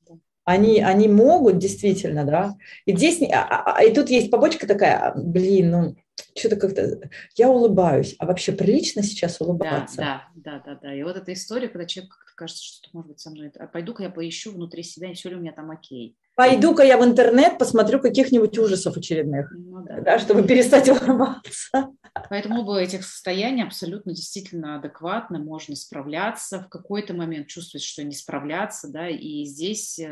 они, 0.46 0.82
они 0.82 1.08
могут 1.08 1.58
действительно, 1.58 2.26
да. 2.26 2.56
И 2.86 2.96
здесь, 2.96 3.22
а, 3.32 3.44
а, 3.44 3.78
а, 3.78 3.84
и 3.84 3.94
тут 3.94 4.10
есть 4.10 4.30
побочка 4.30 4.68
такая, 4.68 5.14
блин, 5.16 5.72
ну, 5.72 5.96
что-то 6.36 6.58
как-то, 6.58 7.10
я 7.36 7.50
улыбаюсь, 7.50 8.16
а 8.20 8.26
вообще 8.26 8.52
прилично 8.52 9.04
сейчас 9.04 9.40
улыбаться? 9.40 9.98
Да, 9.98 10.28
да, 10.36 10.62
да, 10.66 10.74
да, 10.74 10.80
да. 10.82 10.94
И 10.94 11.04
вот 11.04 11.16
эта 11.16 11.34
история, 11.34 11.70
когда 11.70 11.86
человек 11.86 12.14
кажется, 12.36 12.64
что 12.64 12.90
может 12.94 13.10
быть 13.10 13.20
со 13.20 13.30
мной, 13.30 13.52
а 13.58 13.68
пойду-ка 13.68 14.04
я 14.04 14.10
поищу 14.10 14.52
внутри 14.52 14.84
себя, 14.84 15.12
и 15.12 15.14
все 15.14 15.30
ли 15.30 15.36
у 15.36 15.40
меня 15.40 15.54
там 15.54 15.72
окей. 15.72 16.18
Пойду-ка 16.36 16.84
я 16.84 16.98
в 16.98 17.04
интернет 17.04 17.58
посмотрю 17.58 18.00
каких-нибудь 18.00 18.58
ужасов 18.58 18.98
очередных, 18.98 19.52
ну, 19.56 19.84
да. 19.86 20.02
Да, 20.02 20.20
чтобы 20.20 20.44
перестать 20.44 20.90
улыбаться. 20.90 21.92
Поэтому 22.30 22.62
оба 22.62 22.80
этих 22.80 23.04
состояний 23.04 23.64
абсолютно 23.64 24.14
действительно 24.14 24.76
адекватно, 24.76 25.40
можно 25.40 25.76
справляться, 25.76 26.60
в 26.60 26.70
какой-то 26.70 27.14
момент 27.14 27.48
чувствовать, 27.48 27.84
что 27.84 28.04
не 28.04 28.14
справляться, 28.14 28.88
да, 28.88 29.10
и 29.10 29.46
здесь, 29.46 29.98
э, 30.00 30.08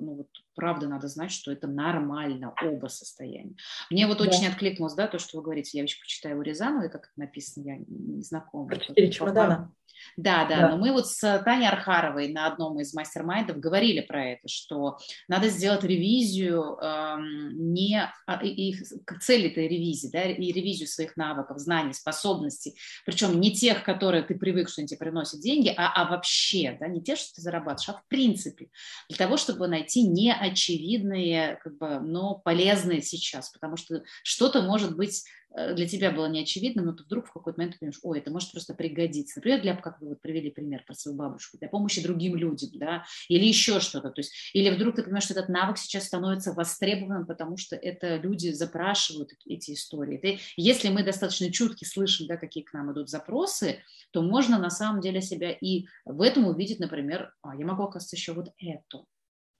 ну 0.00 0.14
вот, 0.14 0.28
правда 0.54 0.88
надо 0.88 1.08
знать, 1.08 1.30
что 1.30 1.52
это 1.52 1.66
нормально, 1.66 2.54
оба 2.62 2.88
состояния. 2.88 3.54
Мне 3.90 4.06
вот 4.06 4.18
да. 4.18 4.24
очень 4.24 4.46
откликнулось, 4.46 4.94
да, 4.94 5.08
то, 5.08 5.18
что 5.18 5.36
вы 5.36 5.44
говорите, 5.44 5.76
я 5.78 5.84
еще 5.84 6.00
почитаю 6.00 6.38
у 6.38 6.42
Рязановой, 6.42 6.90
как 6.90 7.04
это 7.04 7.12
написано, 7.16 7.64
я 7.64 7.76
не 7.86 8.22
знакома. 8.22 8.78
Четыре 8.78 9.10
чемодана. 9.10 9.72
Да, 10.16 10.46
да, 10.46 10.60
да, 10.60 10.68
но 10.70 10.76
мы 10.76 10.92
вот 10.92 11.08
с 11.08 11.42
Таней 11.44 11.68
Архаровой 11.68 12.28
на 12.28 12.46
одном 12.46 12.80
из 12.80 12.94
мастер-майндов 12.94 13.58
говорили 13.58 14.00
про 14.00 14.32
это, 14.32 14.48
что 14.48 14.98
надо 15.28 15.48
сделать 15.48 15.84
ревизию 15.84 16.78
эм, 16.80 17.72
не 17.74 18.00
а, 18.26 18.44
их 18.44 18.82
цель 19.20 19.46
этой 19.46 19.68
ревизии, 19.68 20.08
да, 20.12 20.22
и 20.22 20.52
ревизию 20.52 20.88
своих 20.88 21.16
навыков, 21.16 21.58
знаний, 21.58 21.92
способностей, 21.92 22.76
причем 23.04 23.40
не 23.40 23.52
тех, 23.52 23.82
которые 23.84 24.22
ты 24.22 24.34
привык, 24.34 24.68
что 24.68 24.80
они 24.80 24.88
тебе 24.88 24.98
приносят 24.98 25.40
деньги, 25.40 25.72
а, 25.76 25.92
а 25.94 26.10
вообще, 26.10 26.76
да, 26.78 26.86
не 26.88 27.02
те, 27.02 27.16
что 27.16 27.34
ты 27.34 27.42
зарабатываешь, 27.42 27.88
а 27.88 28.00
в 28.00 28.06
принципе, 28.08 28.68
для 29.08 29.18
того, 29.18 29.36
чтобы 29.36 29.68
найти 29.68 30.02
неочевидные, 30.02 31.58
как 31.62 31.76
бы, 31.78 32.00
но 32.00 32.34
полезные 32.36 33.02
сейчас, 33.02 33.50
потому 33.50 33.76
что 33.76 34.02
что-то 34.22 34.62
может 34.62 34.96
быть 34.96 35.24
Э, 35.45 35.45
для 35.54 35.86
тебя 35.86 36.10
было 36.10 36.26
неочевидным, 36.26 36.86
но 36.86 36.92
ты 36.92 37.04
вдруг 37.04 37.26
в 37.26 37.32
какой-то 37.32 37.58
момент 37.58 37.78
понимаешь, 37.78 37.98
ой, 38.02 38.18
это 38.18 38.30
может 38.30 38.52
просто 38.52 38.74
пригодиться. 38.74 39.38
Например, 39.38 39.62
для, 39.62 39.76
как 39.76 40.00
вы 40.00 40.10
вот 40.10 40.20
привели 40.20 40.50
пример 40.50 40.84
про 40.86 40.94
свою 40.94 41.16
бабушку, 41.16 41.56
для 41.58 41.68
помощи 41.68 42.02
другим 42.02 42.36
людям, 42.36 42.70
да, 42.74 43.04
или 43.28 43.46
еще 43.46 43.80
что-то. 43.80 44.10
То 44.10 44.20
есть, 44.20 44.32
или 44.52 44.70
вдруг 44.70 44.96
ты 44.96 45.02
понимаешь, 45.02 45.24
что 45.24 45.34
этот 45.34 45.48
навык 45.48 45.78
сейчас 45.78 46.06
становится 46.06 46.52
востребованным, 46.52 47.26
потому 47.26 47.56
что 47.56 47.76
это 47.76 48.16
люди 48.16 48.50
запрашивают 48.50 49.32
эти 49.46 49.72
истории. 49.72 50.18
Ты, 50.18 50.38
если 50.56 50.88
мы 50.88 51.02
достаточно 51.02 51.50
чутки 51.50 51.84
слышим, 51.84 52.26
да, 52.26 52.36
какие 52.36 52.62
к 52.62 52.72
нам 52.72 52.92
идут 52.92 53.08
запросы, 53.08 53.82
то 54.10 54.22
можно 54.22 54.58
на 54.58 54.70
самом 54.70 55.00
деле 55.00 55.22
себя 55.22 55.50
и 55.52 55.86
в 56.04 56.20
этом 56.20 56.46
увидеть, 56.46 56.80
например, 56.80 57.32
а, 57.42 57.56
я 57.56 57.64
могу, 57.64 57.84
оказывается, 57.84 58.16
еще 58.16 58.32
вот 58.32 58.52
это. 58.58 59.04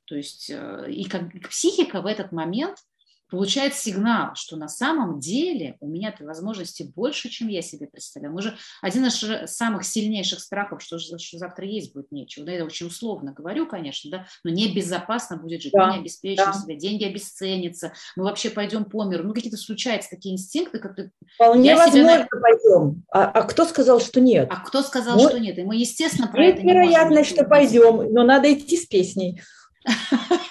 То 0.05 0.15
есть 0.15 0.51
э, 0.51 0.87
и 0.89 1.05
как 1.05 1.33
психика 1.49 2.01
в 2.01 2.07
этот 2.07 2.33
момент– 2.33 2.79
получает 3.29 3.75
сигнал, 3.75 4.35
что 4.35 4.57
на 4.57 4.69
самом 4.69 5.19
деле 5.19 5.77
у 5.81 5.89
меня 5.89 6.15
возможностей 6.21 6.85
больше, 6.85 7.29
чем 7.29 7.49
я 7.49 7.63
себе 7.63 7.87
представляю. 7.87 8.33
Мы 8.33 8.43
же 8.43 8.57
один 8.81 9.07
из 9.07 9.51
самых 9.51 9.85
сильнейших 9.85 10.41
страхов, 10.41 10.83
что, 10.83 10.99
что 10.99 11.39
завтра 11.39 11.67
есть 11.67 11.93
будет 11.93 12.13
нечего. 12.13 12.47
Да, 12.47 12.53
я 12.53 12.65
очень 12.65 12.87
условно 12.87 13.33
говорю, 13.33 13.67
конечно, 13.67 14.11
да, 14.11 14.27
но 14.45 14.51
небезопасно 14.51 15.37
будет 15.37 15.63
жить, 15.63 15.73
да, 15.73 15.87
мы 15.87 15.93
не 15.95 15.99
обеспечим 16.01 16.45
да. 16.47 16.53
себя, 16.53 16.77
деньги 16.77 17.05
обесценятся, 17.05 17.93
мы 18.17 18.25
вообще 18.25 18.51
пойдем 18.51 18.85
по 18.85 19.05
миру. 19.05 19.25
Ну, 19.25 19.35
какие-то 19.35 19.59
случаются 19.59 20.11
такие 20.11 20.35
инстинкты, 20.35 20.79
как 20.79 20.97
то 20.97 21.11
Вполне 21.35 21.71
я 21.71 21.77
возможно 21.77 22.15
себя... 22.15 22.29
пойдем. 22.41 23.03
А, 23.11 23.25
а 23.25 23.43
кто 23.43 23.65
сказал, 23.65 24.01
что 24.01 24.21
нет? 24.21 24.49
А 24.51 24.57
кто 24.61 24.83
сказал, 24.83 25.17
вот. 25.17 25.31
что 25.31 25.41
нет? 25.41 25.59
И 25.59 25.65
мы, 25.65 25.77
естественно, 25.77 26.29
про 26.29 26.45
Есть 26.45 26.59
это 26.59 26.67
не 26.67 26.73
вероятность, 26.73 27.31
что 27.31 27.45
пойдем, 27.45 28.13
но 28.13 28.23
надо 28.23 28.53
идти 28.53 28.77
с 28.77 28.87
песней. 28.87 29.43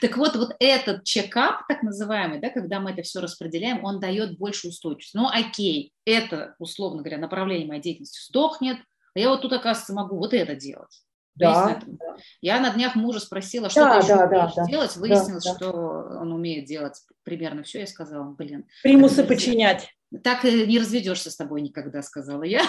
Так 0.00 0.16
вот, 0.16 0.36
вот 0.36 0.54
этот 0.58 1.04
чекап, 1.04 1.66
так 1.68 1.82
называемый, 1.82 2.40
да, 2.40 2.50
когда 2.50 2.80
мы 2.80 2.92
это 2.92 3.02
все 3.02 3.20
распределяем, 3.20 3.84
он 3.84 4.00
дает 4.00 4.38
больше 4.38 4.68
устойчивости. 4.68 5.16
Ну, 5.16 5.28
окей, 5.28 5.92
это, 6.04 6.54
условно 6.58 7.02
говоря, 7.02 7.18
направление 7.18 7.66
моей 7.66 7.82
деятельности 7.82 8.24
сдохнет, 8.26 8.78
А 9.14 9.18
я 9.18 9.28
вот 9.28 9.42
тут, 9.42 9.52
оказывается, 9.52 9.94
могу 9.94 10.16
вот 10.16 10.34
это 10.34 10.54
делать. 10.54 11.02
Да, 11.36 11.80
да. 11.84 12.16
Я 12.40 12.60
на 12.60 12.70
днях 12.70 12.94
мужа 12.94 13.18
спросила, 13.18 13.68
что 13.68 13.80
да, 13.80 13.98
ты 13.98 14.06
еще 14.06 14.16
да, 14.16 14.26
умеешь 14.26 14.54
да, 14.54 14.66
делать. 14.66 14.96
Выяснилось, 14.96 15.44
да, 15.44 15.54
что 15.54 15.72
он 15.72 16.32
умеет 16.32 16.64
делать 16.64 17.00
примерно 17.24 17.64
все. 17.64 17.80
Я 17.80 17.86
сказала, 17.88 18.30
блин. 18.30 18.66
Примусы 18.82 19.24
подчинять. 19.24 19.88
Так 20.22 20.44
не 20.44 20.78
разведешься 20.78 21.30
с 21.30 21.36
тобой 21.36 21.62
никогда, 21.62 22.02
сказала 22.02 22.42
я. 22.42 22.62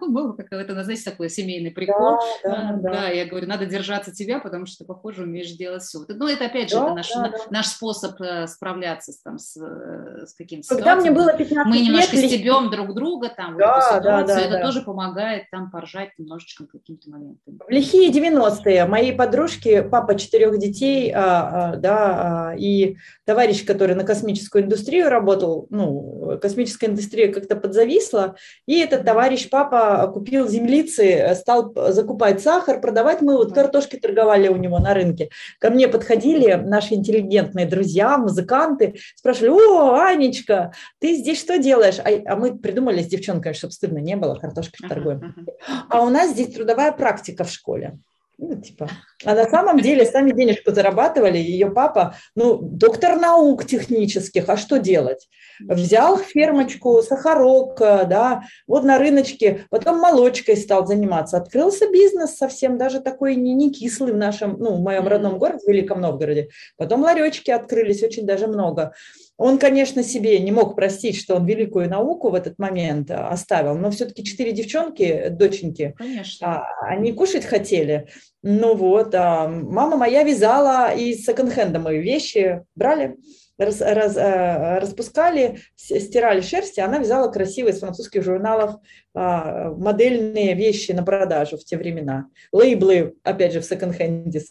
Было 0.00 0.32
какое-то, 0.32 0.82
знаете, 0.82 1.10
такой 1.10 1.28
семейный 1.28 1.70
прикол. 1.70 2.18
Да, 2.42 2.50
да, 2.50 2.72
да. 2.76 2.90
да. 2.90 3.08
я 3.08 3.26
говорю, 3.26 3.46
надо 3.46 3.66
держаться 3.66 4.12
тебя, 4.12 4.38
потому 4.38 4.66
что 4.66 4.78
ты, 4.78 4.84
похоже, 4.84 5.24
умеешь 5.24 5.52
делать 5.52 5.82
все. 5.82 6.00
Ну, 6.08 6.26
это 6.26 6.46
опять 6.46 6.70
же 6.70 6.76
Да, 6.76 6.86
это 6.86 6.94
наш, 6.94 7.08
да, 7.10 7.28
да. 7.28 7.38
наш 7.50 7.66
способ 7.66 8.20
э, 8.20 8.46
справляться 8.46 9.12
там, 9.24 9.38
с, 9.38 9.56
э, 9.56 10.26
с 10.26 10.34
каким-то 10.34 10.68
Когда 10.74 10.96
мне 10.96 11.10
было 11.10 11.32
15 11.36 11.66
Мы 11.66 11.76
лет, 11.76 11.86
немножко 11.86 12.16
ли- 12.16 12.28
стебем 12.28 12.70
друг 12.70 12.94
друга 12.94 13.30
там, 13.34 13.56
Да, 13.58 13.74
вот 13.76 13.84
эту 13.84 14.04
да, 14.04 14.20
ситуацию, 14.22 14.36
да, 14.36 14.40
это 14.40 14.52
да. 14.58 14.62
тоже 14.62 14.82
помогает 14.82 15.50
там 15.50 15.70
поржать 15.70 16.10
немножечко 16.18 16.66
каким-то 16.66 17.10
моментом. 17.10 17.58
В 17.66 17.70
лихие 17.70 18.10
90-е 18.10 18.86
моей 18.86 19.12
подружки, 19.12 19.82
папа 19.82 20.14
четырех 20.18 20.58
детей, 20.58 21.12
а, 21.14 21.72
а, 21.72 21.76
да, 21.76 22.50
а, 22.50 22.54
и 22.56 22.96
товарищ, 23.24 23.64
который 23.64 23.94
на 23.94 24.04
космическую 24.04 24.64
индустрию 24.64 25.08
работал, 25.08 25.66
ну, 25.70 26.38
космическая 26.54 26.86
индустрия 26.86 27.32
как-то 27.32 27.56
подзависла, 27.56 28.36
и 28.66 28.78
этот 28.78 29.04
товарищ, 29.04 29.48
папа, 29.50 30.08
купил 30.12 30.48
землицы, 30.48 31.34
стал 31.34 31.74
закупать 31.90 32.40
сахар, 32.40 32.80
продавать. 32.80 33.22
Мы 33.22 33.36
вот 33.36 33.52
картошки 33.52 33.96
торговали 33.96 34.46
у 34.46 34.56
него 34.56 34.78
на 34.78 34.94
рынке. 34.94 35.30
Ко 35.58 35.70
мне 35.70 35.88
подходили 35.88 36.54
наши 36.54 36.94
интеллигентные 36.94 37.66
друзья, 37.66 38.16
музыканты, 38.18 38.94
спрашивали, 39.16 39.50
о, 39.50 39.94
Анечка, 40.00 40.72
ты 41.00 41.16
здесь 41.16 41.40
что 41.40 41.58
делаешь? 41.58 41.98
А, 41.98 42.32
а 42.32 42.36
мы 42.36 42.56
придумали 42.56 43.02
с 43.02 43.06
девчонкой, 43.06 43.54
чтобы 43.54 43.72
стыдно 43.72 43.98
не 43.98 44.16
было, 44.16 44.36
картошкой 44.36 44.88
торгуем. 44.88 45.34
А 45.88 46.02
у 46.02 46.08
нас 46.08 46.30
здесь 46.30 46.54
трудовая 46.54 46.92
практика 46.92 47.42
в 47.42 47.50
школе. 47.50 47.98
Ну, 48.36 48.60
типа. 48.60 48.88
А 49.24 49.34
на 49.34 49.48
самом 49.48 49.78
деле 49.78 50.04
сами 50.04 50.32
денежку 50.32 50.72
зарабатывали, 50.72 51.38
ее 51.38 51.70
папа, 51.70 52.16
ну, 52.34 52.58
доктор 52.60 53.16
наук 53.16 53.64
технических, 53.64 54.48
а 54.48 54.56
что 54.56 54.78
делать? 54.78 55.28
Взял 55.60 56.18
фермочку, 56.18 57.00
сахарок, 57.02 57.80
э, 57.80 58.06
да, 58.06 58.42
вот 58.66 58.82
на 58.82 58.98
рыночке, 58.98 59.66
потом 59.70 60.00
молочкой 60.00 60.56
стал 60.56 60.84
заниматься. 60.84 61.36
Открылся 61.36 61.88
бизнес 61.88 62.36
совсем 62.36 62.76
даже 62.76 63.00
такой 63.00 63.36
не, 63.36 63.54
не 63.54 63.72
кислый 63.72 64.12
в 64.12 64.16
нашем, 64.16 64.56
ну, 64.58 64.74
в 64.74 64.80
моем 64.80 65.06
родном 65.06 65.38
городе, 65.38 65.60
в 65.64 65.68
Великом 65.68 66.00
Новгороде. 66.00 66.48
Потом 66.76 67.02
ларечки 67.02 67.52
открылись, 67.52 68.02
очень 68.02 68.26
даже 68.26 68.48
много. 68.48 68.94
Он, 69.36 69.58
конечно, 69.58 70.02
себе 70.04 70.38
не 70.38 70.52
мог 70.52 70.76
простить, 70.76 71.16
что 71.16 71.34
он 71.36 71.44
великую 71.46 71.88
науку 71.90 72.30
в 72.30 72.34
этот 72.34 72.58
момент 72.58 73.10
э, 73.10 73.14
оставил, 73.14 73.74
но 73.76 73.90
все-таки 73.90 74.22
четыре 74.24 74.52
девчонки, 74.52 75.28
доченьки, 75.28 75.94
Конечно. 75.98 76.46
а, 76.62 76.86
они 76.86 77.12
кушать 77.12 77.44
хотели. 77.44 78.08
Ну 78.42 78.74
вот, 78.76 79.12
а 79.14 79.48
мама 79.48 79.96
моя 79.96 80.22
вязала 80.22 80.94
из 80.94 81.24
секонд-хенда 81.24 81.80
мои 81.80 82.00
вещи, 82.00 82.62
брали, 82.76 83.16
раз- 83.58 83.80
раз- 83.80 84.16
э, 84.16 84.78
распускали, 84.78 85.58
стирали 85.74 86.40
шерсть, 86.40 86.78
и 86.78 86.80
она 86.80 86.98
вязала 86.98 87.28
красивые 87.32 87.72
из 87.74 87.80
французских 87.80 88.22
журналов 88.22 88.76
а, 89.14 89.70
модельные 89.70 90.54
вещи 90.54 90.92
на 90.92 91.02
продажу 91.02 91.56
в 91.58 91.64
те 91.64 91.76
времена. 91.76 92.26
Лейблы, 92.52 93.14
опять 93.24 93.52
же, 93.52 93.60
в 93.60 93.64
секонд-хенде 93.64 94.42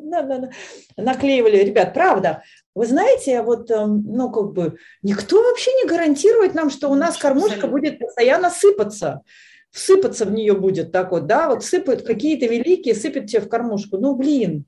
на- 0.00 0.22
на- 0.22 0.38
на- 0.38 0.50
наклеивали. 0.96 1.56
Ребят, 1.58 1.92
правда, 1.94 2.42
вы 2.76 2.86
знаете, 2.86 3.42
вот, 3.42 3.70
эм, 3.70 4.04
ну, 4.06 4.30
как 4.30 4.52
бы, 4.52 4.76
никто 5.02 5.42
вообще 5.42 5.72
не 5.72 5.88
гарантирует 5.88 6.54
нам, 6.54 6.70
что 6.70 6.88
у 6.88 6.94
нас 6.94 7.16
кормушка 7.16 7.66
будет 7.66 7.98
постоянно 7.98 8.50
сыпаться 8.50 9.22
всыпаться 9.70 10.24
в 10.24 10.32
нее 10.32 10.54
будет 10.54 10.90
так 10.90 11.10
вот, 11.10 11.26
да, 11.26 11.50
вот 11.50 11.62
сыпают 11.62 12.00
какие-то 12.00 12.46
великие, 12.46 12.94
сыпят 12.94 13.26
тебе 13.26 13.42
в 13.42 13.48
кормушку. 13.50 13.98
Ну, 13.98 14.14
блин, 14.14 14.64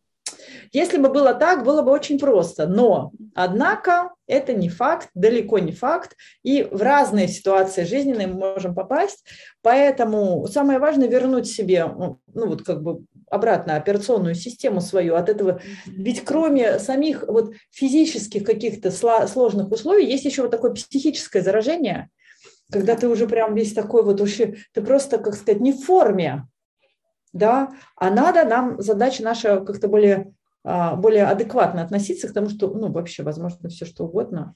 если 0.72 0.98
бы 0.98 1.08
было 1.08 1.32
так, 1.32 1.64
было 1.64 1.80
бы 1.80 1.90
очень 1.92 2.18
просто. 2.18 2.66
Но, 2.66 3.12
однако, 3.34 4.10
это 4.26 4.52
не 4.52 4.68
факт, 4.68 5.08
далеко 5.14 5.58
не 5.60 5.72
факт. 5.72 6.14
И 6.42 6.68
в 6.70 6.82
разные 6.82 7.26
ситуации 7.26 7.84
жизненные 7.84 8.26
мы 8.26 8.34
можем 8.34 8.74
попасть. 8.74 9.24
Поэтому 9.62 10.46
самое 10.46 10.78
важное 10.78 11.08
вернуть 11.08 11.46
себе, 11.46 11.86
ну, 11.86 12.18
вот 12.34 12.62
как 12.62 12.82
бы 12.82 13.00
обратно 13.30 13.76
операционную 13.76 14.34
систему 14.34 14.80
свою 14.80 15.14
от 15.14 15.28
этого. 15.28 15.60
Ведь 15.86 16.24
кроме 16.24 16.78
самих 16.78 17.24
вот 17.26 17.52
физических 17.70 18.44
каких-то 18.44 18.90
сложных 18.90 19.70
условий, 19.70 20.06
есть 20.06 20.24
еще 20.24 20.42
вот 20.42 20.50
такое 20.50 20.72
психическое 20.72 21.42
заражение, 21.42 22.08
когда 22.70 22.96
ты 22.96 23.08
уже 23.08 23.26
прям 23.26 23.54
весь 23.54 23.72
такой 23.72 24.02
вот 24.02 24.20
вообще, 24.20 24.56
ты 24.72 24.82
просто, 24.82 25.18
как 25.18 25.34
сказать, 25.34 25.60
не 25.60 25.72
в 25.72 25.84
форме, 25.84 26.46
да, 27.32 27.70
а 27.96 28.10
надо 28.10 28.44
нам, 28.44 28.80
задача 28.80 29.22
наша 29.22 29.60
как-то 29.60 29.88
более, 29.88 30.32
а, 30.64 30.96
более 30.96 31.24
адекватно 31.24 31.82
относиться 31.82 32.28
к 32.28 32.32
тому, 32.32 32.48
что, 32.48 32.68
ну, 32.68 32.90
вообще, 32.90 33.22
возможно, 33.22 33.68
все 33.68 33.84
что 33.84 34.04
угодно. 34.04 34.54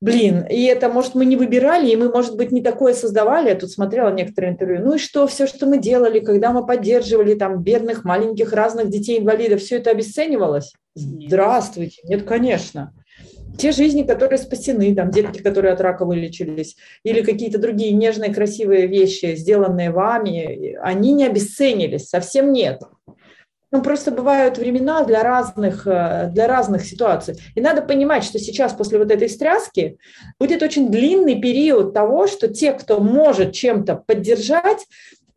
Блин, 0.00 0.46
и 0.48 0.62
это, 0.62 0.88
может, 0.88 1.16
мы 1.16 1.24
не 1.24 1.36
выбирали, 1.36 1.90
и 1.90 1.96
мы, 1.96 2.08
может 2.08 2.36
быть, 2.36 2.52
не 2.52 2.62
такое 2.62 2.94
создавали. 2.94 3.48
Я 3.48 3.56
тут 3.56 3.70
смотрела 3.70 4.12
некоторые 4.12 4.52
интервью. 4.52 4.84
Ну 4.84 4.94
и 4.94 4.98
что, 4.98 5.26
все, 5.26 5.48
что 5.48 5.66
мы 5.66 5.78
делали, 5.78 6.20
когда 6.20 6.52
мы 6.52 6.64
поддерживали 6.64 7.34
там 7.34 7.62
бедных, 7.62 8.04
маленьких, 8.04 8.52
разных 8.52 8.90
детей-инвалидов, 8.90 9.60
все 9.60 9.78
это 9.78 9.90
обесценивалось? 9.90 10.72
Здравствуйте. 10.94 12.00
Нет, 12.04 12.22
конечно. 12.22 12.92
Те 13.58 13.72
жизни, 13.72 14.04
которые 14.04 14.38
спасены, 14.38 14.94
там 14.94 15.10
детки, 15.10 15.42
которые 15.42 15.72
от 15.72 15.80
рака 15.80 16.04
вылечились, 16.04 16.76
или 17.02 17.22
какие-то 17.22 17.58
другие 17.58 17.92
нежные, 17.92 18.32
красивые 18.32 18.86
вещи, 18.86 19.34
сделанные 19.34 19.90
вами, 19.90 20.76
они 20.80 21.12
не 21.12 21.26
обесценились, 21.26 22.08
совсем 22.08 22.52
нет. 22.52 22.82
Ну, 23.70 23.82
просто 23.82 24.10
бывают 24.10 24.56
времена 24.56 25.04
для 25.04 25.22
разных, 25.22 25.86
э, 25.86 26.30
для 26.32 26.46
разных 26.46 26.84
ситуаций. 26.84 27.36
И 27.54 27.60
надо 27.60 27.82
понимать, 27.82 28.24
что 28.24 28.38
сейчас 28.38 28.72
после 28.72 28.98
вот 28.98 29.10
этой 29.10 29.28
встряски 29.28 29.98
будет 30.40 30.62
очень 30.62 30.90
длинный 30.90 31.38
период 31.40 31.92
того, 31.92 32.26
что 32.26 32.48
те, 32.48 32.72
кто 32.72 32.98
может 32.98 33.52
чем-то 33.52 33.96
поддержать, 34.06 34.86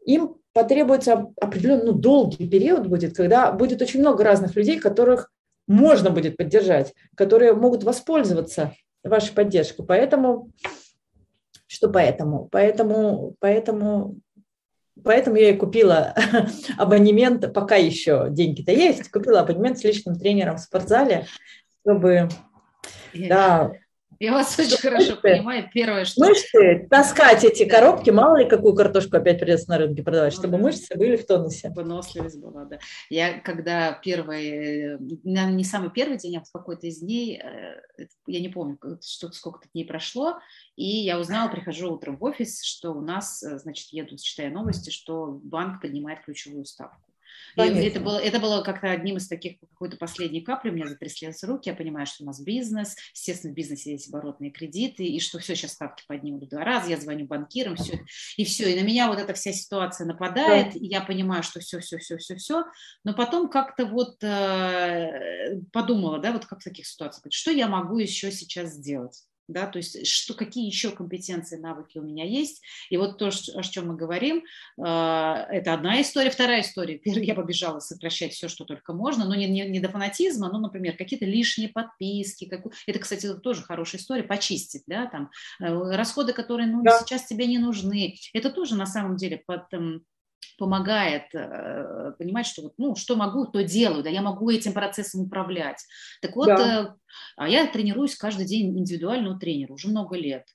им 0.06 0.36
потребуется 0.54 1.28
определенно 1.40 1.86
ну, 1.86 1.92
долгий 1.94 2.48
период 2.48 2.88
будет, 2.88 3.16
когда 3.16 3.52
будет 3.52 3.82
очень 3.82 4.00
много 4.00 4.24
разных 4.24 4.56
людей, 4.56 4.80
которых 4.80 5.30
можно 5.68 6.10
будет 6.10 6.38
поддержать, 6.38 6.94
которые 7.16 7.54
могут 7.54 7.84
воспользоваться 7.84 8.74
вашей 9.04 9.34
поддержкой. 9.34 9.86
Поэтому, 9.86 10.52
что 11.68 11.90
поэтому? 11.90 12.48
Поэтому, 12.52 13.36
поэтому, 13.40 14.18
поэтому 15.04 15.38
я 15.38 15.50
и 15.50 15.58
купила 15.58 16.14
абонемент, 16.78 17.54
пока 17.54 17.76
еще 17.76 18.28
деньги-то 18.30 18.72
есть, 18.72 19.10
купила 19.10 19.42
абонемент 19.42 19.80
с 19.80 19.84
личным 19.84 20.16
тренером 20.16 20.58
в 20.58 20.62
спортзале, 20.62 21.28
чтобы, 21.82 22.30
да, 23.14 23.72
Я 24.22 24.34
вас 24.34 24.58
очень 24.60 24.78
хорошо 24.78 25.16
понимаю. 25.16 25.68
Первое, 25.74 26.06
что... 26.06 26.24
мышцы, 26.24 26.86
таскать 26.92 27.44
эти 27.44 27.68
коробки, 27.68 28.12
мало 28.12 28.38
ли 28.38 28.48
какую 28.48 28.76
картошку 28.76 29.18
опять 29.18 29.40
придется 29.40 29.68
на 29.70 29.80
рынке 29.80 30.04
продавать, 30.04 30.32
чтобы 30.32 30.60
мышцы 30.60 30.96
были 30.96 31.16
в 31.16 31.26
тонусе. 31.26 31.72
Выносливость 31.72 32.40
была, 32.40 32.66
да. 32.66 32.78
Я 33.10 33.40
когда 33.40 33.94
первый, 33.94 34.50
э, 34.50 34.98
наверное, 35.24 35.56
не 35.56 35.64
самый 35.64 35.90
первый 35.90 36.20
день, 36.20 36.38
а 36.38 36.44
в 36.44 36.52
какой-то 36.52 36.86
из 36.86 37.00
дней, 37.00 37.42
э, 37.42 38.06
я 38.28 38.40
не 38.42 38.50
помню, 38.50 38.78
что 39.04 39.32
сколько-то 39.32 39.68
дней 39.74 39.86
прошло, 39.86 40.38
и 40.76 40.86
я 40.86 41.20
узнала, 41.20 41.50
прихожу 41.50 41.92
утром 41.92 42.18
в 42.18 42.24
офис, 42.24 42.64
что 42.64 42.92
у 42.92 43.02
нас, 43.02 43.42
э, 43.42 43.58
значит, 43.58 43.88
еду, 43.92 44.18
читая 44.18 44.52
новости, 44.52 44.92
что 44.92 45.40
банк 45.44 45.82
поднимает 45.82 46.24
ключевую 46.24 46.66
ставку. 46.66 47.11
И 47.58 47.62
это 47.62 48.00
было, 48.00 48.18
это 48.18 48.40
было 48.40 48.62
как-то 48.62 48.92
одним 48.92 49.18
из 49.18 49.28
таких, 49.28 49.60
какой-то 49.60 49.98
последней 49.98 50.42
капли, 50.42 50.70
у 50.70 50.74
меня 50.74 50.88
затряслись 50.88 51.44
руки, 51.44 51.70
я 51.70 51.76
понимаю, 51.76 52.06
что 52.06 52.24
у 52.24 52.28
нас 52.28 52.42
бизнес, 52.42 52.96
естественно, 53.14 53.54
в 53.54 53.56
бизнесе 53.56 53.92
есть 53.92 54.10
оборотные 54.10 54.52
кредиты, 54.52 55.04
и 55.04 55.20
что 55.20 55.40
все, 55.40 55.56
сейчас 55.56 55.74
ставки 55.74 56.04
поднимут 56.08 56.44
в 56.44 56.50
два 56.50 56.64
раза, 56.64 56.90
я 56.90 56.98
звоню 56.98 57.26
банкирам, 57.26 57.76
все, 57.76 58.00
и 58.38 58.46
все, 58.46 58.72
и 58.72 58.80
на 58.80 58.86
меня 58.86 59.08
вот 59.08 59.20
эта 59.20 59.34
вся 59.34 59.52
ситуация 59.52 60.06
нападает, 60.06 60.76
и 60.76 60.86
я 60.86 61.02
понимаю, 61.02 61.44
что 61.44 61.60
все, 61.60 61.80
все, 61.80 61.98
все, 61.98 62.18
все, 62.18 62.36
все, 62.36 62.66
но 63.04 63.14
потом 63.14 63.50
как-то 63.50 63.86
вот 63.86 64.24
э, 64.24 65.62
подумала, 65.72 66.20
да, 66.20 66.32
вот 66.32 66.46
как 66.46 66.60
в 66.60 66.64
таких 66.64 66.86
ситуациях, 66.88 67.26
что 67.32 67.52
я 67.52 67.68
могу 67.68 67.98
еще 67.98 68.32
сейчас 68.32 68.72
сделать? 68.72 69.24
Да, 69.52 69.68
то 69.68 69.78
есть 69.78 70.06
что, 70.08 70.34
какие 70.34 70.66
еще 70.66 70.92
компетенции, 70.92 71.58
навыки 71.58 71.98
у 71.98 72.02
меня 72.04 72.26
есть. 72.26 72.62
И 72.90 72.98
вот 72.98 73.18
то, 73.18 73.28
о 73.28 73.64
чем 73.64 73.88
мы 73.90 73.96
говорим, 73.96 74.44
э, 74.78 74.82
это 74.82 75.74
одна 75.74 76.02
история. 76.02 76.30
Вторая 76.30 76.62
история. 76.62 77.00
Я 77.06 77.36
побежала 77.36 77.80
сокращать 77.80 78.34
все, 78.34 78.48
что 78.48 78.66
только 78.66 78.94
можно, 78.94 79.26
но 79.26 79.36
не, 79.36 79.48
не, 79.48 79.68
не 79.68 79.80
до 79.80 79.90
фанатизма, 79.90 80.50
но, 80.52 80.60
например, 80.60 80.96
какие-то 80.98 81.26
лишние 81.26 81.70
подписки. 81.70 82.46
каку- 82.46 82.72
Это, 82.88 83.00
кстати, 83.00 83.34
тоже 83.36 83.62
хорошая 83.64 84.00
история, 84.02 84.24
почистить, 84.24 84.84
да, 84.88 85.08
там, 85.08 85.30
э, 85.60 85.66
расходы, 85.96 86.34
которые 86.34 86.68
ну, 86.68 86.82
Да. 86.84 87.00
сейчас 87.00 87.26
тебе 87.26 87.46
не 87.48 87.58
нужны. 87.58 88.16
Это 88.34 88.50
тоже 88.50 88.76
на 88.76 88.86
самом 88.86 89.18
деле 89.18 89.42
под, 89.46 89.66
эм, 89.74 90.06
помогает 90.58 91.34
э, 91.34 92.14
понимать, 92.18 92.46
что 92.46 92.64
вот, 92.64 92.74
ну, 92.78 92.96
что 92.96 93.16
могу, 93.16 93.46
то 93.46 93.64
делаю, 93.64 94.04
да, 94.04 94.10
я 94.10 94.22
могу 94.22 94.50
этим 94.50 94.74
процессом 94.74 95.22
управлять. 95.22 95.84
Так 96.22 96.36
вот, 96.36 96.48
Да. 96.48 96.84
э, 96.84 96.88
а 97.38 97.50
я 97.50 97.68
тренируюсь 97.68 98.16
каждый 98.16 98.46
день 98.46 98.78
индивидуально 98.78 99.36
у 99.36 99.40
тренера 99.40 99.74
уже 99.74 99.90
много 99.90 100.18
лет. 100.18 100.46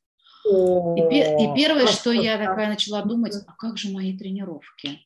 И, 0.47 1.55
первое, 1.57 1.87
что 1.87 2.13
я 2.13 2.39
такая 2.39 2.69
начала 2.69 3.03
думать, 3.03 3.35
а 3.47 3.53
как 3.55 3.79
же 3.79 3.91
мои 3.91 4.17
тренировки? 4.17 5.01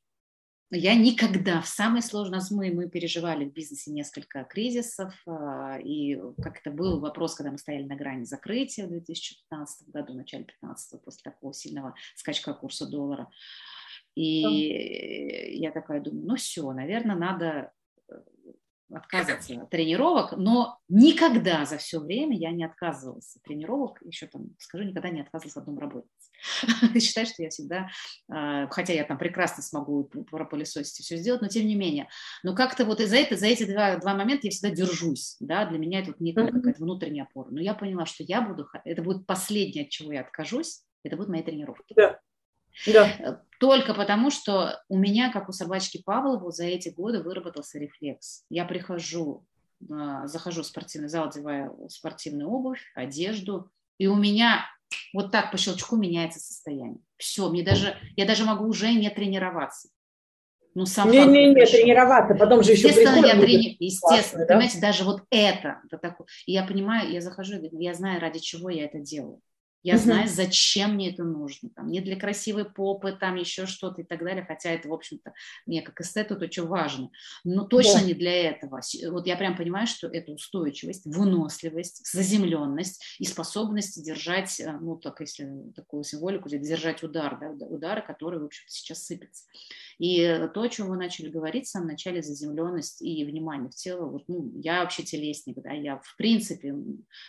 Я 0.72 0.94
никогда 0.94 1.60
в 1.60 1.66
самой 1.66 2.00
сложной, 2.00 2.38
мы, 2.52 2.70
мы 2.72 2.88
переживали 2.88 3.44
в 3.44 3.52
бизнесе 3.52 3.90
несколько 3.90 4.44
кризисов, 4.44 5.12
а, 5.26 5.80
и 5.80 6.16
как 6.40 6.60
это 6.60 6.70
был 6.70 7.00
вопрос, 7.00 7.34
когда 7.34 7.50
мы 7.50 7.58
стояли 7.58 7.82
на 7.82 7.96
грани 7.96 8.22
закрытия 8.22 8.86
в 8.86 8.90
2015 8.90 9.88
году, 9.88 10.12
в 10.12 10.16
начале 10.16 10.44
2015, 10.44 11.02
после 11.02 11.22
такого 11.24 11.52
сильного 11.52 11.96
скачка 12.14 12.54
курса 12.54 12.86
доллара. 12.86 13.28
И 14.14 15.58
я 15.58 15.70
такая 15.70 16.00
думаю, 16.00 16.26
ну 16.26 16.36
все, 16.36 16.70
наверное, 16.72 17.16
надо 17.16 17.72
э, 18.08 18.14
отказываться 18.92 19.62
от 19.62 19.70
тренировок, 19.70 20.32
но 20.36 20.78
никогда 20.88 21.64
за 21.64 21.78
все 21.78 22.00
время 22.00 22.36
я 22.36 22.50
не 22.50 22.64
отказывалась 22.64 23.36
от 23.36 23.42
тренировок, 23.42 23.98
еще 24.04 24.26
там 24.26 24.48
скажу, 24.58 24.84
никогда 24.84 25.10
не 25.10 25.20
отказывалась 25.20 25.56
от 25.56 25.64
домработницы. 25.64 26.30
Считаю, 27.00 27.26
что 27.26 27.42
я 27.42 27.50
всегда, 27.50 27.88
а, 28.28 28.68
хотя 28.68 28.92
я 28.92 29.04
там 29.04 29.18
прекрасно 29.18 29.62
смогу 29.62 30.04
пропылесосить 30.04 31.00
и 31.00 31.02
все 31.02 31.16
сделать, 31.16 31.42
но 31.42 31.48
тем 31.48 31.66
не 31.66 31.76
менее. 31.76 32.08
Но 32.42 32.54
как-то 32.54 32.84
вот 32.84 33.00
из-за 33.00 33.16
этого, 33.16 33.38
за 33.38 33.46
эти 33.46 33.64
два, 33.64 33.96
два 33.96 34.14
момента 34.14 34.46
я 34.46 34.50
всегда 34.50 34.74
держусь, 34.74 35.36
да, 35.40 35.66
для 35.66 35.78
меня 35.78 36.00
это 36.00 36.08
вот 36.08 36.20
некая 36.20 36.50
какая-то 36.50 36.82
внутренняя 36.82 37.24
опора. 37.24 37.50
Но 37.50 37.60
я 37.60 37.74
поняла, 37.74 38.06
что 38.06 38.24
я 38.24 38.42
буду, 38.42 38.68
это 38.84 39.02
будет 39.02 39.26
последнее, 39.26 39.84
от 39.84 39.90
чего 39.90 40.12
я 40.12 40.22
откажусь, 40.22 40.82
это 41.04 41.16
будут 41.16 41.30
мои 41.30 41.42
тренировки. 41.42 41.94
Да. 41.96 42.18
Да. 42.86 43.08
Э, 43.18 43.36
только 43.58 43.92
потому, 43.94 44.30
что 44.30 44.82
у 44.88 44.96
меня, 44.96 45.30
как 45.30 45.48
у 45.48 45.52
собачки 45.52 46.02
Павлову, 46.02 46.50
за 46.50 46.64
эти 46.64 46.88
годы 46.88 47.22
выработался 47.22 47.78
рефлекс. 47.78 48.44
Я 48.48 48.64
прихожу, 48.64 49.44
а, 49.90 50.26
захожу 50.26 50.62
в 50.62 50.66
спортивный 50.66 51.08
зал, 51.08 51.28
одеваю 51.28 51.88
спортивную 51.90 52.48
обувь, 52.48 52.80
одежду, 52.94 53.70
и 53.98 54.06
у 54.06 54.16
меня 54.16 54.64
вот 55.12 55.30
так 55.30 55.50
по 55.52 55.58
щелчку 55.58 55.96
меняется 55.96 56.40
состояние. 56.40 57.00
Все, 57.18 57.50
мне 57.50 57.62
даже, 57.62 57.96
я 58.16 58.24
даже 58.24 58.44
могу 58.44 58.64
уже 58.66 58.92
не 58.94 59.10
тренироваться. 59.10 59.90
Ну, 60.74 60.86
сам 60.86 61.10
не, 61.10 61.24
не, 61.26 61.46
не, 61.48 61.66
тренироваться, 61.66 62.34
потом 62.34 62.62
же 62.62 62.72
еще 62.72 62.88
Естественно, 62.88 63.26
я 63.26 63.38
трени... 63.38 63.76
Естественно, 63.80 64.46
классно, 64.46 64.46
понимаете, 64.46 64.80
да? 64.80 64.86
даже 64.86 65.04
вот 65.04 65.22
это, 65.30 65.80
это 65.84 65.98
такое. 65.98 66.28
И 66.46 66.52
я 66.52 66.64
понимаю, 66.64 67.10
я 67.10 67.20
захожу, 67.20 67.54
я 67.72 67.92
знаю, 67.92 68.20
ради 68.20 68.38
чего 68.38 68.70
я 68.70 68.84
это 68.84 69.00
делаю. 69.00 69.40
Я 69.82 69.94
угу. 69.94 70.02
знаю, 70.02 70.28
зачем 70.28 70.94
мне 70.94 71.12
это 71.12 71.24
нужно. 71.24 71.70
Там, 71.70 71.88
не 71.88 72.00
для 72.00 72.16
красивой 72.16 72.64
попы, 72.64 73.12
там 73.12 73.36
еще 73.36 73.66
что-то 73.66 74.02
и 74.02 74.04
так 74.04 74.20
далее. 74.20 74.44
Хотя 74.46 74.70
это, 74.70 74.88
в 74.88 74.92
общем-то, 74.92 75.32
мне 75.66 75.82
как 75.82 76.00
эстету 76.00 76.34
это 76.34 76.44
очень 76.44 76.66
важно. 76.66 77.10
Но 77.44 77.64
точно 77.64 78.00
да. 78.00 78.06
не 78.06 78.14
для 78.14 78.50
этого. 78.50 78.80
Вот 79.10 79.26
я 79.26 79.36
прям 79.36 79.56
понимаю, 79.56 79.86
что 79.86 80.08
это 80.08 80.32
устойчивость, 80.32 81.06
выносливость, 81.06 82.06
заземленность 82.06 83.02
и 83.18 83.24
способность 83.24 84.02
держать, 84.04 84.60
э, 84.60 84.78
ну, 84.80 84.96
так 84.96 85.20
если 85.20 85.48
такую 85.74 86.04
символику, 86.04 86.48
держать 86.48 87.02
удар, 87.02 87.38
да, 87.40 87.66
удары, 87.66 88.02
которые, 88.02 88.40
в 88.40 88.44
общем-то, 88.44 88.70
сейчас 88.70 89.04
сыпятся. 89.06 89.44
И 89.98 90.48
то, 90.54 90.62
о 90.62 90.68
чем 90.68 90.88
вы 90.88 90.96
начали 90.96 91.28
говорить 91.28 91.66
в 91.66 91.70
самом 91.70 91.88
начале, 91.88 92.22
заземленность 92.22 93.02
и 93.02 93.24
внимание 93.24 93.70
в 93.70 93.74
тело, 93.74 94.06
вот, 94.06 94.24
ну, 94.28 94.50
я 94.56 94.80
вообще 94.80 95.02
телесник, 95.02 95.60
да, 95.62 95.72
я 95.72 95.98
в 95.98 96.16
принципе 96.16 96.74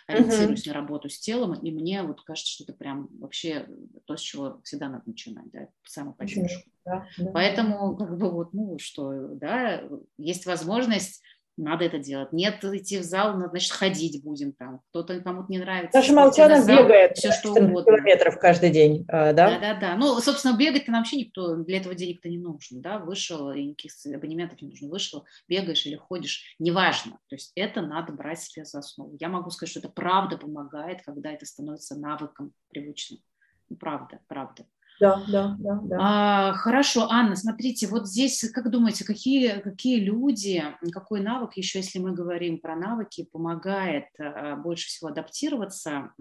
ориентируюсь 0.06 0.66
uh-huh. 0.66 0.68
на 0.68 0.74
работу 0.74 1.10
с 1.10 1.18
телом, 1.18 1.52
и 1.54 1.70
мне 1.70 2.02
вот 2.02 2.22
кажется, 2.22 2.41
что 2.46 2.64
это 2.64 2.72
прям 2.72 3.08
вообще 3.18 3.68
то, 4.04 4.16
с 4.16 4.20
чего 4.20 4.60
всегда 4.62 4.88
надо 4.88 5.04
начинать, 5.06 5.50
да, 5.50 5.68
самоподдержку. 5.84 6.70
Да, 6.84 7.06
да. 7.18 7.30
Поэтому, 7.32 7.96
как 7.96 8.16
бы 8.18 8.30
вот, 8.30 8.52
ну, 8.52 8.78
что, 8.78 9.28
да, 9.34 9.82
есть 10.18 10.46
возможность 10.46 11.22
надо 11.62 11.84
это 11.84 11.98
делать. 11.98 12.32
Нет, 12.32 12.62
идти 12.64 12.98
в 12.98 13.02
зал, 13.02 13.36
значит, 13.36 13.72
ходить 13.72 14.22
будем 14.22 14.52
там. 14.52 14.80
Кто-то 14.90 15.20
кому-то 15.20 15.50
не 15.50 15.58
нравится. 15.58 15.98
Наша 15.98 16.12
Молчана 16.12 16.66
бегает 16.66 17.16
все, 17.16 17.32
что 17.32 17.52
угодно. 17.52 17.96
километров 17.96 18.38
каждый 18.38 18.70
день, 18.70 19.04
а, 19.08 19.32
да? 19.32 19.50
Да, 19.50 19.58
да, 19.58 19.80
да. 19.80 19.96
Ну, 19.96 20.20
собственно, 20.20 20.56
бегать 20.56 20.88
нам 20.88 21.00
вообще 21.00 21.16
никто, 21.16 21.56
для 21.56 21.78
этого 21.78 21.94
денег-то 21.94 22.28
не 22.28 22.38
нужно, 22.38 22.80
да, 22.80 22.98
вышел, 22.98 23.50
и 23.52 23.62
никаких 23.64 23.92
абонементов 24.14 24.60
не 24.60 24.68
нужно, 24.68 24.88
вышел, 24.88 25.24
бегаешь 25.48 25.86
или 25.86 25.96
ходишь, 25.96 26.56
неважно. 26.58 27.12
То 27.28 27.36
есть 27.36 27.52
это 27.54 27.80
надо 27.82 28.12
брать 28.12 28.40
себе 28.40 28.64
за 28.64 28.78
основу. 28.78 29.16
Я 29.20 29.28
могу 29.28 29.50
сказать, 29.50 29.70
что 29.70 29.80
это 29.80 29.88
правда 29.88 30.36
помогает, 30.36 31.02
когда 31.02 31.32
это 31.32 31.46
становится 31.46 31.98
навыком 31.98 32.52
привычным. 32.68 33.20
Ну, 33.68 33.76
правда, 33.76 34.20
правда. 34.28 34.66
Да, 35.00 35.24
да, 35.28 35.56
да. 35.58 35.80
да. 35.82 35.96
А, 36.00 36.52
хорошо, 36.54 37.08
Анна, 37.10 37.36
смотрите, 37.36 37.88
вот 37.88 38.08
здесь, 38.08 38.48
как 38.52 38.70
думаете, 38.70 39.04
какие, 39.04 39.60
какие 39.60 40.00
люди, 40.00 40.62
какой 40.92 41.20
навык, 41.20 41.56
еще 41.56 41.78
если 41.80 41.98
мы 41.98 42.12
говорим 42.12 42.58
про 42.58 42.76
навыки, 42.76 43.28
помогает 43.30 44.06
а, 44.18 44.56
больше 44.56 44.86
всего 44.86 45.10
адаптироваться? 45.10 46.12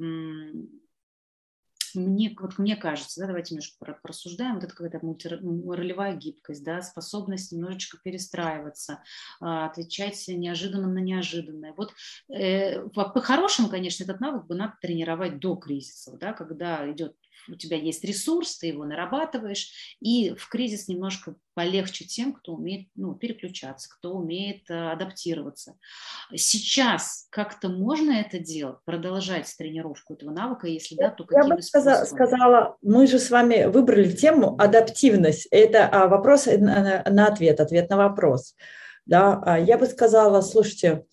Мне, 1.93 2.35
вот 2.39 2.57
мне 2.57 2.75
кажется, 2.75 3.19
да, 3.19 3.27
давайте 3.27 3.53
немножко 3.53 3.99
просуждаем, 4.01 4.55
вот 4.55 4.63
это 4.63 4.73
какая-то 4.73 4.99
ролевая 5.01 6.15
гибкость, 6.15 6.63
да, 6.63 6.81
способность 6.81 7.51
немножечко 7.51 7.97
перестраиваться, 8.03 9.03
а, 9.39 9.65
отвечать 9.65 10.23
неожиданно 10.27 10.87
на 10.87 10.99
неожиданное. 10.99 11.73
Вот 11.75 11.93
э, 12.29 12.87
по-хорошему, 12.89 13.69
конечно, 13.69 14.03
этот 14.03 14.19
навык 14.19 14.45
бы 14.45 14.55
надо 14.55 14.75
тренировать 14.81 15.39
до 15.39 15.55
кризисов, 15.55 16.17
да, 16.17 16.33
когда 16.33 16.89
идет 16.91 17.15
у 17.47 17.55
тебя 17.55 17.77
есть 17.77 18.03
ресурс, 18.03 18.57
ты 18.57 18.67
его 18.67 18.85
нарабатываешь, 18.85 19.95
и 19.99 20.33
в 20.35 20.47
кризис 20.49 20.87
немножко 20.87 21.35
полегче 21.53 22.05
тем, 22.05 22.33
кто 22.33 22.53
умеет 22.53 22.87
ну, 22.95 23.13
переключаться, 23.15 23.89
кто 23.89 24.13
умеет 24.13 24.69
э, 24.69 24.91
адаптироваться. 24.91 25.77
Сейчас 26.33 27.27
как-то 27.29 27.69
можно 27.69 28.11
это 28.11 28.39
делать, 28.39 28.77
продолжать 28.85 29.53
тренировку 29.57 30.13
этого 30.13 30.31
навыка, 30.31 30.67
если 30.67 30.95
да, 30.95 31.09
то 31.09 31.25
какими 31.25 31.49
Я 31.49 31.55
бы 31.55 31.61
сказала, 31.61 32.05
сказала, 32.05 32.77
мы 32.81 33.07
же 33.07 33.19
с 33.19 33.29
вами 33.29 33.65
выбрали 33.65 34.11
тему 34.11 34.55
адаптивность. 34.57 35.47
Это 35.51 35.87
а, 35.87 36.07
вопрос 36.07 36.45
на, 36.45 37.03
на 37.09 37.27
ответ, 37.27 37.59
ответ 37.59 37.89
на 37.89 37.97
вопрос. 37.97 38.55
Да, 39.05 39.41
а 39.45 39.59
я 39.59 39.77
бы 39.77 39.87
сказала, 39.87 40.41
слушайте, 40.41 41.05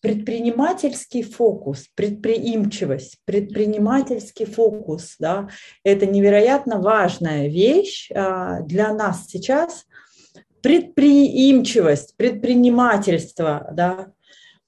предпринимательский 0.00 1.22
фокус, 1.22 1.88
предприимчивость, 1.94 3.18
предпринимательский 3.24 4.46
фокус, 4.46 5.16
да, 5.18 5.48
это 5.84 6.06
невероятно 6.06 6.80
важная 6.80 7.48
вещь 7.48 8.10
а, 8.14 8.60
для 8.60 8.94
нас 8.94 9.26
сейчас. 9.28 9.84
Предприимчивость, 10.62 12.16
предпринимательство, 12.16 13.70
да, 13.72 14.12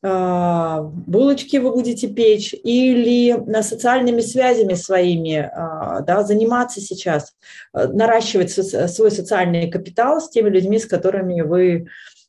а, 0.04 0.82
булочки 0.82 1.56
вы 1.56 1.70
будете 1.72 2.08
печь 2.08 2.52
или 2.52 3.32
на 3.32 3.62
социальными 3.62 4.20
связями 4.20 4.74
своими 4.74 5.36
а, 5.36 6.00
да, 6.00 6.24
заниматься 6.24 6.80
сейчас, 6.82 7.34
наращивать 7.72 8.50
свой 8.50 9.10
социальный 9.10 9.70
капитал 9.70 10.20
с 10.20 10.28
теми 10.28 10.50
людьми, 10.50 10.78
с 10.78 10.86
которыми 10.86 11.40
вы, 11.40 11.86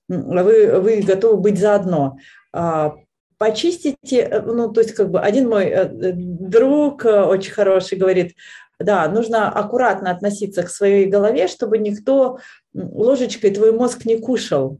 вы, 0.09 0.79
вы 0.79 1.01
готовы 1.01 1.37
быть 1.37 1.59
заодно. 1.59 2.17
А, 2.51 2.95
почистите, 3.37 4.19
э, 4.19 4.41
ну, 4.41 4.71
то 4.71 4.81
есть 4.81 4.93
как 4.93 5.09
бы 5.09 5.19
один 5.19 5.49
мой 5.49 5.65
э, 5.65 5.89
друг 6.13 7.05
э, 7.05 7.23
очень 7.23 7.51
хороший 7.51 7.97
говорит, 7.97 8.35
да, 8.83 9.07
нужно 9.07 9.49
аккуратно 9.49 10.11
относиться 10.11 10.63
к 10.63 10.69
своей 10.69 11.05
голове, 11.05 11.47
чтобы 11.47 11.77
никто 11.77 12.39
ложечкой 12.73 13.51
твой 13.51 13.71
мозг 13.71 14.05
не 14.05 14.17
кушал. 14.17 14.79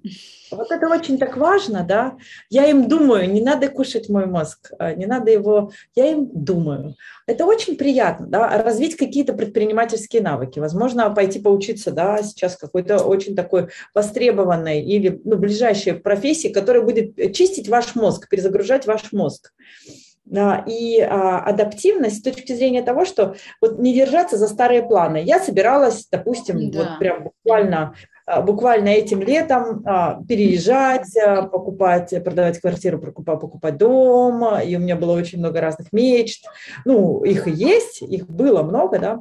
Вот 0.51 0.71
это 0.71 0.87
очень 0.87 1.17
так 1.17 1.37
важно, 1.37 1.83
да. 1.87 2.15
Я 2.49 2.69
им 2.69 2.87
думаю, 2.87 3.31
не 3.31 3.41
надо 3.41 3.69
кушать 3.69 4.09
мой 4.09 4.25
мозг, 4.25 4.71
а 4.79 4.93
не 4.93 5.05
надо 5.05 5.31
его, 5.31 5.71
я 5.95 6.11
им 6.11 6.29
думаю. 6.31 6.95
Это 7.27 7.45
очень 7.45 7.75
приятно, 7.75 8.27
да, 8.27 8.61
развить 8.63 8.95
какие-то 8.95 9.33
предпринимательские 9.33 10.21
навыки. 10.21 10.59
Возможно, 10.59 11.09
пойти 11.09 11.39
поучиться, 11.39 11.91
да, 11.91 12.21
сейчас 12.21 12.55
какой-то 12.55 12.97
очень 13.03 13.35
такой 13.35 13.69
востребованной 13.93 14.81
или 14.81 15.21
ну, 15.23 15.37
ближайшей 15.37 15.93
профессии, 15.93 16.49
которая 16.49 16.83
будет 16.83 17.15
чистить 17.33 17.69
ваш 17.69 17.95
мозг, 17.95 18.29
перезагружать 18.29 18.85
ваш 18.85 19.11
мозг 19.11 19.51
и 20.65 20.99
а, 21.01 21.39
адаптивность 21.39 22.19
с 22.19 22.21
точки 22.21 22.53
зрения 22.53 22.81
того, 22.81 23.05
что 23.05 23.35
вот 23.61 23.79
не 23.79 23.93
держаться 23.93 24.37
за 24.37 24.47
старые 24.47 24.83
планы. 24.83 25.17
Я 25.17 25.39
собиралась, 25.39 26.07
допустим, 26.09 26.71
да. 26.71 26.79
вот 26.79 26.99
прям 26.99 27.23
буквально 27.23 27.95
а, 28.25 28.41
буквально 28.41 28.89
этим 28.89 29.21
летом 29.21 29.83
а, 29.85 30.21
переезжать, 30.27 31.13
покупать, 31.51 32.13
продавать 32.23 32.59
квартиру, 32.59 32.99
покупать, 32.99 33.39
покупать 33.39 33.77
дом, 33.77 34.59
и 34.61 34.75
у 34.75 34.79
меня 34.79 34.95
было 34.95 35.13
очень 35.17 35.39
много 35.39 35.59
разных 35.59 35.91
мечт. 35.91 36.45
Ну, 36.85 37.23
их 37.23 37.47
и 37.47 37.51
есть, 37.51 38.01
их 38.01 38.27
было 38.27 38.63
много, 38.63 38.99
да. 38.99 39.19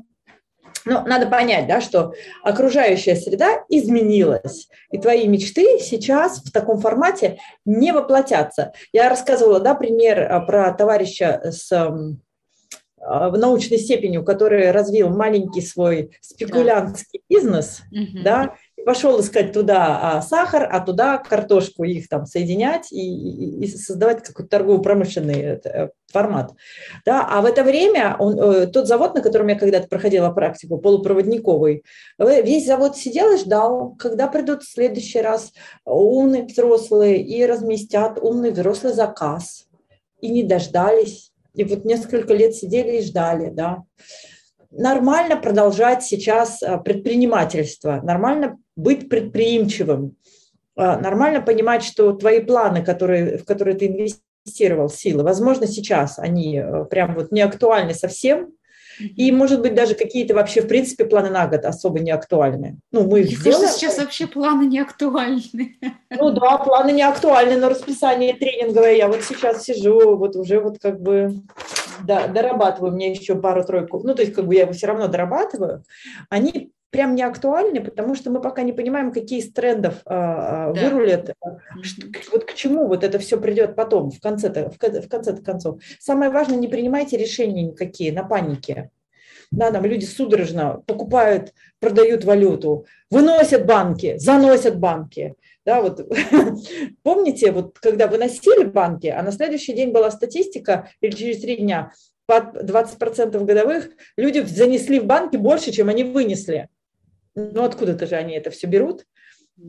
Но 0.85 1.03
надо 1.05 1.26
понять, 1.26 1.66
да, 1.66 1.80
что 1.80 2.14
окружающая 2.43 3.16
среда 3.16 3.64
изменилась, 3.68 4.68
и 4.91 4.99
твои 4.99 5.26
мечты 5.28 5.78
сейчас 5.80 6.43
в 6.43 6.51
таком 6.51 6.80
формате 6.80 7.39
не 7.64 7.93
воплотятся. 7.93 8.72
Я 8.93 9.09
рассказывала, 9.09 9.61
да, 9.61 9.74
пример 9.74 10.20
а, 10.20 10.41
про 10.41 10.72
товарища 10.72 11.41
с 11.45 11.70
а, 13.03 13.30
в 13.30 13.37
научной 13.37 13.78
степени, 13.78 14.22
который 14.22 14.70
развил 14.70 15.09
маленький 15.09 15.61
свой 15.61 16.16
спекулянтский 16.20 17.20
да. 17.28 17.37
бизнес, 17.37 17.83
угу. 17.91 18.22
да, 18.22 18.55
пошел 18.85 19.20
искать 19.20 19.53
туда 19.53 20.16
а, 20.16 20.22
сахар, 20.22 20.68
а 20.70 20.80
туда 20.80 21.18
картошку, 21.18 21.85
их 21.85 22.09
там 22.09 22.26
соединять 22.26 22.93
и, 22.93 22.99
и, 22.99 23.64
и 23.64 23.66
создавать 23.66 24.22
какой-то 24.22 24.49
торгово-промышленный 24.51 25.61
э, 25.64 25.89
формат. 26.11 26.53
Да? 27.05 27.26
А 27.28 27.41
в 27.41 27.47
это 27.47 27.64
время 27.64 28.16
он, 28.18 28.39
э, 28.39 28.66
тот 28.66 28.87
завод, 28.87 29.14
на 29.14 29.22
котором 29.22 29.49
я 29.49 29.59
когда-то 29.59 29.89
проходила 29.89 30.30
практику, 30.30 30.78
полупроводниковый, 30.78 31.85
весь 32.18 32.66
завод 32.66 32.97
сидел 32.97 33.35
и 33.35 33.39
ждал, 33.39 33.95
когда 33.99 34.28
придут 34.28 34.62
в 34.62 34.72
следующий 34.72 35.20
раз 35.20 35.53
умные 35.85 36.45
взрослые 36.45 37.22
и 37.22 37.45
разместят 37.47 38.18
умный 38.20 38.51
взрослый 38.51 38.93
заказ. 38.93 39.66
И 40.20 40.28
не 40.28 40.45
дождались. 40.45 41.33
И 41.55 41.64
вот 41.64 41.85
несколько 41.85 42.33
лет 42.33 42.55
сидели 42.55 42.99
и 42.99 43.03
ждали, 43.03 43.51
да 43.51 43.83
нормально 44.73 45.37
продолжать 45.37 46.03
сейчас 46.03 46.62
э, 46.62 46.79
предпринимательство, 46.79 48.01
нормально 48.03 48.59
быть 48.77 49.09
предприимчивым, 49.09 50.16
э, 50.77 50.97
нормально 50.99 51.41
понимать, 51.41 51.85
что 51.85 52.12
твои 52.12 52.41
планы, 52.41 52.85
которые, 52.85 53.39
в 53.39 53.45
которые 53.45 53.77
ты 53.77 53.87
инвестировал 53.87 54.89
силы, 54.89 55.23
возможно, 55.23 55.66
сейчас 55.66 56.18
они 56.18 56.59
э, 56.59 56.85
прям 56.87 57.14
вот 57.14 57.33
не 57.33 57.43
актуальны 57.43 57.95
совсем, 57.95 58.53
и, 58.99 59.33
может 59.33 59.62
быть, 59.62 59.75
даже 59.75 59.95
какие-то 59.95 60.35
вообще, 60.35 60.61
в 60.61 60.68
принципе, 60.68 61.05
планы 61.05 61.31
на 61.31 61.47
год 61.47 61.64
особо 61.64 62.01
не 62.01 62.11
актуальны. 62.11 62.79
Ну, 62.91 63.07
мы 63.07 63.20
их 63.20 63.39
сделаем. 63.39 63.68
сейчас 63.68 63.99
вообще 63.99 64.27
планы 64.27 64.66
не 64.66 64.81
актуальны. 64.81 65.77
Ну 66.14 66.31
да, 66.31 66.59
планы 66.59 66.93
не 66.93 67.03
актуальны, 67.03 67.57
но 67.57 67.70
расписание 67.70 68.35
тренинговое. 68.35 68.97
Я 68.97 69.09
вот 69.09 69.23
сейчас 69.23 69.64
сижу, 69.64 70.14
вот 70.16 70.37
уже 70.37 70.61
вот 70.61 70.79
как 70.79 71.01
бы 71.01 71.33
да, 72.05 72.27
дорабатываю, 72.29 72.93
мне 72.93 73.11
еще 73.11 73.35
пару-тройку, 73.35 74.01
ну, 74.05 74.15
то 74.15 74.23
есть 74.23 74.35
как 74.35 74.47
бы 74.47 74.55
я 74.55 74.63
его 74.63 74.73
все 74.73 74.87
равно 74.87 75.09
дорабатываю. 75.09 75.85
Они 76.29 76.73
прям 76.93 77.15
не 77.15 77.23
актуальны, 77.23 77.81
потому 77.83 78.15
что 78.15 78.31
мы 78.31 78.41
пока 78.41 78.63
не 78.63 78.73
понимаем, 78.73 79.13
какие 79.13 79.41
из 79.41 79.51
трендов 79.51 80.03
а, 80.05 80.73
да. 80.73 80.81
вырулят, 80.81 81.31
mm-hmm. 81.31 81.83
что, 81.83 82.07
вот 82.33 82.45
к 82.45 82.53
чему 82.53 82.87
вот 82.87 83.03
это 83.03 83.19
все 83.19 83.41
придет 83.41 83.75
потом, 83.75 84.11
в 84.11 84.21
конце-то, 84.21 84.71
в, 84.71 84.77
в 84.77 85.09
конце 85.09 85.37
концов. 85.39 85.83
Самое 85.99 86.31
важное, 86.31 86.59
не 86.59 86.69
принимайте 86.69 87.17
решения 87.17 87.63
никакие 87.63 88.13
на 88.13 88.25
панике. 88.25 88.91
Да, 89.51 89.71
там 89.71 89.85
люди 89.85 90.05
судорожно 90.05 90.83
покупают, 90.87 91.53
продают 91.79 92.25
валюту, 92.25 92.87
выносят 93.11 93.67
банки, 93.67 94.17
заносят 94.19 94.79
банки. 94.79 95.35
Да, 95.65 95.81
вот 95.81 96.01
помните, 97.03 97.53
вот 97.53 97.79
когда 97.79 98.09
выносили 98.09 98.65
банки, 98.65 99.07
а 99.07 99.23
на 99.23 99.33
следующий 99.33 99.75
день 99.75 99.93
была 99.93 100.11
статистика, 100.11 100.91
или 101.01 101.13
через 101.13 101.41
три 101.41 101.57
дня, 101.57 101.93
под 102.27 102.57
20% 102.69 103.45
годовых 103.45 103.91
люди 104.17 104.41
занесли 104.41 105.01
в 105.01 105.05
банки 105.05 105.37
больше, 105.37 105.73
чем 105.73 105.89
они 105.89 106.05
вынесли. 106.05 106.69
Ну, 107.35 107.65
откуда-то 107.65 108.07
же 108.07 108.17
они 108.17 108.35
это 108.35 108.51
все 108.51 108.67
берут, 108.67 109.07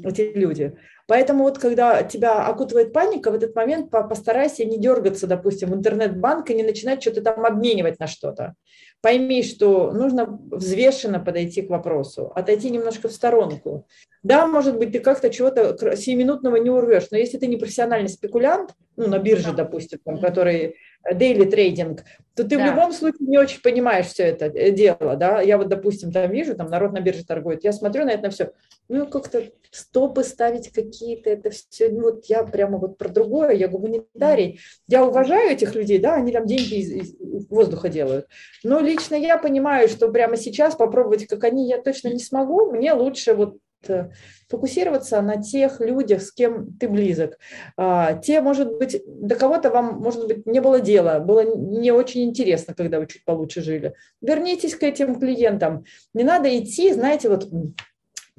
эти 0.04 0.32
люди. 0.34 0.76
Поэтому 1.08 1.44
вот 1.44 1.60
когда 1.60 2.04
тебя 2.04 2.46
окутывает 2.46 2.94
паника, 2.94 3.32
в 3.32 3.36
этот 3.36 3.56
момент 3.56 3.90
постарайся 3.90 4.66
не 4.66 4.78
дергаться, 4.78 5.28
допустим, 5.28 5.72
в 5.72 5.76
интернет-банк 5.76 6.50
и 6.50 6.56
не 6.56 6.64
начинать 6.64 7.02
что-то 7.02 7.22
там 7.22 7.46
обменивать 7.46 8.00
на 8.00 8.08
что-то. 8.08 8.56
Пойми, 9.04 9.44
что 9.44 9.92
нужно 9.92 10.40
взвешенно 10.50 11.20
подойти 11.20 11.62
к 11.62 11.70
вопросу, 11.70 12.32
отойти 12.34 12.70
немножко 12.70 13.10
в 13.10 13.12
сторонку. 13.12 13.86
Да, 14.24 14.48
может 14.48 14.78
быть, 14.80 14.94
ты 14.94 15.02
как-то 15.02 15.30
чего-то 15.30 15.98
сиюминутного 15.98 16.56
не 16.56 16.70
урвешь, 16.70 17.12
но 17.12 17.18
если 17.18 17.38
ты 17.38 17.48
не 17.48 17.58
профессиональный 17.58 18.08
спекулянт, 18.08 18.74
ну, 18.96 19.08
на 19.08 19.20
бирже, 19.20 19.54
допустим, 19.54 20.00
там, 20.04 20.20
который 20.20 20.76
daily 21.12 21.46
трейдинг, 21.50 22.04
то 22.36 22.44
ты 22.44 22.58
да. 22.58 22.64
в 22.64 22.70
любом 22.70 22.94
случае 22.94 23.28
не 23.28 23.38
очень 23.38 23.62
понимаешь 23.62 24.08
все 24.08 24.24
это 24.24 24.46
э, 24.46 24.72
дело, 24.72 25.16
да. 25.16 25.42
Я 25.42 25.58
вот, 25.58 25.68
допустим, 25.68 26.12
там 26.12 26.32
вижу, 26.32 26.56
там 26.56 26.68
народ 26.68 26.94
на 26.94 27.02
бирже 27.02 27.26
торгует, 27.26 27.64
я 27.64 27.74
смотрю 27.74 28.06
на 28.06 28.12
это 28.12 28.24
на 28.24 28.30
все, 28.30 28.52
ну, 28.88 29.08
как-то 29.08 29.44
стопы 29.72 30.24
ставить 30.24 30.72
какие-то, 30.72 31.30
это 31.30 31.50
все, 31.50 31.90
ну, 31.90 32.02
вот 32.04 32.26
я 32.26 32.44
прямо 32.44 32.78
вот 32.78 32.98
про 32.98 33.10
другое, 33.10 33.52
я 33.52 33.68
гуманитарий. 33.68 34.60
Я 34.88 35.06
уважаю 35.06 35.52
этих 35.52 35.76
людей, 35.76 36.00
да, 36.00 36.16
они 36.16 36.32
там 36.32 36.46
деньги 36.46 36.76
из, 36.76 36.92
из 36.92 37.48
воздуха 37.50 37.90
делают, 37.90 38.28
но 38.64 38.80
лично 38.80 39.16
я 39.16 39.38
понимаю, 39.38 39.90
что 39.90 40.10
прямо 40.10 40.38
сейчас 40.38 40.76
попробовать, 40.76 41.28
как 41.28 41.44
они, 41.44 41.68
я 41.68 41.82
точно 41.82 42.10
не 42.10 42.20
смогу, 42.20 42.72
мне 42.72 42.94
лучше 42.94 43.34
вот 43.34 43.58
Э, 43.58 43.63
фокусироваться 44.50 45.22
на 45.22 45.42
тех 45.42 45.80
людях, 45.80 46.22
с 46.22 46.32
кем 46.32 46.78
ты 46.78 46.88
близок. 46.88 47.38
А, 47.78 48.14
те, 48.14 48.42
может 48.42 48.78
быть, 48.78 49.02
до 49.06 49.36
кого-то 49.36 49.70
вам, 49.70 50.00
может 50.00 50.28
быть, 50.28 50.46
не 50.46 50.62
было 50.62 50.80
дела, 50.80 51.20
было 51.20 51.56
не 51.56 51.92
очень 51.92 52.24
интересно, 52.24 52.74
когда 52.74 53.00
вы 53.00 53.08
чуть 53.08 53.26
получше 53.26 53.62
жили. 53.62 53.96
Вернитесь 54.22 54.76
к 54.76 54.84
этим 54.84 55.20
клиентам. 55.20 55.86
Не 56.14 56.24
надо 56.24 56.56
идти, 56.58 56.94
знаете, 56.94 57.30
вот 57.30 57.50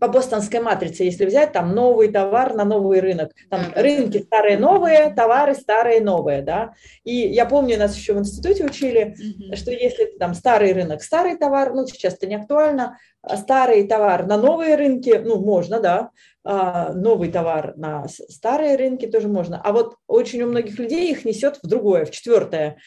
по 0.00 0.08
бостонской 0.08 0.60
матрице, 0.60 1.04
если 1.04 1.24
взять 1.24 1.52
там 1.52 1.74
новый 1.74 2.10
товар 2.10 2.54
на 2.54 2.64
новый 2.64 3.00
рынок. 3.00 3.30
Там 3.48 3.60
рынки 3.74 4.18
старые 4.18 4.58
новые, 4.58 5.14
товары 5.14 5.54
старые 5.54 6.00
новые, 6.00 6.42
да. 6.42 6.74
И 7.04 7.14
я 7.14 7.46
помню, 7.46 7.78
нас 7.78 7.96
еще 7.96 8.14
в 8.14 8.18
институте 8.18 8.64
учили, 8.64 9.14
mm-hmm. 9.14 9.56
что 9.56 9.70
если 9.70 10.06
там 10.18 10.34
старый 10.34 10.72
рынок, 10.72 11.02
старый 11.02 11.36
товар, 11.36 11.72
ну 11.74 11.86
сейчас 11.86 12.14
это 12.14 12.26
не 12.26 12.34
актуально, 12.34 12.98
а 13.22 13.36
старый 13.36 13.86
товар 13.86 14.26
на 14.26 14.36
новые 14.36 14.74
рынки, 14.74 15.20
ну 15.24 15.38
можно, 15.38 15.80
да, 15.80 16.10
а 16.44 16.92
новый 16.92 17.30
товар 17.30 17.74
на 17.76 18.06
старые 18.08 18.76
рынки 18.76 19.06
тоже 19.06 19.28
можно. 19.28 19.60
А 19.62 19.72
вот 19.72 19.94
очень 20.08 20.42
у 20.42 20.48
многих 20.48 20.78
людей 20.78 21.10
их 21.10 21.24
несет 21.24 21.60
в 21.62 21.68
другое, 21.68 22.04
в 22.04 22.10
четвертое. 22.10 22.78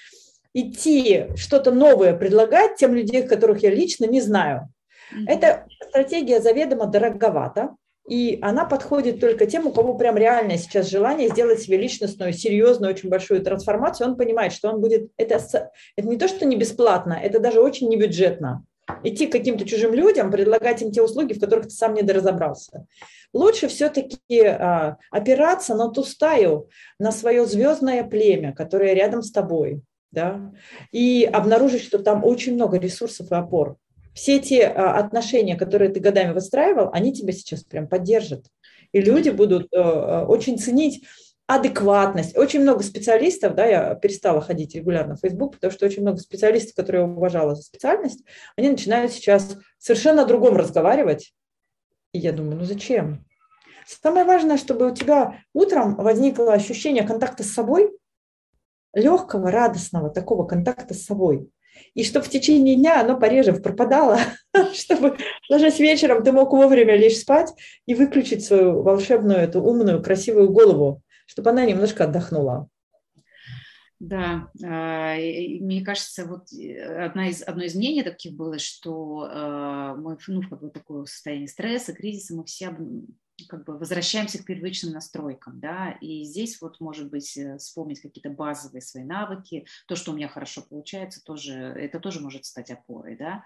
Идти 0.54 1.28
что-то 1.36 1.72
новое 1.72 2.14
предлагать 2.14 2.76
тем 2.76 2.94
людям, 2.94 3.28
которых 3.28 3.64
я 3.64 3.70
лично 3.70 4.06
не 4.06 4.22
знаю. 4.22 4.70
Эта 5.28 5.66
стратегия 5.88 6.42
заведомо 6.42 6.88
дороговата, 6.88 7.76
и 8.08 8.40
она 8.42 8.66
подходит 8.66 9.20
только 9.20 9.46
тем, 9.46 9.68
у 9.68 9.74
кого 9.74 9.96
прям 9.96 10.16
реальное 10.16 10.58
сейчас 10.58 10.90
желание 10.90 11.28
сделать 11.28 11.62
себе 11.62 11.78
личностную, 11.78 12.32
серьезную, 12.32 12.94
очень 12.94 13.10
большую 13.10 13.42
трансформацию. 13.42 14.08
Он 14.08 14.16
понимает, 14.16 14.54
что 14.54 14.70
он 14.70 14.80
будет... 14.80 15.12
Это, 15.18 15.40
это 15.98 16.08
не 16.08 16.18
то, 16.18 16.30
что 16.30 16.46
не 16.46 16.56
бесплатно, 16.56 17.20
это 17.22 17.40
даже 17.40 17.60
очень 17.60 17.90
не 17.90 17.98
бюджетно. 17.98 18.64
Идти 19.04 19.28
к 19.28 19.34
каким-то 19.34 19.66
чужим 19.66 19.94
людям, 19.94 20.32
предлагать 20.32 20.82
им 20.82 20.92
те 20.92 21.02
услуги, 21.02 21.34
в 21.34 21.42
которых 21.42 21.66
ты 21.66 21.72
сам 21.72 21.94
не 21.94 22.02
доразобрался. 22.02 22.86
Лучше 23.34 23.68
все-таки 23.68 24.42
а, 24.42 24.96
опираться 25.12 25.76
на 25.76 25.90
ту 25.90 26.04
стаю, 26.04 26.70
на 26.98 27.12
свое 27.12 27.46
звездное 27.46 28.06
племя, 28.06 28.54
которое 28.54 28.94
рядом 28.94 29.22
с 29.22 29.34
тобой, 29.34 29.82
да, 30.12 30.54
и 30.94 31.26
обнаружить, 31.26 31.84
что 31.84 32.00
там 32.00 32.24
очень 32.24 32.54
много 32.54 32.80
ресурсов 32.80 33.30
и 33.30 33.36
опор 33.36 33.76
все 34.18 34.40
те 34.40 34.66
а, 34.66 34.98
отношения, 34.98 35.56
которые 35.56 35.92
ты 35.92 36.00
годами 36.00 36.34
выстраивал, 36.34 36.90
они 36.92 37.14
тебя 37.14 37.32
сейчас 37.34 37.64
прям 37.64 37.88
поддержат. 37.88 38.48
И 38.92 39.00
люди 39.00 39.30
будут 39.30 39.72
э, 39.72 39.78
э, 39.78 40.26
очень 40.26 40.58
ценить 40.58 41.06
адекватность. 41.46 42.36
Очень 42.36 42.62
много 42.62 42.82
специалистов, 42.84 43.54
да, 43.54 43.66
я 43.68 43.94
перестала 43.94 44.42
ходить 44.42 44.74
регулярно 44.74 45.16
в 45.16 45.20
Facebook, 45.20 45.54
потому 45.54 45.72
что 45.72 45.86
очень 45.86 46.02
много 46.02 46.18
специалистов, 46.18 46.74
которые 46.76 47.04
я 47.04 47.08
уважала 47.08 47.54
за 47.54 47.62
специальность, 47.62 48.24
они 48.56 48.70
начинают 48.70 49.12
сейчас 49.12 49.56
совершенно 49.78 50.24
о 50.24 50.26
другом 50.26 50.58
разговаривать. 50.58 51.34
И 52.12 52.18
я 52.18 52.32
думаю, 52.32 52.58
ну 52.58 52.66
зачем? 52.66 53.24
Самое 53.86 54.26
важное, 54.26 54.58
чтобы 54.58 54.90
у 54.90 54.96
тебя 54.96 55.42
утром 55.54 55.96
возникло 55.96 56.54
ощущение 56.54 57.06
контакта 57.06 57.44
с 57.44 57.54
собой, 57.54 57.92
легкого, 58.94 59.52
радостного 59.52 60.10
такого 60.10 60.48
контакта 60.48 60.96
с 60.96 61.06
собой 61.06 61.52
и 61.94 62.04
чтобы 62.04 62.26
в 62.26 62.30
течение 62.30 62.76
дня 62.76 63.02
оно 63.02 63.20
пореже 63.20 63.54
пропадало, 63.54 64.20
чтобы 64.74 65.18
ложась 65.50 65.80
вечером 65.80 66.24
ты 66.24 66.32
мог 66.32 66.52
вовремя 66.52 66.96
лечь 66.96 67.18
спать 67.20 67.54
и 67.86 67.96
выключить 67.96 68.46
свою 68.46 68.82
волшебную, 68.82 69.40
эту 69.40 69.62
умную, 69.62 70.02
красивую 70.02 70.50
голову, 70.50 71.02
чтобы 71.26 71.50
она 71.50 71.66
немножко 71.66 72.06
отдохнула. 72.06 72.70
Да, 74.00 74.52
а, 74.64 75.16
мне 75.16 75.84
кажется, 75.84 76.26
вот 76.28 76.54
э, 76.54 77.06
одна 77.06 77.30
из, 77.30 77.42
одно 77.42 77.64
из 77.64 77.74
мнений 77.74 78.04
таких 78.04 78.34
было, 78.34 78.60
что 78.60 79.28
э, 79.28 79.96
мы 79.98 80.18
ну, 80.28 80.42
в 80.42 80.50
какое-то 80.50 80.80
такое 80.80 81.06
состояние 81.06 81.48
стресса, 81.48 81.94
кризиса, 81.94 82.36
мы 82.36 82.46
все 82.46 82.68
как 83.46 83.66
бы 83.66 83.78
возвращаемся 83.78 84.42
к 84.42 84.46
первичным 84.46 84.94
настройкам, 84.94 85.60
да, 85.60 85.92
и 86.02 86.24
здесь 86.24 86.60
вот, 86.62 86.80
может 86.80 87.10
быть, 87.10 87.38
э, 87.38 87.58
вспомнить 87.58 88.02
какие-то 88.02 88.30
базовые 88.30 88.82
свои 88.82 89.04
навыки, 89.04 89.66
то, 89.88 89.96
что 89.96 90.12
у 90.12 90.16
меня 90.16 90.28
хорошо 90.28 90.62
получается, 90.62 91.24
тоже, 91.24 91.54
это 91.54 92.00
тоже 92.00 92.20
может 92.20 92.46
стать 92.46 92.72
опорой, 92.72 93.16
да. 93.16 93.44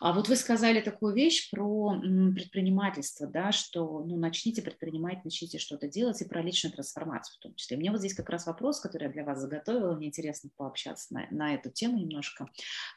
А 0.00 0.12
вот 0.12 0.28
вы 0.28 0.36
сказали 0.36 0.80
такую 0.80 1.14
вещь 1.14 1.50
про 1.50 2.00
предпринимательство, 2.34 3.26
да, 3.26 3.52
что, 3.52 4.04
ну, 4.04 4.16
начните 4.16 4.62
предпринимать, 4.62 5.24
начните 5.24 5.58
что-то 5.58 5.88
делать, 5.88 6.20
и 6.20 6.24
про 6.24 6.42
личную 6.42 6.72
трансформацию 6.72 7.36
в 7.38 7.42
том 7.42 7.54
числе. 7.54 7.76
Мне 7.76 7.90
вот 7.90 8.00
здесь 8.00 8.14
как 8.14 8.30
раз 8.30 8.46
вопрос, 8.46 8.80
который 8.80 9.04
я 9.04 9.12
для 9.12 9.24
вас 9.24 9.40
заготовила, 9.40 9.94
мне 9.94 10.08
интересно 10.08 10.50
пообщаться 10.56 11.12
на, 11.14 11.26
на 11.30 11.54
эту 11.54 11.70
тему 11.70 11.98
немножко. 11.98 12.48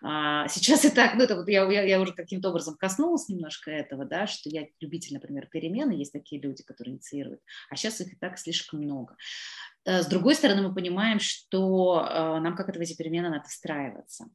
А, 0.01 0.47
сейчас 0.47 0.81
так, 0.93 1.15
ну, 1.15 1.23
это 1.23 1.35
вот 1.35 1.47
я, 1.47 1.69
я, 1.71 1.83
я 1.83 1.99
уже 1.99 2.13
каким-то 2.13 2.49
образом 2.49 2.75
коснулась 2.77 3.29
немножко 3.29 3.71
этого, 3.71 4.05
да, 4.05 4.27
что 4.27 4.49
я 4.49 4.67
любитель, 4.79 5.13
например, 5.13 5.47
перемены, 5.47 5.93
есть 5.93 6.13
такие 6.13 6.34
такие 6.36 6.41
люди, 6.41 6.63
которые 6.63 6.95
инициируют. 6.95 7.41
А 7.69 7.75
сейчас 7.75 8.01
их 8.01 8.13
и 8.13 8.15
так 8.15 8.38
слишком 8.38 8.81
много. 8.81 9.15
Э, 9.86 10.01
с 10.01 10.07
другой 10.07 10.36
стороны, 10.36 10.67
мы 10.67 10.73
понимаем, 10.73 11.19
что 11.19 12.05
э, 12.07 12.39
нам 12.39 12.55
как 12.55 12.69
это 12.69 12.79
в 12.79 12.81
эти 12.81 12.95
перемены 12.95 13.29
надо 13.29 13.47
встраиваться. 13.47 14.25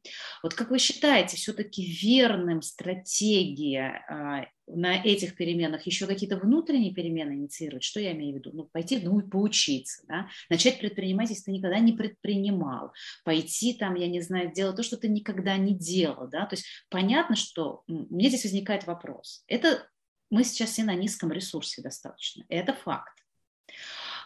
Вот 0.42 0.55
как 0.55 0.70
вы 0.70 0.78
считаете, 0.78 1.36
все-таки 1.36 1.84
верным 1.84 2.62
стратегия 2.62 4.05
э, 4.09 4.46
на 4.72 5.03
этих 5.03 5.34
переменах 5.34 5.86
еще 5.86 6.07
какие-то 6.07 6.36
внутренние 6.36 6.94
перемены 6.94 7.32
инициировать? 7.32 7.82
Что 7.82 7.98
я 7.98 8.12
имею 8.12 8.34
в 8.34 8.38
виду? 8.38 8.51
Ну, 8.53 8.64
пойти 8.72 9.01
ну, 9.03 9.20
поучиться, 9.22 10.05
да? 10.07 10.28
начать 10.48 10.78
предпринимать, 10.78 11.30
если 11.30 11.44
ты 11.44 11.51
никогда 11.51 11.80
не 11.80 11.92
предпринимал, 11.92 12.92
пойти 13.24 13.74
там, 13.74 13.96
я 13.96 14.07
не 14.07 14.20
знаю, 14.20 14.53
делать 14.53 14.76
то, 14.76 14.84
что 14.84 14.96
ты 14.96 15.09
никогда 15.09 15.57
не 15.57 15.74
делал. 15.74 16.28
Да? 16.28 16.46
То 16.46 16.55
есть 16.55 16.66
понятно, 16.88 17.34
что 17.34 17.82
мне 17.88 18.28
здесь 18.28 18.44
возникает 18.44 18.86
вопрос. 18.86 19.42
Это 19.48 19.88
мы 20.31 20.45
сейчас 20.45 20.70
все 20.70 20.85
на 20.85 20.95
низком 20.95 21.33
ресурсе 21.33 21.83
достаточно. 21.83 22.45
Это 22.49 22.72
факт 22.72 23.18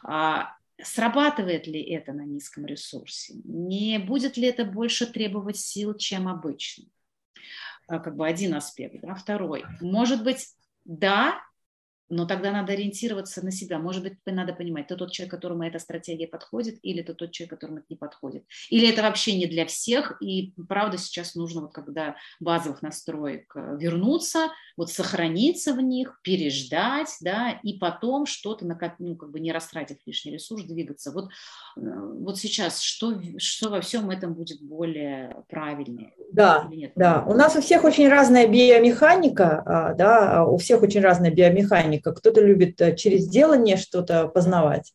а, 0.03 0.55
Срабатывает 0.83 1.67
ли 1.67 1.81
это 1.81 2.13
на 2.13 2.23
низком 2.23 2.67
ресурсе? 2.67 3.35
Не 3.45 3.99
будет 3.99 4.37
ли 4.37 4.49
это 4.49 4.65
больше 4.65 5.07
требовать 5.07 5.57
сил, 5.57 5.95
чем 5.95 6.27
обычно? 6.27 6.87
А, 7.87 8.01
как 8.01 8.17
бы 8.17 8.27
один 8.27 8.55
аспект. 8.55 9.01
Да? 9.01 9.15
Второй. 9.15 9.65
Может 9.81 10.25
быть, 10.25 10.49
да, 10.85 11.41
но 12.09 12.27
тогда 12.27 12.53
надо 12.53 12.73
ориентироваться 12.73 13.45
на 13.45 13.51
себя. 13.51 13.79
Может 13.79 14.03
быть, 14.03 14.15
надо 14.27 14.53
понимать, 14.53 14.89
ты 14.89 14.97
тот 14.97 15.13
человек, 15.13 15.31
которому 15.31 15.65
эта 15.65 15.79
стратегия 15.79 16.29
подходит, 16.29 16.79
или 16.83 17.03
ты 17.03 17.15
тот 17.15 17.33
человек, 17.33 17.51
которому 17.51 17.79
это 17.79 17.87
не 17.89 17.97
подходит. 17.97 18.45
Или 18.71 18.89
это 18.89 19.03
вообще 19.03 19.37
не 19.37 19.47
для 19.47 19.67
всех, 19.67 20.17
и 20.21 20.53
правда 20.69 20.99
сейчас 20.99 21.35
нужно, 21.35 21.63
вот 21.63 21.73
когда 21.73 22.17
базовых 22.41 22.83
настроек 22.83 23.53
э, 23.57 23.77
вернуться, 23.79 24.49
вот 24.77 24.91
сохраниться 24.91 25.73
в 25.73 25.81
них, 25.81 26.21
переждать, 26.23 27.17
да, 27.21 27.59
и 27.63 27.79
потом 27.79 28.27
что-то, 28.27 28.67
ну, 28.99 29.17
как 29.17 29.31
бы 29.31 29.41
не 29.41 29.53
растратив 29.53 29.99
лишний 30.05 30.33
ресурс, 30.33 30.65
двигаться. 30.65 31.11
Вот, 31.11 31.31
э, 31.77 31.81
вот 31.81 32.39
сейчас 32.39 32.81
что, 32.81 33.21
что 33.39 33.71
во 33.71 33.81
всем 33.81 34.11
этом 34.11 34.35
будет 34.35 34.61
более 34.63 35.45
правильнее? 35.49 36.13
Да, 36.33 36.69
да. 36.97 37.25
У 37.27 37.33
нас 37.35 37.57
у 37.57 37.63
всех 37.63 37.85
очень 37.85 38.09
разная 38.09 38.47
биомеханика, 38.47 39.63
а, 39.65 39.95
да, 39.95 40.45
у 40.45 40.59
всех 40.59 40.83
очень 40.83 41.01
разная 41.01 41.31
биомеханика 41.31 41.94
механика, 41.95 42.13
кто-то 42.13 42.41
любит 42.41 42.81
э, 42.81 42.95
через 42.97 43.29
делание 43.29 43.77
что-то 43.77 44.29
познавать, 44.29 44.93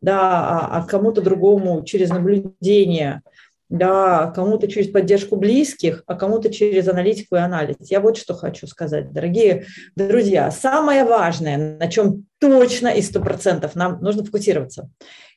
да, 0.00 0.20
а, 0.20 0.78
а 0.78 0.86
кому-то 0.86 1.22
другому 1.22 1.84
через 1.84 2.10
наблюдение, 2.10 3.22
да, 3.68 4.32
кому-то 4.34 4.66
через 4.66 4.90
поддержку 4.90 5.36
близких, 5.36 6.02
а 6.06 6.14
кому-то 6.14 6.52
через 6.52 6.88
аналитику 6.88 7.36
и 7.36 7.40
анализ. 7.40 7.76
Я 7.80 8.00
вот 8.00 8.16
что 8.16 8.34
хочу 8.34 8.66
сказать, 8.66 9.12
дорогие 9.12 9.66
друзья. 9.94 10.50
Самое 10.50 11.04
важное, 11.04 11.78
на 11.78 11.88
чем 11.88 12.26
точно 12.40 12.88
и 12.88 13.02
сто 13.02 13.20
процентов 13.20 13.76
нам 13.76 14.00
нужно 14.00 14.24
фокусироваться, 14.24 14.90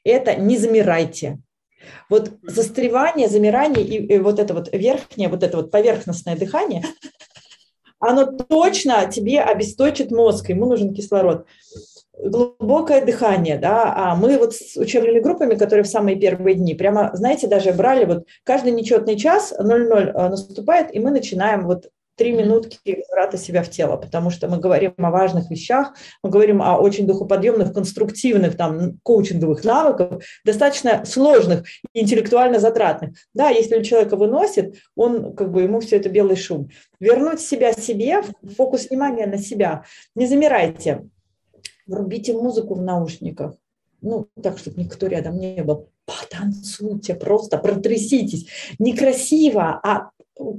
это 0.04 0.36
не 0.36 0.58
замирайте. 0.58 1.40
Вот 2.10 2.32
застревание, 2.44 3.28
замирание 3.28 3.86
и, 3.86 4.16
и 4.16 4.18
вот 4.18 4.40
это 4.40 4.54
вот 4.54 4.70
верхнее, 4.72 5.28
вот 5.28 5.44
это 5.44 5.58
вот 5.58 5.70
поверхностное 5.70 6.38
дыхание, 6.38 6.84
оно 8.04 8.26
точно 8.26 9.10
тебе 9.10 9.42
обесточит 9.42 10.12
мозг, 10.12 10.50
ему 10.50 10.66
нужен 10.66 10.94
кислород. 10.94 11.46
Глубокое 12.18 13.04
дыхание, 13.04 13.58
да, 13.58 13.94
а 13.96 14.16
мы 14.16 14.38
вот 14.38 14.54
с 14.54 14.78
учебными 14.78 15.20
группами, 15.20 15.56
которые 15.56 15.84
в 15.84 15.88
самые 15.88 16.18
первые 16.18 16.56
дни, 16.56 16.76
прямо, 16.76 17.10
знаете, 17.14 17.48
даже 17.48 17.72
брали 17.74 18.06
вот 18.06 18.26
каждый 18.44 18.72
нечетный 18.72 19.18
час 19.18 19.54
0-0 19.58 20.12
э, 20.14 20.30
наступает, 20.30 20.94
и 20.94 21.00
мы 21.00 21.12
начинаем 21.12 21.66
вот 21.66 21.90
три 22.16 22.32
минутки 22.32 22.80
возврата 22.86 23.38
себя 23.38 23.64
в 23.64 23.70
тело, 23.70 23.98
потому 23.98 24.30
что 24.30 24.48
мы 24.48 24.60
говорим 24.60 24.94
о 24.98 25.12
важных 25.12 25.50
вещах, 25.50 25.96
мы 26.22 26.30
говорим 26.30 26.62
о 26.62 26.78
очень 26.78 27.08
духоподъемных, 27.08 27.74
конструктивных, 27.74 28.56
там, 28.56 29.00
коучинговых 29.04 29.64
навыках, 29.64 30.22
достаточно 30.46 31.06
сложных 31.06 31.64
интеллектуально 31.94 32.60
затратных. 32.60 33.18
Да, 33.34 33.50
если 33.50 33.78
у 33.78 33.84
человека 33.84 34.16
выносит, 34.16 34.76
он, 34.96 35.36
как 35.36 35.52
бы, 35.52 35.64
ему 35.64 35.80
все 35.80 35.98
это 35.98 36.10
белый 36.10 36.36
шум. 36.36 36.70
Вернуть 37.00 37.40
себя 37.40 37.74
себе, 37.74 38.22
фокус 38.56 38.90
внимания 38.90 39.26
на 39.26 39.38
себя. 39.38 39.84
Не 40.16 40.28
замирайте. 40.28 41.08
Врубите 41.88 42.34
музыку 42.34 42.76
в 42.76 42.82
наушниках. 42.82 43.56
Ну, 44.02 44.28
так, 44.42 44.58
чтобы 44.58 44.82
никто 44.82 45.08
рядом 45.08 45.38
не 45.38 45.64
был. 45.64 45.90
Потанцуйте, 46.06 47.16
просто 47.16 47.58
протряситесь. 47.58 48.48
Некрасиво, 48.78 49.80
а 49.82 50.10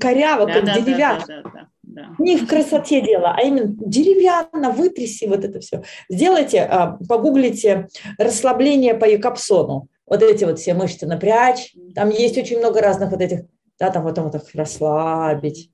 коряво, 0.01 0.47
да, 0.47 0.55
как 0.55 0.65
да, 0.65 0.81
деревянно. 0.81 1.25
Да, 1.27 1.43
да, 1.43 1.51
да, 1.51 1.69
да. 1.83 2.17
Не 2.19 2.37
в 2.37 2.47
красоте 2.47 3.01
дело, 3.01 3.35
а 3.37 3.43
именно 3.43 3.75
деревянно, 3.77 4.71
вытряси 4.71 5.27
вот 5.27 5.45
это 5.45 5.61
все. 5.61 5.83
Сделайте, 6.09 6.63
а, 6.63 6.99
погуглите 7.09 7.89
расслабление 8.19 8.95
по 8.95 9.05
Якобсону. 9.05 9.89
Вот 10.07 10.23
эти 10.23 10.45
вот 10.45 10.59
все 10.59 10.75
мышцы 10.75 11.07
напрячь. 11.07 11.75
Там 11.95 12.11
есть 12.11 12.37
очень 12.37 12.59
много 12.59 12.81
разных 12.81 13.11
вот 13.11 13.21
этих, 13.21 13.41
да, 13.79 13.91
там 13.91 14.05
потом 14.05 14.25
вот 14.25 14.33
так 14.33 14.45
расслабить. 14.55 15.71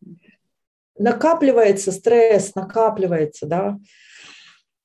Накапливается 0.98 1.92
стресс, 1.92 2.54
накапливается, 2.54 3.46
да. 3.46 3.78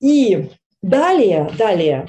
И 0.02 0.50
далее, 0.82 1.50
далее, 1.58 2.08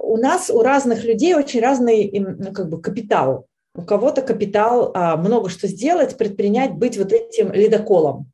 у 0.00 0.16
нас, 0.16 0.50
у 0.50 0.62
разных 0.62 1.04
людей 1.04 1.34
очень 1.34 1.60
разный 1.60 2.10
как 2.54 2.68
бы, 2.68 2.80
капитал 2.80 3.46
у 3.74 3.82
кого-то 3.82 4.22
капитал 4.22 4.92
а, 4.94 5.16
много 5.16 5.48
что 5.48 5.66
сделать, 5.66 6.16
предпринять, 6.16 6.72
быть 6.72 6.96
вот 6.96 7.12
этим 7.12 7.52
ледоколом. 7.52 8.30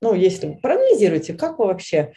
Ну, 0.00 0.14
если 0.14 0.58
проанализируйте, 0.60 1.34
как 1.34 1.58
вы 1.58 1.66
вообще, 1.66 2.12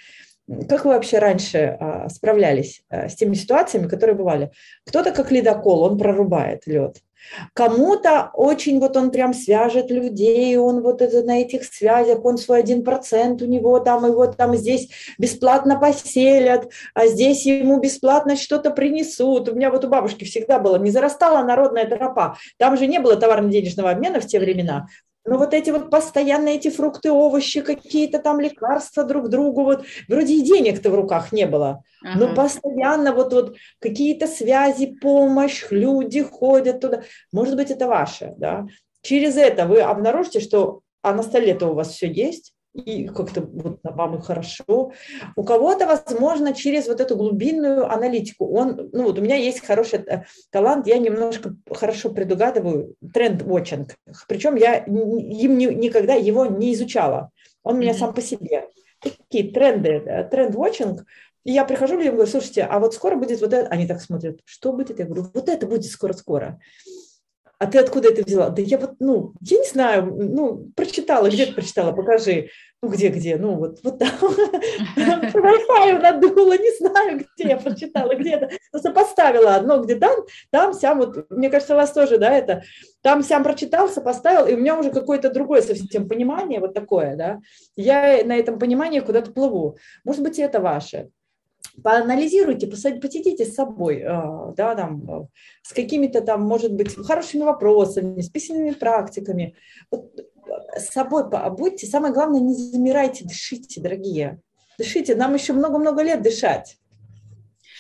как 0.67 0.85
вы 0.85 0.91
вообще 0.91 1.19
раньше 1.19 1.77
а, 1.79 2.09
справлялись 2.09 2.81
а, 2.89 3.09
с 3.09 3.15
теми 3.15 3.35
ситуациями, 3.35 3.87
которые 3.87 4.15
бывали. 4.15 4.51
Кто-то 4.85 5.11
как 5.11 5.31
ледокол, 5.31 5.83
он 5.83 5.97
прорубает 5.97 6.65
лед. 6.65 6.97
Кому-то 7.53 8.31
очень 8.33 8.79
вот 8.79 8.95
он 8.95 9.11
прям 9.11 9.33
свяжет 9.33 9.91
людей, 9.91 10.57
он 10.57 10.81
вот 10.81 11.01
это 11.01 11.23
на 11.23 11.41
этих 11.41 11.65
связях, 11.65 12.23
он 12.23 12.37
свой 12.37 12.59
один 12.59 12.83
процент 12.83 13.41
у 13.41 13.45
него 13.45 13.79
там, 13.79 14.05
его 14.05 14.27
там 14.27 14.55
здесь 14.55 14.89
бесплатно 15.17 15.79
поселят, 15.79 16.69
а 16.93 17.07
здесь 17.07 17.45
ему 17.45 17.79
бесплатно 17.79 18.35
что-то 18.35 18.71
принесут. 18.71 19.49
У 19.49 19.55
меня 19.55 19.71
вот 19.71 19.85
у 19.85 19.89
бабушки 19.89 20.23
всегда 20.23 20.59
было, 20.59 20.77
не 20.77 20.91
зарастала 20.91 21.43
народная 21.43 21.85
тропа. 21.85 22.37
Там 22.57 22.77
же 22.77 22.87
не 22.87 22.99
было 22.99 23.15
товарно-денежного 23.15 23.91
обмена 23.91 24.19
в 24.19 24.25
те 24.27 24.39
времена. 24.39 24.87
Но 25.27 25.37
вот 25.37 25.53
эти 25.53 25.69
вот 25.69 25.91
постоянно 25.91 26.47
эти 26.47 26.69
фрукты, 26.69 27.11
овощи, 27.11 27.61
какие-то 27.61 28.19
там 28.19 28.39
лекарства 28.39 29.03
друг 29.03 29.27
другу, 29.27 29.63
вот 29.63 29.85
вроде 30.07 30.35
и 30.35 30.41
денег-то 30.41 30.89
в 30.89 30.95
руках 30.95 31.33
не 31.33 31.45
было, 31.45 31.83
ага. 32.01 32.17
но 32.19 32.33
постоянно 32.33 33.13
вот, 33.13 33.33
вот 33.33 33.57
какие-то 33.79 34.25
связи, 34.25 34.97
помощь, 35.01 35.65
люди 35.69 36.23
ходят 36.23 36.79
туда. 36.79 37.03
Может 37.33 37.57
быть, 37.57 37.69
это 37.71 37.87
ваше, 37.87 38.33
да. 38.37 38.65
Через 39.01 39.35
это 39.37 39.67
вы 39.67 39.81
обнаружите, 39.81 40.39
что 40.39 40.81
а 41.01 41.13
на 41.13 41.23
столе-то 41.23 41.67
у 41.67 41.73
вас 41.73 41.89
все 41.89 42.11
есть, 42.11 42.53
и 42.73 43.07
как-то 43.07 43.41
вот 43.41 43.79
вам 43.83 44.15
и 44.15 44.21
хорошо. 44.21 44.91
У 45.35 45.43
кого-то, 45.43 45.87
возможно, 45.87 46.53
через 46.53 46.87
вот 46.87 47.01
эту 47.01 47.15
глубинную 47.15 47.91
аналитику. 47.91 48.47
Он, 48.53 48.89
ну 48.91 49.03
вот 49.05 49.17
у 49.19 49.21
меня 49.21 49.35
есть 49.35 49.65
хороший 49.65 49.99
э, 49.99 50.23
талант, 50.51 50.87
я 50.87 50.97
немножко 50.97 51.55
хорошо 51.71 52.09
предугадываю 52.11 52.95
тренд-watching. 53.13 53.89
Причем 54.27 54.55
я 54.55 54.77
им 54.77 55.57
никогда 55.57 56.13
его 56.13 56.45
не 56.45 56.73
изучала. 56.73 57.31
Он 57.63 57.79
меня 57.79 57.91
mm-hmm. 57.91 57.97
сам 57.97 58.13
по 58.13 58.21
себе. 58.21 58.67
Такие 58.99 59.51
тренды, 59.51 59.89
э, 59.89 60.29
тренд-watching. 60.29 60.99
И 61.43 61.51
я 61.51 61.65
прихожу 61.65 61.99
и 61.99 62.09
говорю, 62.09 62.27
слушайте, 62.27 62.63
а 62.63 62.79
вот 62.79 62.93
скоро 62.93 63.15
будет 63.15 63.41
вот 63.41 63.53
это. 63.53 63.69
Они 63.69 63.87
так 63.87 64.01
смотрят, 64.01 64.39
что 64.45 64.73
будет? 64.73 64.99
Я 64.99 65.05
говорю, 65.05 65.27
вот 65.33 65.49
это 65.49 65.65
будет 65.65 65.85
скоро-скоро 65.85 66.59
а 67.59 67.65
ты 67.65 67.79
откуда 67.79 68.09
это 68.09 68.23
взяла? 68.23 68.49
Да 68.49 68.61
я 68.61 68.77
вот, 68.77 68.95
ну, 68.99 69.33
я 69.41 69.57
не 69.57 69.67
знаю, 69.67 70.05
ну, 70.05 70.71
прочитала, 70.75 71.27
где 71.27 71.47
ты 71.47 71.53
прочитала, 71.53 71.91
покажи. 71.91 72.49
Ну, 72.83 72.89
где-где? 72.89 73.37
Ну, 73.37 73.55
вот, 73.55 73.79
вот 73.83 73.97
там. 73.97 74.09
Wi-Fi 74.95 75.99
надула, 75.99 76.55
не 76.55 76.77
знаю, 76.77 77.17
где 77.17 77.49
я 77.49 77.57
прочитала, 77.57 78.13
где-то. 78.13 78.51
Но 78.71 78.79
сопоставила 78.79 79.55
одно, 79.55 79.81
где 79.81 79.95
там, 79.95 80.19
там, 80.51 80.73
сям, 80.73 80.99
вот, 80.99 81.31
мне 81.31 81.49
кажется, 81.49 81.73
у 81.73 81.77
вас 81.77 81.91
тоже, 81.91 82.19
да, 82.19 82.31
это, 82.31 82.61
там 83.01 83.23
сям 83.23 83.43
прочитал, 83.43 83.89
сопоставил, 83.89 84.45
и 84.45 84.53
у 84.53 84.57
меня 84.57 84.77
уже 84.77 84.91
какое-то 84.91 85.31
другое 85.31 85.63
совсем 85.63 86.07
понимание, 86.07 86.59
вот 86.59 86.75
такое, 86.75 87.15
да. 87.15 87.39
Я 87.75 88.23
на 88.23 88.37
этом 88.37 88.59
понимании 88.59 88.99
куда-то 88.99 89.31
плыву. 89.31 89.77
Может 90.03 90.21
быть, 90.21 90.37
и 90.37 90.43
это 90.43 90.59
ваше 90.59 91.09
поанализируйте, 91.83 92.67
посидите 92.67 93.45
с 93.45 93.55
собой, 93.55 93.97
э, 93.97 94.53
да, 94.55 94.75
там, 94.75 95.09
э, 95.09 95.27
с 95.61 95.73
какими-то 95.73 96.21
там, 96.21 96.41
может 96.41 96.73
быть, 96.73 96.95
хорошими 96.95 97.43
вопросами, 97.43 98.21
с 98.21 98.29
письменными 98.29 98.71
практиками. 98.71 99.55
Вот 99.91 100.11
э, 100.17 100.79
с 100.79 100.89
собой 100.89 101.23
будьте, 101.51 101.87
самое 101.87 102.13
главное, 102.13 102.39
не 102.39 102.53
замирайте, 102.53 103.25
дышите, 103.25 103.81
дорогие. 103.81 104.39
Дышите, 104.77 105.15
нам 105.15 105.33
еще 105.33 105.53
много-много 105.53 106.01
лет 106.01 106.21
дышать. 106.21 106.77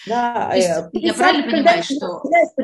Да, 0.07 0.53
есть, 0.55 0.69
я 0.93 1.13
правильно 1.13 1.51
понимаю, 1.51 1.83
что... 1.83 2.21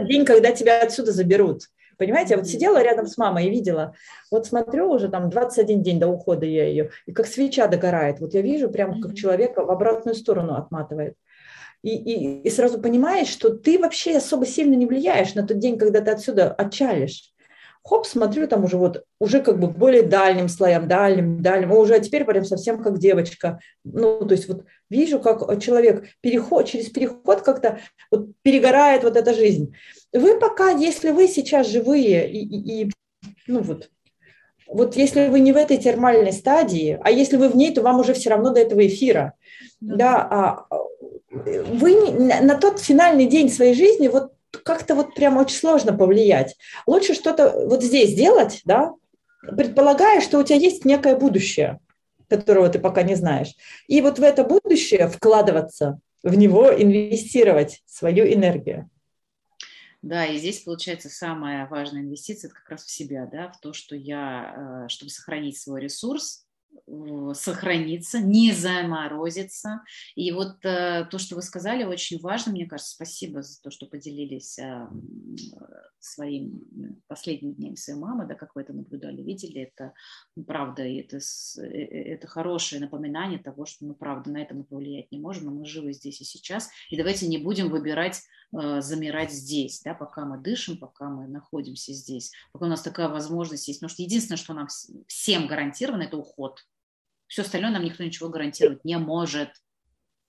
День, 0.07 0.25
когда 0.25 0.51
тебя 0.51 0.81
отсюда 0.81 1.11
заберут. 1.11 1.63
Понимаете, 1.97 2.31
я 2.33 2.37
вот 2.37 2.47
сидела 2.47 2.81
рядом 2.81 3.07
с 3.07 3.17
мамой 3.17 3.47
и 3.47 3.49
видела, 3.49 3.95
вот 4.31 4.45
смотрю 4.45 4.89
уже 4.91 5.09
там 5.09 5.29
21 5.29 5.81
день 5.81 5.99
до 5.99 6.07
ухода 6.07 6.45
я 6.45 6.65
ее, 6.65 6.91
и 7.05 7.11
как 7.11 7.27
свеча 7.27 7.67
догорает. 7.67 8.19
Вот 8.19 8.33
я 8.33 8.41
вижу 8.41 8.69
прямо, 8.69 9.01
как 9.01 9.15
человека 9.15 9.63
в 9.65 9.71
обратную 9.71 10.15
сторону 10.15 10.55
отматывает. 10.55 11.15
и, 11.83 11.95
и, 11.95 12.41
и 12.41 12.49
сразу 12.49 12.81
понимаешь, 12.81 13.27
что 13.27 13.49
ты 13.49 13.77
вообще 13.79 14.17
особо 14.17 14.45
сильно 14.45 14.75
не 14.75 14.85
влияешь 14.85 15.35
на 15.35 15.45
тот 15.45 15.59
день, 15.59 15.77
когда 15.77 16.01
ты 16.01 16.11
отсюда 16.11 16.51
отчалишь. 16.53 17.32
Хоп, 17.85 18.05
смотрю, 18.05 18.47
там 18.47 18.63
уже 18.63 18.77
вот, 18.77 19.03
уже 19.19 19.41
как 19.41 19.59
бы 19.59 19.67
более 19.67 20.03
дальним 20.03 20.47
слоям, 20.47 20.87
дальним, 20.87 21.41
дальним, 21.41 21.73
а 21.73 21.75
уже 21.75 21.99
теперь 21.99 22.23
прям 22.23 22.45
совсем 22.45 22.81
как 22.81 22.97
девочка. 22.97 23.59
Ну, 23.83 24.25
то 24.25 24.33
есть 24.33 24.47
вот 24.47 24.63
вижу, 24.89 25.19
как 25.19 25.61
человек 25.61 26.05
переход, 26.21 26.65
через 26.65 26.89
переход 26.89 27.41
как-то 27.41 27.79
вот 28.09 28.29
перегорает 28.41 29.03
вот 29.03 29.17
эта 29.17 29.33
жизнь. 29.33 29.75
Вы 30.13 30.39
пока, 30.39 30.69
если 30.71 31.11
вы 31.11 31.27
сейчас 31.27 31.67
живые 31.67 32.31
и, 32.31 32.39
и, 32.39 32.83
и 32.83 32.91
ну 33.47 33.61
вот, 33.61 33.89
вот 34.67 34.95
если 34.95 35.27
вы 35.27 35.41
не 35.41 35.51
в 35.51 35.57
этой 35.57 35.77
термальной 35.77 36.31
стадии, 36.31 36.99
а 37.03 37.11
если 37.11 37.35
вы 37.35 37.49
в 37.49 37.55
ней, 37.55 37.73
то 37.73 37.81
вам 37.81 37.99
уже 37.99 38.13
все 38.13 38.29
равно 38.29 38.51
до 38.53 38.61
этого 38.61 38.85
эфира. 38.85 39.33
Да, 39.81 39.95
да 39.95 40.27
а 40.29 40.67
вы 41.29 42.11
на 42.11 42.55
тот 42.55 42.79
финальный 42.79 43.25
день 43.25 43.49
своей 43.49 43.73
жизни 43.73 44.07
вот 44.07 44.31
как-то 44.63 44.95
вот 44.95 45.15
прям 45.15 45.37
очень 45.37 45.57
сложно 45.57 45.93
повлиять. 45.93 46.55
Лучше 46.85 47.13
что-то 47.13 47.51
вот 47.67 47.83
здесь 47.83 48.15
делать, 48.15 48.61
да, 48.65 48.93
предполагая, 49.41 50.21
что 50.21 50.39
у 50.39 50.43
тебя 50.43 50.57
есть 50.57 50.85
некое 50.85 51.15
будущее, 51.15 51.79
которого 52.29 52.69
ты 52.69 52.79
пока 52.79 53.03
не 53.03 53.15
знаешь. 53.15 53.53
И 53.87 54.01
вот 54.01 54.19
в 54.19 54.23
это 54.23 54.43
будущее 54.43 55.07
вкладываться, 55.07 55.99
в 56.23 56.35
него 56.35 56.71
инвестировать 56.73 57.81
свою 57.85 58.25
энергию. 58.25 58.89
Да, 60.01 60.25
и 60.25 60.37
здесь 60.37 60.59
получается 60.59 61.09
самая 61.09 61.65
важная 61.67 62.01
инвестиция 62.01 62.49
это 62.49 62.57
как 62.57 62.69
раз 62.69 62.83
в 62.83 62.91
себя, 62.91 63.25
да, 63.25 63.49
в 63.49 63.59
то, 63.61 63.71
что 63.71 63.95
я, 63.95 64.83
э, 64.85 64.89
чтобы 64.89 65.09
сохранить 65.09 65.57
свой 65.57 65.79
ресурс, 65.79 66.45
сохраниться, 67.33 68.19
не 68.19 68.51
заморозиться. 68.51 69.81
И 70.15 70.31
вот 70.31 70.63
э, 70.63 71.07
то, 71.09 71.17
что 71.17 71.35
вы 71.35 71.41
сказали, 71.41 71.83
очень 71.83 72.19
важно, 72.19 72.51
мне 72.51 72.65
кажется, 72.65 72.93
спасибо 72.93 73.41
за 73.41 73.61
то, 73.61 73.71
что 73.71 73.85
поделились 73.85 74.59
э, 74.59 74.87
своим 75.99 76.63
последними 77.07 77.53
днями 77.53 77.75
своей 77.75 77.99
мамы, 77.99 78.27
да, 78.27 78.35
как 78.35 78.55
вы 78.55 78.61
это 78.61 78.73
наблюдали, 78.73 79.21
видели, 79.21 79.61
это 79.61 79.93
ну, 80.35 80.43
правда, 80.43 80.83
и 80.83 80.97
это, 80.97 81.17
э, 81.17 81.61
э, 81.61 82.13
это 82.13 82.27
хорошее 82.27 82.81
напоминание 82.81 83.39
того, 83.39 83.65
что 83.65 83.85
мы, 83.85 83.95
правда, 83.95 84.31
на 84.31 84.37
это 84.41 84.53
мы 84.53 84.63
повлиять 84.63 85.11
не 85.11 85.19
можем, 85.19 85.45
но 85.45 85.51
мы 85.51 85.65
живы 85.65 85.93
здесь 85.93 86.21
и 86.21 86.25
сейчас, 86.25 86.69
и 86.89 86.97
давайте 86.97 87.27
не 87.27 87.37
будем 87.37 87.69
выбирать 87.69 88.21
замирать 88.51 89.31
здесь, 89.31 89.81
да, 89.83 89.95
пока 89.95 90.25
мы 90.25 90.37
дышим, 90.37 90.77
пока 90.77 91.09
мы 91.09 91.27
находимся 91.27 91.91
здесь, 91.91 92.31
пока 92.51 92.67
у 92.67 92.69
нас 92.69 92.83
такая 92.83 93.09
возможность 93.09 93.67
есть, 93.67 93.79
потому 93.79 93.89
что 93.89 94.03
единственное, 94.03 94.37
что 94.37 94.53
нам 94.53 94.67
всем 95.07 95.47
гарантировано, 95.47 96.03
это 96.03 96.17
уход, 96.17 96.62
все 97.33 97.41
остальное 97.41 97.71
нам 97.71 97.83
никто 97.83 98.03
ничего 98.03 98.29
гарантировать 98.29 98.85
не 98.85 98.95
может. 98.99 99.49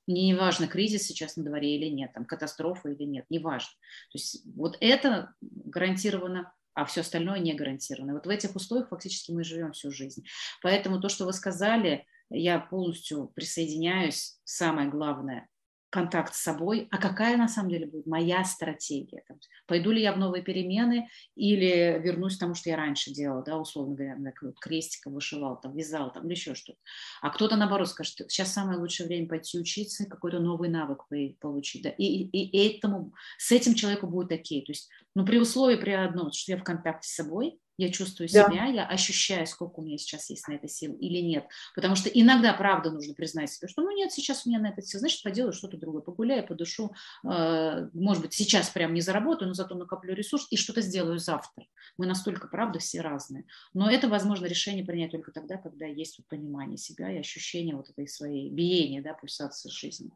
Не 0.07 0.35
важно, 0.35 0.67
кризис 0.67 1.03
сейчас 1.03 1.37
на 1.37 1.45
дворе 1.45 1.77
или 1.77 1.91
нет, 1.91 2.15
там, 2.15 2.25
катастрофа 2.25 2.89
или 2.89 3.03
нет, 3.05 3.27
не 3.29 3.39
важно. 3.39 3.71
То 4.11 4.15
есть 4.15 4.43
вот 4.57 4.79
это 4.81 5.35
гарантировано, 5.43 6.55
а 6.73 6.87
все 6.87 7.03
остальное 7.03 7.41
не 7.41 7.53
гарантировано. 7.53 8.15
Вот 8.15 8.25
в 8.25 8.31
этих 8.31 8.57
условиях 8.57 8.89
фактически 8.89 9.33
мы 9.33 9.45
живем 9.45 9.73
всю 9.73 9.91
жизнь. 9.91 10.25
Поэтому 10.63 10.99
то, 10.99 11.11
что 11.11 11.27
вы 11.27 11.35
сказали, 11.35 12.07
я 12.31 12.59
полностью 12.59 13.31
присоединяюсь. 13.35 14.41
Самое 14.45 14.89
главное, 14.89 15.47
контакт 15.95 16.35
с 16.35 16.43
собой, 16.43 16.89
а 16.91 16.99
какая 16.99 17.37
на 17.37 17.47
самом 17.47 17.71
деле 17.71 17.87
будет 17.87 18.05
моя 18.07 18.45
стратегия. 18.45 19.23
Там, 19.29 19.39
пойду 19.69 19.93
ли 19.93 20.03
я 20.03 20.13
в 20.13 20.19
новые 20.19 20.43
перемены 20.43 21.09
или 21.37 22.01
вернусь 22.03 22.37
к 22.37 22.41
тому, 22.41 22.57
что 22.57 22.69
я 22.69 22.77
раньше 22.77 23.13
делала, 23.13 23.45
да, 23.45 23.57
условно 23.57 23.95
говоря, 23.95 24.17
вот 24.43 24.59
крестиком 24.59 25.15
вышивал, 25.15 25.61
там, 25.61 25.77
вязал 25.77 26.13
там, 26.13 26.25
или 26.25 26.33
еще 26.33 26.57
что-то. 26.57 26.81
А 27.23 27.31
кто-то, 27.31 27.55
наоборот, 27.55 27.89
скажет, 27.89 28.17
сейчас 28.29 28.53
самое 28.53 28.77
лучшее 28.77 29.07
время 29.07 29.29
пойти 29.29 29.57
учиться, 29.57 30.05
какой-то 30.07 30.41
новый 30.41 30.69
навык 30.69 31.05
получить. 31.39 31.85
Да, 31.85 31.91
и, 31.91 32.05
и, 32.05 32.45
и 32.45 32.77
этому, 32.77 33.13
с 33.39 33.53
этим 33.53 33.75
человеку 33.75 34.09
будет 34.09 34.33
окей. 34.33 34.65
То 34.65 34.73
есть, 34.73 34.91
ну, 35.15 35.25
при 35.25 35.39
условии, 35.39 35.77
при 35.77 35.93
одном, 35.93 36.33
что 36.33 36.53
я 36.53 36.59
в 36.59 36.65
контакте 36.65 37.09
с 37.09 37.15
собой, 37.15 37.59
я 37.77 37.91
чувствую 37.91 38.29
себя, 38.29 38.49
да. 38.49 38.67
я 38.67 38.87
ощущаю, 38.87 39.47
сколько 39.47 39.81
у 39.81 39.83
меня 39.83 39.99
сейчас 39.99 40.31
есть 40.31 40.47
на 40.47 40.55
это 40.55 40.69
сил 40.69 40.95
или 40.95 41.19
нет. 41.19 41.47
Потому 41.75 41.97
что 41.97 42.09
иногда, 42.09 42.53
правда, 42.53 42.91
нужно 42.91 43.15
признать 43.15 43.51
себе, 43.51 43.67
что 43.67 43.83
ну 43.83 43.91
нет, 43.91 44.13
сейчас 44.13 44.47
у 44.47 44.49
меня 44.49 44.61
на 44.61 44.69
это 44.69 44.81
сил, 44.81 45.01
значит, 45.01 45.23
поделаю 45.23 45.53
что-то 45.53 45.77
другое, 45.77 46.03
погуляю, 46.03 46.47
подушу, 46.47 46.93
э, 47.29 47.89
может 47.93 48.23
быть, 48.23 48.33
сейчас 48.33 48.71
прям 48.71 48.95
не 48.95 49.01
заработаю, 49.01 49.49
но 49.49 49.55
зато 49.55 49.75
накоплю 49.75 50.15
ресурс 50.15 50.47
и 50.51 50.57
что-то 50.57 50.83
сделаю 50.83 51.19
завтра. 51.19 51.67
Мы 51.99 52.07
настолько, 52.07 52.47
правда, 52.47 52.79
все 52.79 53.01
разные. 53.01 53.45
Но 53.73 53.91
это 53.91 54.09
возможно 54.09 54.47
решение 54.47 54.85
принять 54.85 55.11
только 55.11 55.33
тогда, 55.33 55.57
когда 55.57 55.87
есть 55.87 56.19
вот 56.19 56.29
понимание 56.29 56.79
себя 56.79 57.11
и 57.11 57.19
ощущение 57.19 57.75
вот 57.75 57.91
этой 57.91 58.07
своей 58.07 58.51
биения, 58.51 59.03
да, 59.03 59.15
пульсации 59.15 59.69
жизни. 59.69 60.13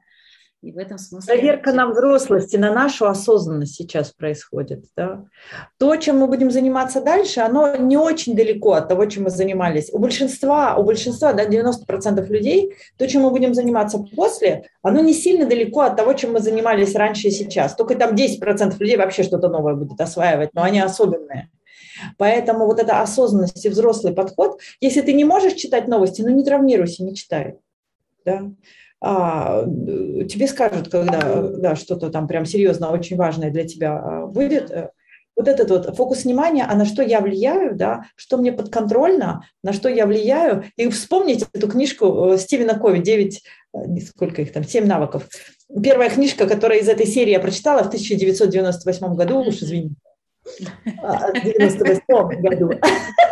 И 0.60 0.72
в 0.72 0.78
этом 0.78 0.98
смысле... 0.98 1.34
Проверка 1.34 1.72
на 1.72 1.86
взрослость 1.86 2.52
и 2.52 2.58
на 2.58 2.72
нашу 2.72 3.06
осознанность 3.06 3.76
сейчас 3.76 4.10
происходит. 4.10 4.86
Да? 4.96 5.24
То, 5.78 5.94
чем 5.96 6.18
мы 6.18 6.26
будем 6.26 6.50
заниматься 6.50 7.00
дальше, 7.00 7.40
оно 7.40 7.76
не 7.76 7.96
очень 7.96 8.34
далеко 8.34 8.72
от 8.72 8.88
того, 8.88 9.06
чем 9.06 9.24
мы 9.24 9.30
занимались. 9.30 9.88
У 9.92 9.98
большинства, 9.98 10.76
у 10.76 10.82
большинства 10.82 11.32
да, 11.32 11.46
90% 11.46 12.26
людей, 12.26 12.74
то, 12.96 13.06
чем 13.06 13.22
мы 13.22 13.30
будем 13.30 13.54
заниматься 13.54 13.98
после, 14.16 14.64
оно 14.82 15.00
не 15.00 15.14
сильно 15.14 15.46
далеко 15.46 15.82
от 15.82 15.96
того, 15.96 16.12
чем 16.14 16.32
мы 16.32 16.40
занимались 16.40 16.96
раньше 16.96 17.28
и 17.28 17.30
сейчас. 17.30 17.76
Только 17.76 17.94
там 17.94 18.16
10% 18.16 18.76
людей 18.80 18.96
вообще 18.96 19.22
что-то 19.22 19.48
новое 19.48 19.74
будет 19.74 20.00
осваивать, 20.00 20.50
но 20.54 20.64
они 20.64 20.80
особенные. 20.80 21.50
Поэтому 22.16 22.66
вот 22.66 22.80
эта 22.80 23.00
осознанность 23.00 23.64
и 23.64 23.68
взрослый 23.68 24.12
подход, 24.12 24.60
если 24.80 25.02
ты 25.02 25.12
не 25.12 25.24
можешь 25.24 25.54
читать 25.54 25.86
новости, 25.86 26.22
ну 26.22 26.30
не 26.30 26.42
травмируйся, 26.42 27.04
не 27.04 27.14
читай. 27.14 27.58
Да? 28.24 28.42
А, 29.00 29.64
тебе 29.64 30.48
скажут, 30.48 30.88
когда 30.90 31.42
да, 31.42 31.76
что-то 31.76 32.10
там 32.10 32.26
прям 32.26 32.44
серьезно, 32.44 32.90
очень 32.90 33.16
важное 33.16 33.50
для 33.50 33.66
тебя 33.66 33.96
а, 33.96 34.26
будет, 34.26 34.70
э, 34.70 34.90
вот 35.36 35.46
этот 35.46 35.70
вот 35.70 35.96
фокус 35.96 36.24
внимания, 36.24 36.66
а 36.68 36.74
на 36.74 36.84
что 36.84 37.02
я 37.02 37.20
влияю, 37.20 37.76
да, 37.76 38.06
что 38.16 38.38
мне 38.38 38.52
подконтрольно, 38.52 39.44
на 39.62 39.72
что 39.72 39.88
я 39.88 40.04
влияю. 40.04 40.64
И 40.76 40.88
вспомните 40.88 41.46
эту 41.52 41.68
книжку 41.68 42.32
э, 42.32 42.38
Стивена 42.38 42.74
Кови, 42.74 42.98
9, 42.98 43.42
э, 43.74 43.78
сколько 44.00 44.42
их 44.42 44.52
там, 44.52 44.64
7 44.64 44.84
навыков. 44.84 45.28
Первая 45.80 46.10
книжка, 46.10 46.48
которая 46.48 46.80
из 46.80 46.88
этой 46.88 47.06
серии 47.06 47.30
я 47.30 47.40
прочитала 47.40 47.84
в 47.84 47.88
1998 47.88 49.14
году, 49.14 49.40
уж 49.40 49.62
извините, 49.62 49.94
а, 51.02 51.30
в 51.30 51.44
98 51.44 52.40
году. 52.40 52.72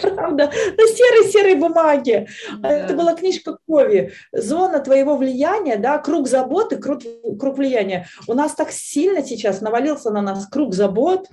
Правда, 0.00 0.46
на 0.46 0.86
серой-серой 0.86 1.54
бумаге. 1.54 2.28
Да. 2.58 2.70
Это 2.70 2.94
была 2.94 3.14
книжка 3.14 3.58
Кови. 3.66 4.12
Зона 4.32 4.80
твоего 4.80 5.16
влияния, 5.16 5.76
да, 5.76 5.98
круг 5.98 6.28
заботы, 6.28 6.76
круг, 6.76 7.02
круг 7.38 7.58
влияния. 7.58 8.06
У 8.26 8.34
нас 8.34 8.54
так 8.54 8.70
сильно 8.70 9.22
сейчас 9.22 9.60
навалился 9.60 10.10
на 10.10 10.22
нас 10.22 10.46
круг 10.46 10.74
забот, 10.74 11.28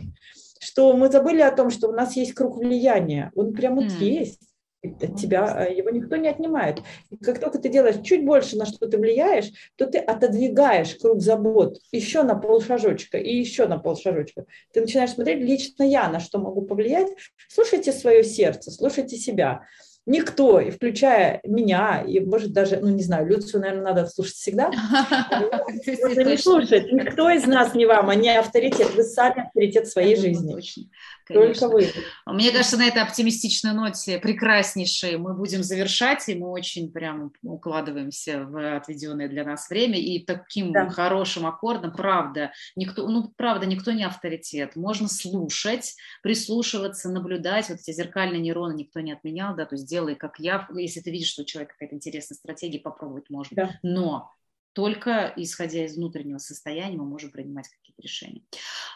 что 0.59 0.93
мы 0.93 1.09
забыли 1.09 1.41
о 1.41 1.51
том, 1.51 1.70
что 1.70 1.89
у 1.89 1.91
нас 1.91 2.16
есть 2.16 2.34
круг 2.34 2.57
влияния. 2.57 3.32
Он 3.36 3.53
прям 3.53 3.76
вот 3.76 3.86
mm. 3.86 4.03
есть 4.03 4.39
от 4.84 5.15
тебя 5.15 5.65
э, 5.67 5.75
его 5.75 5.89
никто 5.89 6.15
не 6.15 6.27
отнимает. 6.27 6.81
И 7.09 7.17
как 7.17 7.39
только 7.39 7.59
ты 7.59 7.69
делаешь 7.69 8.03
чуть 8.03 8.25
больше, 8.25 8.57
на 8.57 8.65
что 8.65 8.88
ты 8.88 8.97
влияешь, 8.97 9.51
то 9.75 9.86
ты 9.86 9.97
отодвигаешь 9.97 10.95
круг 10.95 11.21
забот 11.21 11.79
еще 11.91 12.23
на 12.23 12.36
полшажочка 12.36 13.17
и 13.17 13.36
еще 13.36 13.67
на 13.67 13.77
полшажочка. 13.77 14.45
Ты 14.73 14.81
начинаешь 14.81 15.11
смотреть 15.11 15.39
лично 15.39 15.84
я, 15.84 16.09
на 16.09 16.19
что 16.19 16.39
могу 16.39 16.61
повлиять. 16.63 17.09
Слушайте 17.47 17.91
свое 17.91 18.23
сердце, 18.23 18.71
слушайте 18.71 19.17
себя 19.17 19.63
никто, 20.05 20.59
включая 20.69 21.39
меня, 21.43 22.03
и, 22.05 22.19
может, 22.19 22.51
даже, 22.51 22.77
ну, 22.77 22.89
не 22.89 23.03
знаю, 23.03 23.25
Люцию, 23.25 23.61
наверное, 23.61 23.93
надо 23.93 24.05
слушать 24.07 24.36
всегда. 24.36 24.69
Можно 26.03 26.21
не 26.23 26.38
слушать. 26.38 26.91
Никто 26.91 27.29
из 27.29 27.45
нас 27.45 27.73
не 27.73 27.86
вам, 27.86 28.11
не 28.19 28.38
авторитет. 28.38 28.93
Вы 28.95 29.03
сами 29.03 29.45
авторитет 29.45 29.88
своей 29.88 30.15
жизни. 30.15 30.55
Только 31.28 31.67
вы. 31.67 31.89
Мне 32.26 32.51
кажется, 32.51 32.78
на 32.78 32.88
этой 32.88 33.01
оптимистичной 33.01 33.74
ноте 33.74 34.19
прекраснейшей 34.19 35.17
мы 35.17 35.34
будем 35.34 35.63
завершать, 35.63 36.28
и 36.28 36.36
мы 36.36 36.49
очень 36.49 36.91
прям 36.91 37.32
укладываемся 37.43 38.45
в 38.45 38.76
отведенное 38.76 39.30
для 39.30 39.43
нас 39.43 39.69
время, 39.69 39.97
и 39.99 40.19
таким 40.19 40.71
да. 40.71 40.89
хорошим 40.89 41.45
аккордом, 41.45 41.93
правда, 41.93 42.51
никто, 42.76 43.07
ну, 43.07 43.32
правда, 43.38 43.65
никто 43.65 43.91
не 43.91 44.03
авторитет. 44.03 44.76
Можно 44.76 45.07
слушать, 45.07 45.95
прислушиваться, 46.21 47.09
наблюдать. 47.09 47.69
Вот 47.69 47.80
эти 47.80 47.91
зеркальные 47.91 48.41
нейроны 48.41 48.74
никто 48.74 48.99
не 48.99 49.13
отменял, 49.13 49.55
да, 49.55 49.65
то 49.65 49.76
есть 49.76 49.88
делай, 49.88 50.15
как 50.15 50.39
я. 50.39 50.67
Если 50.74 50.99
ты 50.99 51.11
видишь, 51.11 51.30
что 51.30 51.43
у 51.43 51.45
человека 51.45 51.74
какая-то 51.74 51.95
интересная 51.95 52.36
стратегия, 52.36 52.80
попробовать 52.80 53.30
можно. 53.30 53.55
Да. 53.55 53.80
Но 53.84 54.32
только 54.74 55.32
исходя 55.36 55.86
из 55.86 55.95
внутреннего 55.95 56.39
состояния 56.39 56.97
мы 56.97 57.05
можем 57.05 57.32
принимать 57.32 57.69
какие-то 57.69 58.01
решения. 58.01 58.41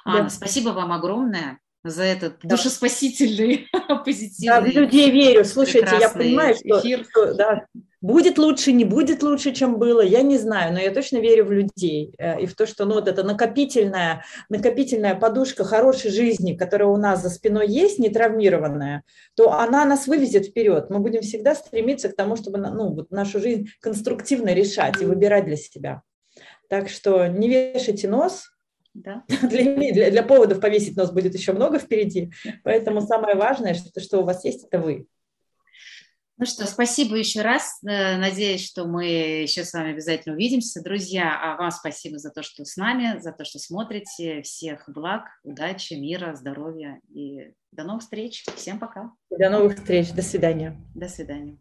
Анна, 0.03 0.23
да. 0.23 0.29
спасибо 0.29 0.69
вам 0.69 0.91
огромное 0.91 1.59
за 1.89 2.03
этот 2.03 2.39
да. 2.43 2.55
душеспасительный, 2.55 3.67
позитивный. 4.05 4.47
Да, 4.47 4.61
в 4.61 4.67
людей 4.67 5.11
верю. 5.11 5.45
Слушайте, 5.45 5.97
я 5.99 6.09
понимаю, 6.09 6.55
что, 6.55 6.79
что 6.79 7.33
да, 7.33 7.65
Будет 7.99 8.37
лучше, 8.37 8.73
не 8.73 8.85
будет 8.85 9.23
лучше, 9.23 9.53
чем 9.53 9.79
было, 9.79 10.01
я 10.01 10.21
не 10.21 10.37
знаю, 10.37 10.71
но 10.71 10.79
я 10.79 10.91
точно 10.91 11.17
верю 11.17 11.45
в 11.45 11.51
людей 11.51 12.13
э, 12.19 12.41
и 12.41 12.45
в 12.45 12.55
то, 12.55 12.67
что 12.67 12.85
ну, 12.85 12.93
вот 12.93 13.07
эта 13.07 13.23
накопительная, 13.23 14.23
накопительная 14.49 15.15
подушка 15.15 15.63
хорошей 15.63 16.11
жизни, 16.11 16.55
которая 16.55 16.89
у 16.89 16.97
нас 16.97 17.23
за 17.23 17.31
спиной 17.31 17.67
есть, 17.67 17.97
не 17.97 18.09
травмированная, 18.09 19.01
то 19.35 19.51
она 19.51 19.83
нас 19.83 20.05
вывезет 20.05 20.45
вперед. 20.45 20.91
Мы 20.91 20.99
будем 20.99 21.21
всегда 21.21 21.55
стремиться 21.55 22.09
к 22.09 22.15
тому, 22.15 22.35
чтобы 22.35 22.59
ну, 22.59 22.93
вот 22.93 23.09
нашу 23.09 23.39
жизнь 23.39 23.69
конструктивно 23.81 24.53
решать 24.53 25.01
и 25.01 25.05
выбирать 25.05 25.45
для 25.45 25.57
себя. 25.57 26.03
Так 26.69 26.89
что 26.89 27.25
не 27.25 27.49
вешайте 27.49 28.07
нос, 28.07 28.51
да. 28.97 29.23
Для, 29.43 29.93
для, 29.93 30.11
для 30.11 30.23
поводов 30.23 30.59
повесить 30.59 30.97
нос 30.97 31.11
будет 31.11 31.33
еще 31.35 31.53
много 31.53 31.79
впереди. 31.79 32.31
Поэтому 32.63 33.01
самое 33.01 33.35
важное, 33.35 33.73
что, 33.73 33.99
что 33.99 34.19
у 34.19 34.23
вас 34.23 34.43
есть, 34.43 34.65
это 34.65 34.79
вы. 34.79 35.07
Ну 36.39 36.45
что, 36.45 36.67
спасибо 36.67 37.15
еще 37.15 37.41
раз. 37.41 37.79
Э, 37.83 38.17
надеюсь, 38.17 38.63
что 38.63 38.85
мы 38.85 39.05
еще 39.05 39.63
с 39.63 39.73
вами 39.73 39.91
обязательно 39.91 40.35
увидимся. 40.35 40.83
Друзья, 40.83 41.35
а 41.41 41.57
вам 41.57 41.71
спасибо 41.71 42.19
за 42.19 42.29
то, 42.29 42.43
что 42.43 42.63
с 42.63 42.77
нами, 42.77 43.19
за 43.19 43.31
то, 43.31 43.43
что 43.43 43.57
смотрите. 43.57 44.43
Всех 44.43 44.87
благ, 44.87 45.23
удачи, 45.43 45.93
мира, 45.93 46.35
здоровья 46.35 46.99
и 47.11 47.53
до 47.71 47.83
новых 47.83 48.03
встреч. 48.03 48.45
Всем 48.55 48.77
пока. 48.79 49.11
До 49.31 49.49
новых 49.49 49.77
встреч. 49.77 50.11
До 50.11 50.21
свидания. 50.21 50.79
До 50.93 51.07
свидания. 51.07 51.57